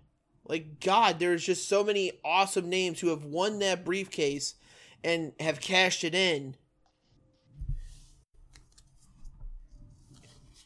Like 0.44 0.80
God, 0.80 1.20
there's 1.20 1.44
just 1.44 1.68
so 1.68 1.84
many 1.84 2.10
awesome 2.24 2.68
names 2.68 2.98
who 2.98 3.10
have 3.10 3.24
won 3.24 3.60
that 3.60 3.84
briefcase 3.84 4.56
and 5.04 5.32
have 5.38 5.60
cashed 5.60 6.02
it 6.02 6.14
in. 6.16 6.56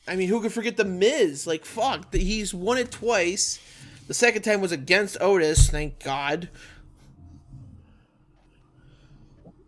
I 0.08 0.16
mean, 0.16 0.28
who 0.28 0.40
could 0.40 0.54
forget 0.54 0.78
the 0.78 0.86
Miz? 0.86 1.46
Like 1.46 1.66
fuck, 1.66 2.14
he's 2.14 2.54
won 2.54 2.78
it 2.78 2.90
twice. 2.90 3.60
The 4.06 4.14
second 4.14 4.42
time 4.42 4.60
was 4.60 4.72
against 4.72 5.16
Otis, 5.20 5.68
thank 5.68 6.02
God. 6.02 6.48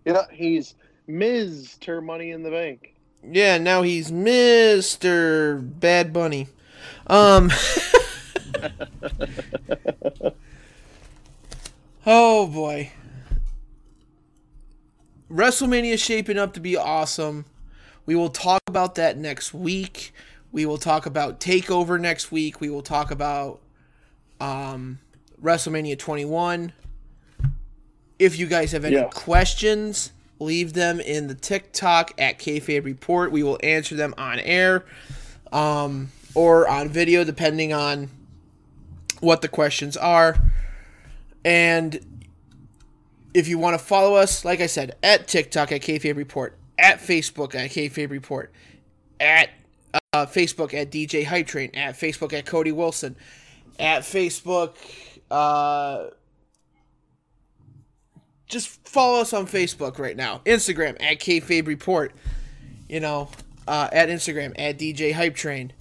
Yeah, 0.04 0.24
he's 0.32 0.74
Mr. 1.08 2.02
Money 2.02 2.30
in 2.30 2.42
the 2.42 2.50
Bank. 2.50 2.94
Yeah, 3.24 3.58
now 3.58 3.82
he's 3.82 4.10
Mr. 4.10 5.60
Bad 5.80 6.12
Bunny. 6.12 6.48
Um 7.06 7.50
Oh 12.06 12.46
boy. 12.46 12.92
WrestleMania 15.30 15.92
is 15.92 16.00
shaping 16.00 16.38
up 16.38 16.54
to 16.54 16.60
be 16.60 16.74
awesome. 16.74 17.44
We 18.06 18.14
will 18.14 18.30
talk 18.30 18.62
about 18.66 18.94
that 18.94 19.18
next 19.18 19.52
week. 19.52 20.14
We 20.50 20.64
will 20.64 20.78
talk 20.78 21.04
about 21.04 21.38
Takeover 21.38 22.00
next 22.00 22.32
week. 22.32 22.62
We 22.62 22.70
will 22.70 22.80
talk 22.80 23.10
about 23.10 23.60
um, 24.40 24.98
WrestleMania 25.42 25.98
21. 25.98 26.72
If 28.18 28.38
you 28.38 28.46
guys 28.46 28.72
have 28.72 28.84
any 28.84 28.96
Yeah. 28.96 29.08
questions, 29.12 30.12
leave 30.40 30.72
them 30.72 31.00
in 31.00 31.28
the 31.28 31.34
TikTok 31.34 32.12
at 32.18 32.38
Kayfabe 32.38 32.84
Report. 32.84 33.30
We 33.32 33.42
will 33.42 33.58
answer 33.62 33.94
them 33.94 34.14
on 34.18 34.40
air 34.40 34.84
um, 35.52 36.10
or 36.34 36.68
on 36.68 36.88
video, 36.88 37.24
depending 37.24 37.72
on 37.72 38.10
what 39.20 39.40
the 39.42 39.48
questions 39.48 39.96
are. 39.96 40.36
And 41.44 41.98
if 43.34 43.48
you 43.48 43.58
want 43.58 43.78
to 43.78 43.84
follow 43.84 44.14
us, 44.14 44.44
like 44.44 44.60
I 44.60 44.66
said, 44.66 44.96
at 45.02 45.28
TikTok 45.28 45.70
at 45.72 45.80
Kayfabe 45.82 46.16
Report, 46.16 46.56
at 46.78 46.98
Facebook 47.00 47.54
at 47.54 47.70
Kayfabe 47.70 48.10
Report, 48.10 48.52
at 49.20 49.50
uh, 50.12 50.26
Facebook 50.26 50.74
at 50.74 50.90
DJ 50.90 51.24
Hype 51.24 51.46
Train, 51.46 51.70
at 51.74 51.94
Facebook 51.94 52.32
at 52.32 52.46
Cody 52.46 52.72
Wilson, 52.72 53.16
at 53.78 54.02
Facebook. 54.02 54.74
Uh, 55.30 56.08
just 58.46 58.86
follow 58.88 59.20
us 59.20 59.32
on 59.32 59.46
Facebook 59.46 59.98
right 59.98 60.16
now. 60.16 60.40
Instagram 60.46 60.96
at 61.00 61.20
Kayfabe 61.20 61.66
Report. 61.66 62.12
You 62.88 63.00
know, 63.00 63.28
uh, 63.66 63.88
at 63.92 64.08
Instagram 64.08 64.54
at 64.58 64.78
DJ 64.78 65.12
Hype 65.12 65.34
Train. 65.34 65.72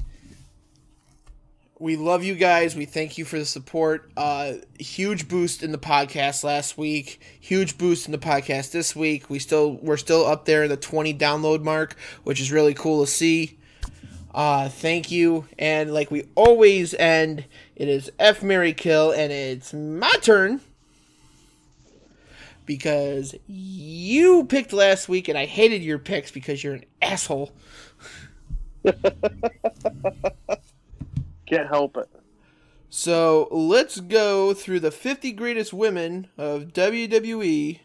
We 1.80 1.96
love 1.96 2.24
you 2.24 2.34
guys. 2.34 2.76
We 2.76 2.86
thank 2.86 3.20
you 3.20 3.26
for 3.26 3.38
the 3.38 3.46
support. 3.46 4.12
Uh, 4.18 4.54
huge 4.80 5.28
boost 5.28 5.62
in 5.62 5.72
the 5.72 5.78
podcast 5.78 6.44
last 6.44 6.76
week. 6.76 7.22
Huge 7.40 7.78
boost 7.78 8.08
in 8.08 8.12
the 8.12 8.18
podcast 8.18 8.72
this 8.72 8.96
week. 8.96 9.30
We 9.30 9.38
still 9.38 9.74
we're 9.74 9.98
still 9.98 10.26
up 10.26 10.46
there 10.46 10.64
in 10.64 10.70
the 10.70 10.78
20 10.78 11.14
download 11.14 11.62
mark, 11.62 11.96
which 12.24 12.42
is 12.42 12.52
really 12.52 12.74
cool 12.74 13.06
to 13.06 13.12
see. 13.12 13.60
Uh, 14.34 14.70
thank 14.70 15.12
you. 15.12 15.48
And 15.60 15.94
like 15.94 16.10
we 16.10 16.28
always 16.36 16.96
end, 16.96 17.46
it 17.78 17.88
is 17.88 18.12
F 18.18 18.42
Mary 18.42 18.74
Kill, 18.74 19.12
and 19.12 19.32
it's 19.32 19.72
my 19.72 20.12
turn. 20.22 20.62
Because 22.66 23.36
you 23.48 24.46
picked 24.46 24.74
last 24.74 25.08
week 25.08 25.30
and 25.30 25.38
I 25.38 25.46
hated 25.46 25.84
your 25.84 26.00
picks 26.00 26.32
because 26.32 26.62
you're 26.64 26.74
an 26.74 26.86
asshole. 27.02 27.52
Can't 31.46 31.70
help 31.70 31.96
it. 31.96 32.10
So 32.90 33.48
let's 33.52 34.00
go 34.00 34.54
through 34.54 34.80
the 34.82 34.92
50 34.92 35.32
greatest 35.34 35.72
women 35.72 36.28
of 36.38 36.74
WWE. 36.74 37.80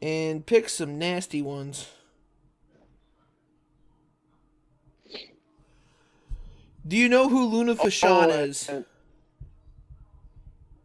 and 0.00 0.46
pick 0.46 0.68
some 0.68 0.98
nasty 0.98 1.42
ones. 1.42 1.88
Do 6.86 6.96
you 6.96 7.08
know 7.08 7.28
who 7.28 7.44
Luna 7.46 7.74
Vachon 7.74 8.26
Oh, 8.26 8.30
is? 8.30 8.70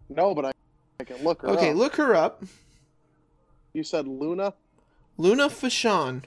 No, 0.10 0.34
but 0.36 0.46
I, 0.46 0.52
I 1.00 1.04
can 1.04 1.24
look 1.24 1.42
her 1.42 1.50
up. 1.50 1.58
Okay, 1.58 1.72
up. 1.72 1.76
look 1.76 1.96
her 1.96 2.16
up. 2.16 2.44
You 3.74 3.84
said 3.84 4.08
Luna? 4.08 4.54
Luna 5.18 5.50
Vachon. 5.50 6.24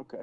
Okay. 0.00 0.22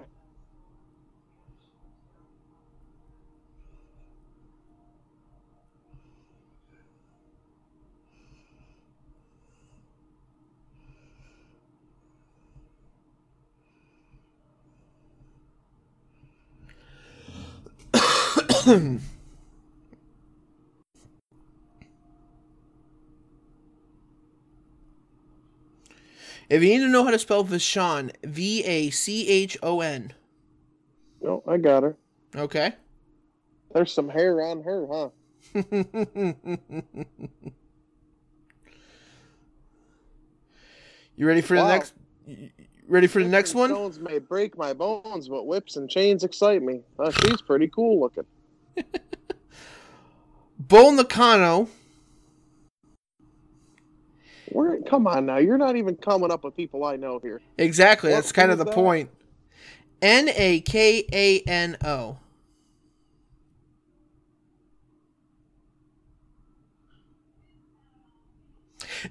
If 26.50 26.64
you 26.64 26.70
need 26.70 26.80
to 26.80 26.88
know 26.88 27.04
how 27.04 27.12
to 27.12 27.20
spell 27.20 27.44
Vachon, 27.44 28.12
V 28.24 28.64
A 28.64 28.90
C 28.90 29.28
H 29.28 29.58
O 29.62 29.82
N. 29.82 30.14
No, 31.22 31.44
I 31.46 31.58
got 31.58 31.84
her. 31.84 31.98
Okay. 32.36 32.72
There's 33.74 33.92
some 33.92 34.08
hair 34.08 34.42
on 34.42 34.64
her, 34.64 34.88
huh? 34.90 35.10
you 41.18 41.28
ready 41.28 41.42
for 41.42 41.58
the 41.58 41.68
next? 41.68 41.94
Ready 42.88 43.08
for 43.08 43.22
the 43.22 43.30
next 43.30 43.54
one? 43.54 43.70
Stones 43.70 44.00
may 44.00 44.20
break 44.20 44.58
my 44.58 44.72
bones, 44.72 45.28
but 45.28 45.48
whips 45.48 45.76
and 45.76 45.90
chains 45.90 46.24
excite 46.24 46.62
me. 46.62 46.80
Uh, 46.98 47.12
she's 47.12 47.42
pretty 47.42 47.68
cool 47.68 48.00
looking. 48.00 48.24
Bull 50.60 50.92
Nakano. 50.94 51.70
Where? 54.50 54.82
Come 54.84 55.08
on 55.08 55.26
now, 55.26 55.38
you're 55.38 55.58
not 55.58 55.76
even 55.76 55.96
coming 55.96 56.32
up 56.32 56.44
with 56.44 56.56
people 56.56 56.84
I 56.86 56.96
know 56.96 57.20
here. 57.20 57.42
Exactly. 57.58 58.12
What- 58.12 58.18
That's 58.18 58.32
kind 58.32 58.52
of 58.52 58.58
the 58.58 58.66
that? 58.66 58.74
point. 58.74 59.10
N 60.02 60.30
A 60.30 60.62
K 60.62 61.06
A 61.12 61.40
N 61.42 61.78
O. 61.84 62.18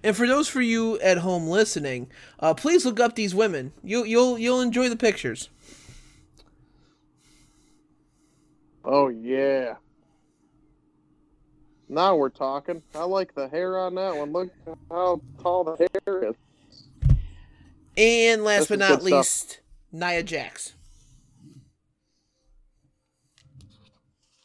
And 0.03 0.17
for 0.17 0.27
those 0.27 0.49
for 0.49 0.61
you 0.61 0.99
at 1.01 1.19
home 1.19 1.47
listening, 1.49 2.09
uh, 2.41 2.55
please 2.55 2.85
look 2.85 2.99
up 3.01 3.15
these 3.15 3.35
women. 3.35 3.73
You, 3.83 4.05
you'll 4.05 4.39
you'll 4.39 4.61
enjoy 4.61 4.89
the 4.89 4.97
pictures. 4.97 5.49
Oh 8.87 9.09
yeah. 9.09 9.75
Now 11.89 12.15
we're 12.17 12.29
talking. 12.29 12.83
I 12.95 13.03
like 13.05 13.35
the 13.35 13.49
hair 13.49 13.79
on 13.79 13.97
that 13.97 14.17
one. 14.17 14.33
Look 14.33 14.51
how 14.91 15.21
tall 15.43 15.65
the 15.65 15.77
hair 16.07 16.31
is. 16.31 16.35
And 17.97 18.45
last 18.45 18.61
This 18.61 18.69
but 18.69 18.79
not 18.79 18.99
good 18.99 19.07
stuff. 19.07 19.27
least, 19.27 19.61
Nia 19.91 20.23
Jax. 20.23 20.75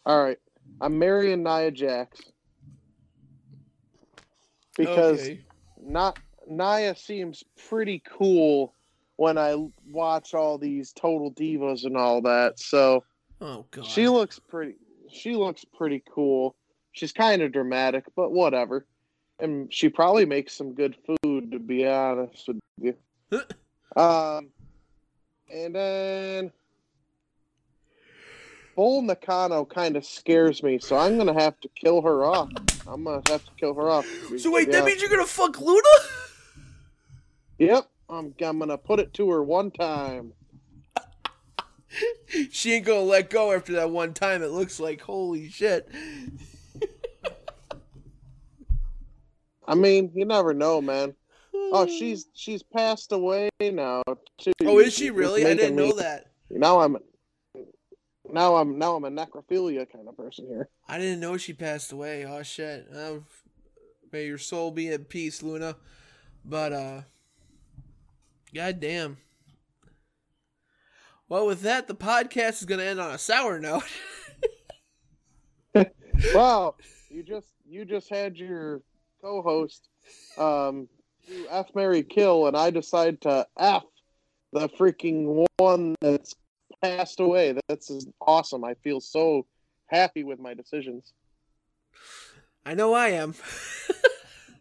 All 0.05 0.23
right, 0.23 0.39
I'm 0.79 0.97
marrying 0.97 1.43
Nia 1.43 1.69
Jax 1.69 2.19
because 4.75 5.19
Okay. 5.19 5.41
not 5.79 6.17
Nia 6.47 6.95
seems 6.95 7.43
pretty 7.69 8.01
cool 8.17 8.73
when 9.17 9.37
I 9.37 9.55
watch 9.91 10.33
all 10.33 10.57
these 10.57 10.91
total 10.93 11.31
divas 11.31 11.85
and 11.85 11.95
all 11.95 12.23
that. 12.23 12.59
So 12.59 13.03
Oh 13.41 13.65
god. 13.71 13.85
she 13.85 14.07
looks 14.07 14.39
pretty. 14.39 14.75
She 15.11 15.35
looks 15.35 15.65
pretty 15.65 16.03
cool. 16.13 16.55
She's 16.93 17.11
kind 17.11 17.41
of 17.41 17.51
dramatic, 17.51 18.05
but 18.15 18.31
whatever. 18.31 18.85
And 19.39 19.73
she 19.73 19.89
probably 19.89 20.25
makes 20.25 20.53
some 20.53 20.73
good 20.73 20.95
food, 21.23 21.51
to 21.51 21.59
be 21.59 21.87
honest 21.87 22.47
with 22.47 22.59
you. 22.79 22.95
um, 24.01 24.49
and 25.51 25.75
then 25.75 26.51
Bull 28.75 29.01
Nakano 29.01 29.65
kind 29.65 29.95
of 29.97 30.05
scares 30.05 30.61
me, 30.63 30.79
so 30.79 30.97
I'm 30.97 31.17
gonna 31.17 31.39
have 31.39 31.59
to 31.61 31.69
kill 31.69 32.01
her 32.03 32.23
off. 32.23 32.49
I'm 32.87 33.03
gonna 33.03 33.21
have 33.29 33.43
to 33.45 33.51
kill 33.57 33.73
her 33.73 33.89
off. 33.89 34.05
so 34.37 34.51
wait, 34.51 34.67
Yeah. 34.67 34.73
that 34.79 34.85
means 34.85 35.01
you're 35.01 35.09
gonna 35.09 35.25
fuck 35.25 35.59
Luna? 35.59 35.81
Yep, 37.59 37.87
I'm, 38.09 38.33
I'm 38.41 38.57
gonna 38.57 38.75
put 38.77 38.99
it 38.99 39.13
to 39.13 39.29
her 39.29 39.43
one 39.43 39.69
time. 39.69 40.33
she 42.51 42.73
ain't 42.73 42.85
gonna 42.85 43.01
let 43.01 43.29
go 43.29 43.51
after 43.51 43.73
that 43.73 43.89
one 43.89 44.13
time. 44.13 44.43
It 44.43 44.51
looks 44.51 44.79
like 44.79 45.01
holy 45.01 45.49
shit. 45.49 45.89
I 49.67 49.75
mean, 49.75 50.11
you 50.13 50.25
never 50.25 50.53
know, 50.53 50.81
man. 50.81 51.13
Oh, 51.53 51.85
she's 51.99 52.27
she's 52.33 52.63
passed 52.63 53.11
away 53.11 53.49
now. 53.61 54.03
Too. 54.39 54.51
Oh, 54.65 54.79
is 54.79 54.93
she 54.93 55.11
really? 55.11 55.45
I 55.45 55.53
didn't 55.53 55.75
know 55.75 55.87
me- 55.87 55.93
that. 55.97 56.25
Now 56.49 56.81
I'm 56.81 56.97
now 58.29 58.55
I'm 58.55 58.77
now 58.77 58.95
I'm 58.95 59.05
a 59.05 59.11
necrophilia 59.11 59.89
kind 59.91 60.07
of 60.07 60.17
person 60.17 60.47
here. 60.47 60.69
I 60.87 60.97
didn't 60.97 61.19
know 61.19 61.37
she 61.37 61.53
passed 61.53 61.91
away. 61.91 62.25
Oh 62.25 62.43
shit. 62.43 62.87
Uh, 62.93 63.19
may 64.11 64.25
your 64.25 64.37
soul 64.37 64.71
be 64.71 64.89
at 64.89 65.09
peace, 65.09 65.41
Luna. 65.41 65.75
But 66.43 66.73
uh 66.73 67.01
God 68.53 68.79
damn. 68.79 69.17
Well, 71.31 71.47
with 71.47 71.61
that, 71.61 71.87
the 71.87 71.95
podcast 71.95 72.59
is 72.59 72.65
gonna 72.65 72.83
end 72.83 72.99
on 72.99 73.11
a 73.11 73.17
sour 73.17 73.57
note. 73.57 73.83
Wow, 76.35 76.75
you 77.09 77.23
just 77.23 77.47
you 77.65 77.85
just 77.85 78.09
had 78.09 78.35
your 78.35 78.81
co-host 79.21 79.87
um 80.37 80.89
do 81.25 81.47
F 81.49 81.67
Mary 81.73 82.03
Kill 82.03 82.47
and 82.47 82.57
I 82.57 82.69
decide 82.69 83.21
to 83.21 83.47
F 83.57 83.83
the 84.51 84.67
freaking 84.67 85.45
one 85.57 85.95
that's 86.01 86.35
passed 86.83 87.21
away. 87.21 87.55
That's 87.69 88.05
awesome. 88.19 88.65
I 88.65 88.73
feel 88.83 88.99
so 88.99 89.47
happy 89.87 90.25
with 90.25 90.37
my 90.37 90.53
decisions. 90.53 91.13
I 92.65 92.73
know 92.73 92.93
I 92.93 93.07
am. 93.07 93.35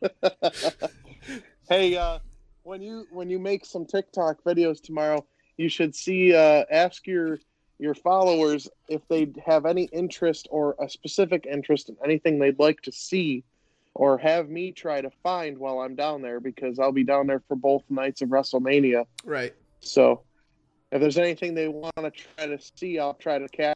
hey, 1.68 1.96
uh, 1.96 2.20
when 2.62 2.80
you 2.80 3.08
when 3.10 3.28
you 3.28 3.40
make 3.40 3.66
some 3.66 3.86
TikTok 3.86 4.44
videos 4.44 4.80
tomorrow, 4.80 5.26
you 5.56 5.68
should 5.68 5.94
see 5.94 6.34
uh, 6.34 6.64
ask 6.70 7.06
your 7.06 7.38
your 7.78 7.94
followers 7.94 8.68
if 8.88 9.00
they 9.08 9.32
have 9.44 9.64
any 9.64 9.84
interest 9.84 10.48
or 10.50 10.76
a 10.80 10.88
specific 10.88 11.46
interest 11.50 11.88
in 11.88 11.96
anything 12.04 12.38
they'd 12.38 12.58
like 12.58 12.80
to 12.82 12.92
see, 12.92 13.42
or 13.94 14.18
have 14.18 14.50
me 14.50 14.70
try 14.70 15.00
to 15.00 15.10
find 15.22 15.56
while 15.56 15.80
I'm 15.80 15.94
down 15.94 16.20
there 16.20 16.40
because 16.40 16.78
I'll 16.78 16.92
be 16.92 17.04
down 17.04 17.26
there 17.26 17.42
for 17.48 17.56
both 17.56 17.82
nights 17.88 18.20
of 18.20 18.28
WrestleMania. 18.28 19.06
Right. 19.24 19.54
So, 19.80 20.22
if 20.92 21.00
there's 21.00 21.16
anything 21.16 21.54
they 21.54 21.68
want 21.68 21.94
to 21.96 22.10
try 22.10 22.46
to 22.46 22.58
see, 22.76 22.98
I'll 22.98 23.14
try 23.14 23.38
to 23.38 23.74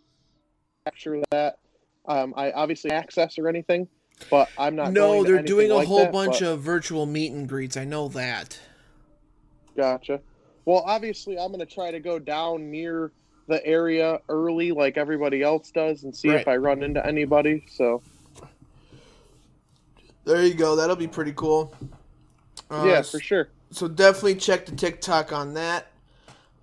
capture 0.85 1.23
that. 1.31 1.59
Um, 2.07 2.35
I 2.37 2.53
obviously 2.53 2.91
access 2.91 3.39
or 3.39 3.49
anything, 3.49 3.89
but 4.31 4.51
I'm 4.59 4.77
not. 4.77 4.93
No, 4.93 5.25
they're 5.25 5.43
doing 5.43 5.71
a 5.71 5.77
like 5.77 5.89
whole 5.89 6.01
that, 6.01 6.13
bunch 6.13 6.41
but- 6.41 6.49
of 6.49 6.61
virtual 6.61 7.07
meet 7.07 7.33
and 7.33 7.49
greets. 7.49 7.77
I 7.77 7.85
know 7.85 8.09
that. 8.09 8.59
Gotcha. 9.75 10.21
Well, 10.67 10.83
obviously, 10.87 11.39
I'm 11.39 11.49
going 11.53 11.61
to 11.67 11.73
try 11.73 11.91
to 11.91 12.01
go 12.01 12.19
down 12.19 12.71
near 12.71 13.13
the 13.49 13.65
area 13.67 14.21
early, 14.29 14.73
like 14.73 14.97
everybody 14.97 15.43
else 15.43 15.71
does, 15.71 16.05
and 16.05 16.15
see 16.17 16.31
Right. 16.31 16.41
if 16.41 16.49
I 16.49 16.57
run 16.57 16.83
into 16.83 17.05
anybody. 17.07 17.65
So, 17.71 18.03
There 20.25 20.43
you 20.43 20.55
go. 20.55 20.77
That'll 20.77 20.97
be 20.97 21.07
pretty 21.09 21.33
cool. 21.35 21.75
Uh, 22.71 22.85
yeah, 22.89 23.03
for 23.03 23.21
sure. 23.21 23.49
so 23.71 23.89
definitely 23.89 24.37
check 24.37 24.65
the 24.65 24.73
TikTok 24.75 25.33
on 25.33 25.53
that. 25.55 25.89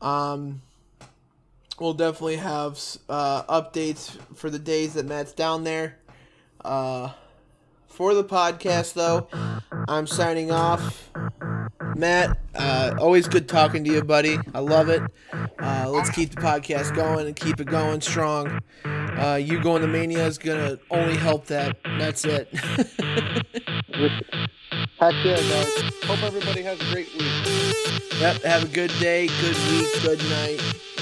Um, 0.02 0.64
we'll 1.80 1.94
definitely 1.94 2.38
have 2.38 2.80
uh, 3.08 3.44
updates 3.44 4.18
for 4.36 4.50
the 4.50 4.58
days 4.58 4.96
that 4.96 5.06
Matt's 5.06 5.32
down 5.34 5.64
there. 5.64 6.00
Uh, 6.66 7.12
for 7.88 8.16
the 8.16 8.24
podcast, 8.24 8.94
though, 8.94 9.28
I'm 9.88 10.08
signing 10.08 10.50
off. 10.52 11.12
Matt, 11.96 12.38
uh, 12.56 12.96
always 13.00 13.28
good 13.28 13.48
talking 13.48 13.84
to 13.84 13.92
you, 13.92 14.04
buddy. 14.04 14.38
I 14.54 14.60
love 14.60 14.90
it. 14.90 15.02
Uh, 15.60 15.90
let's 15.90 16.10
keep 16.10 16.30
the 16.32 16.42
podcast 16.42 16.96
going 16.96 17.28
and 17.28 17.36
keep 17.36 17.60
it 17.60 17.68
going 17.68 18.02
strong. 18.02 18.62
Uh, 18.86 19.40
you 19.42 19.62
going 19.62 19.82
to 19.82 19.88
Mania 19.88 20.26
is 20.26 20.38
gonna 20.38 20.80
only 20.90 21.18
help 21.18 21.46
that. 21.48 21.78
That's 21.98 22.26
it. 22.26 22.48
Heck 25.00 25.14
yeah, 25.26 25.36
guys. 25.36 25.94
Hope 26.04 26.24
everybody 26.24 26.62
has 26.64 26.80
a 26.80 26.92
great 26.92 27.12
week. 27.14 28.12
Yep. 28.20 28.44
Have 28.44 28.64
a 28.64 28.68
good 28.68 28.92
day, 29.00 29.28
good 29.28 29.58
week, 29.72 29.88
good 30.04 30.20
night, 30.30 30.62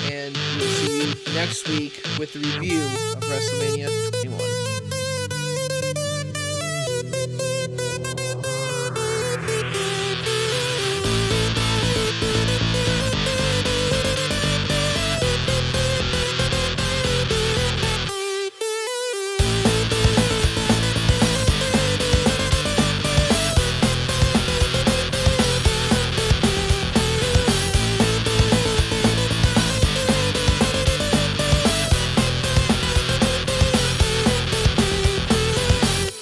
and 0.10 0.36
we'll 0.56 0.68
see 0.68 1.10
you 1.10 1.16
next 1.36 1.68
week 1.68 2.02
with 2.18 2.34
the 2.34 2.40
review 2.40 2.82
of 2.82 3.24
WrestleMania 3.24 4.19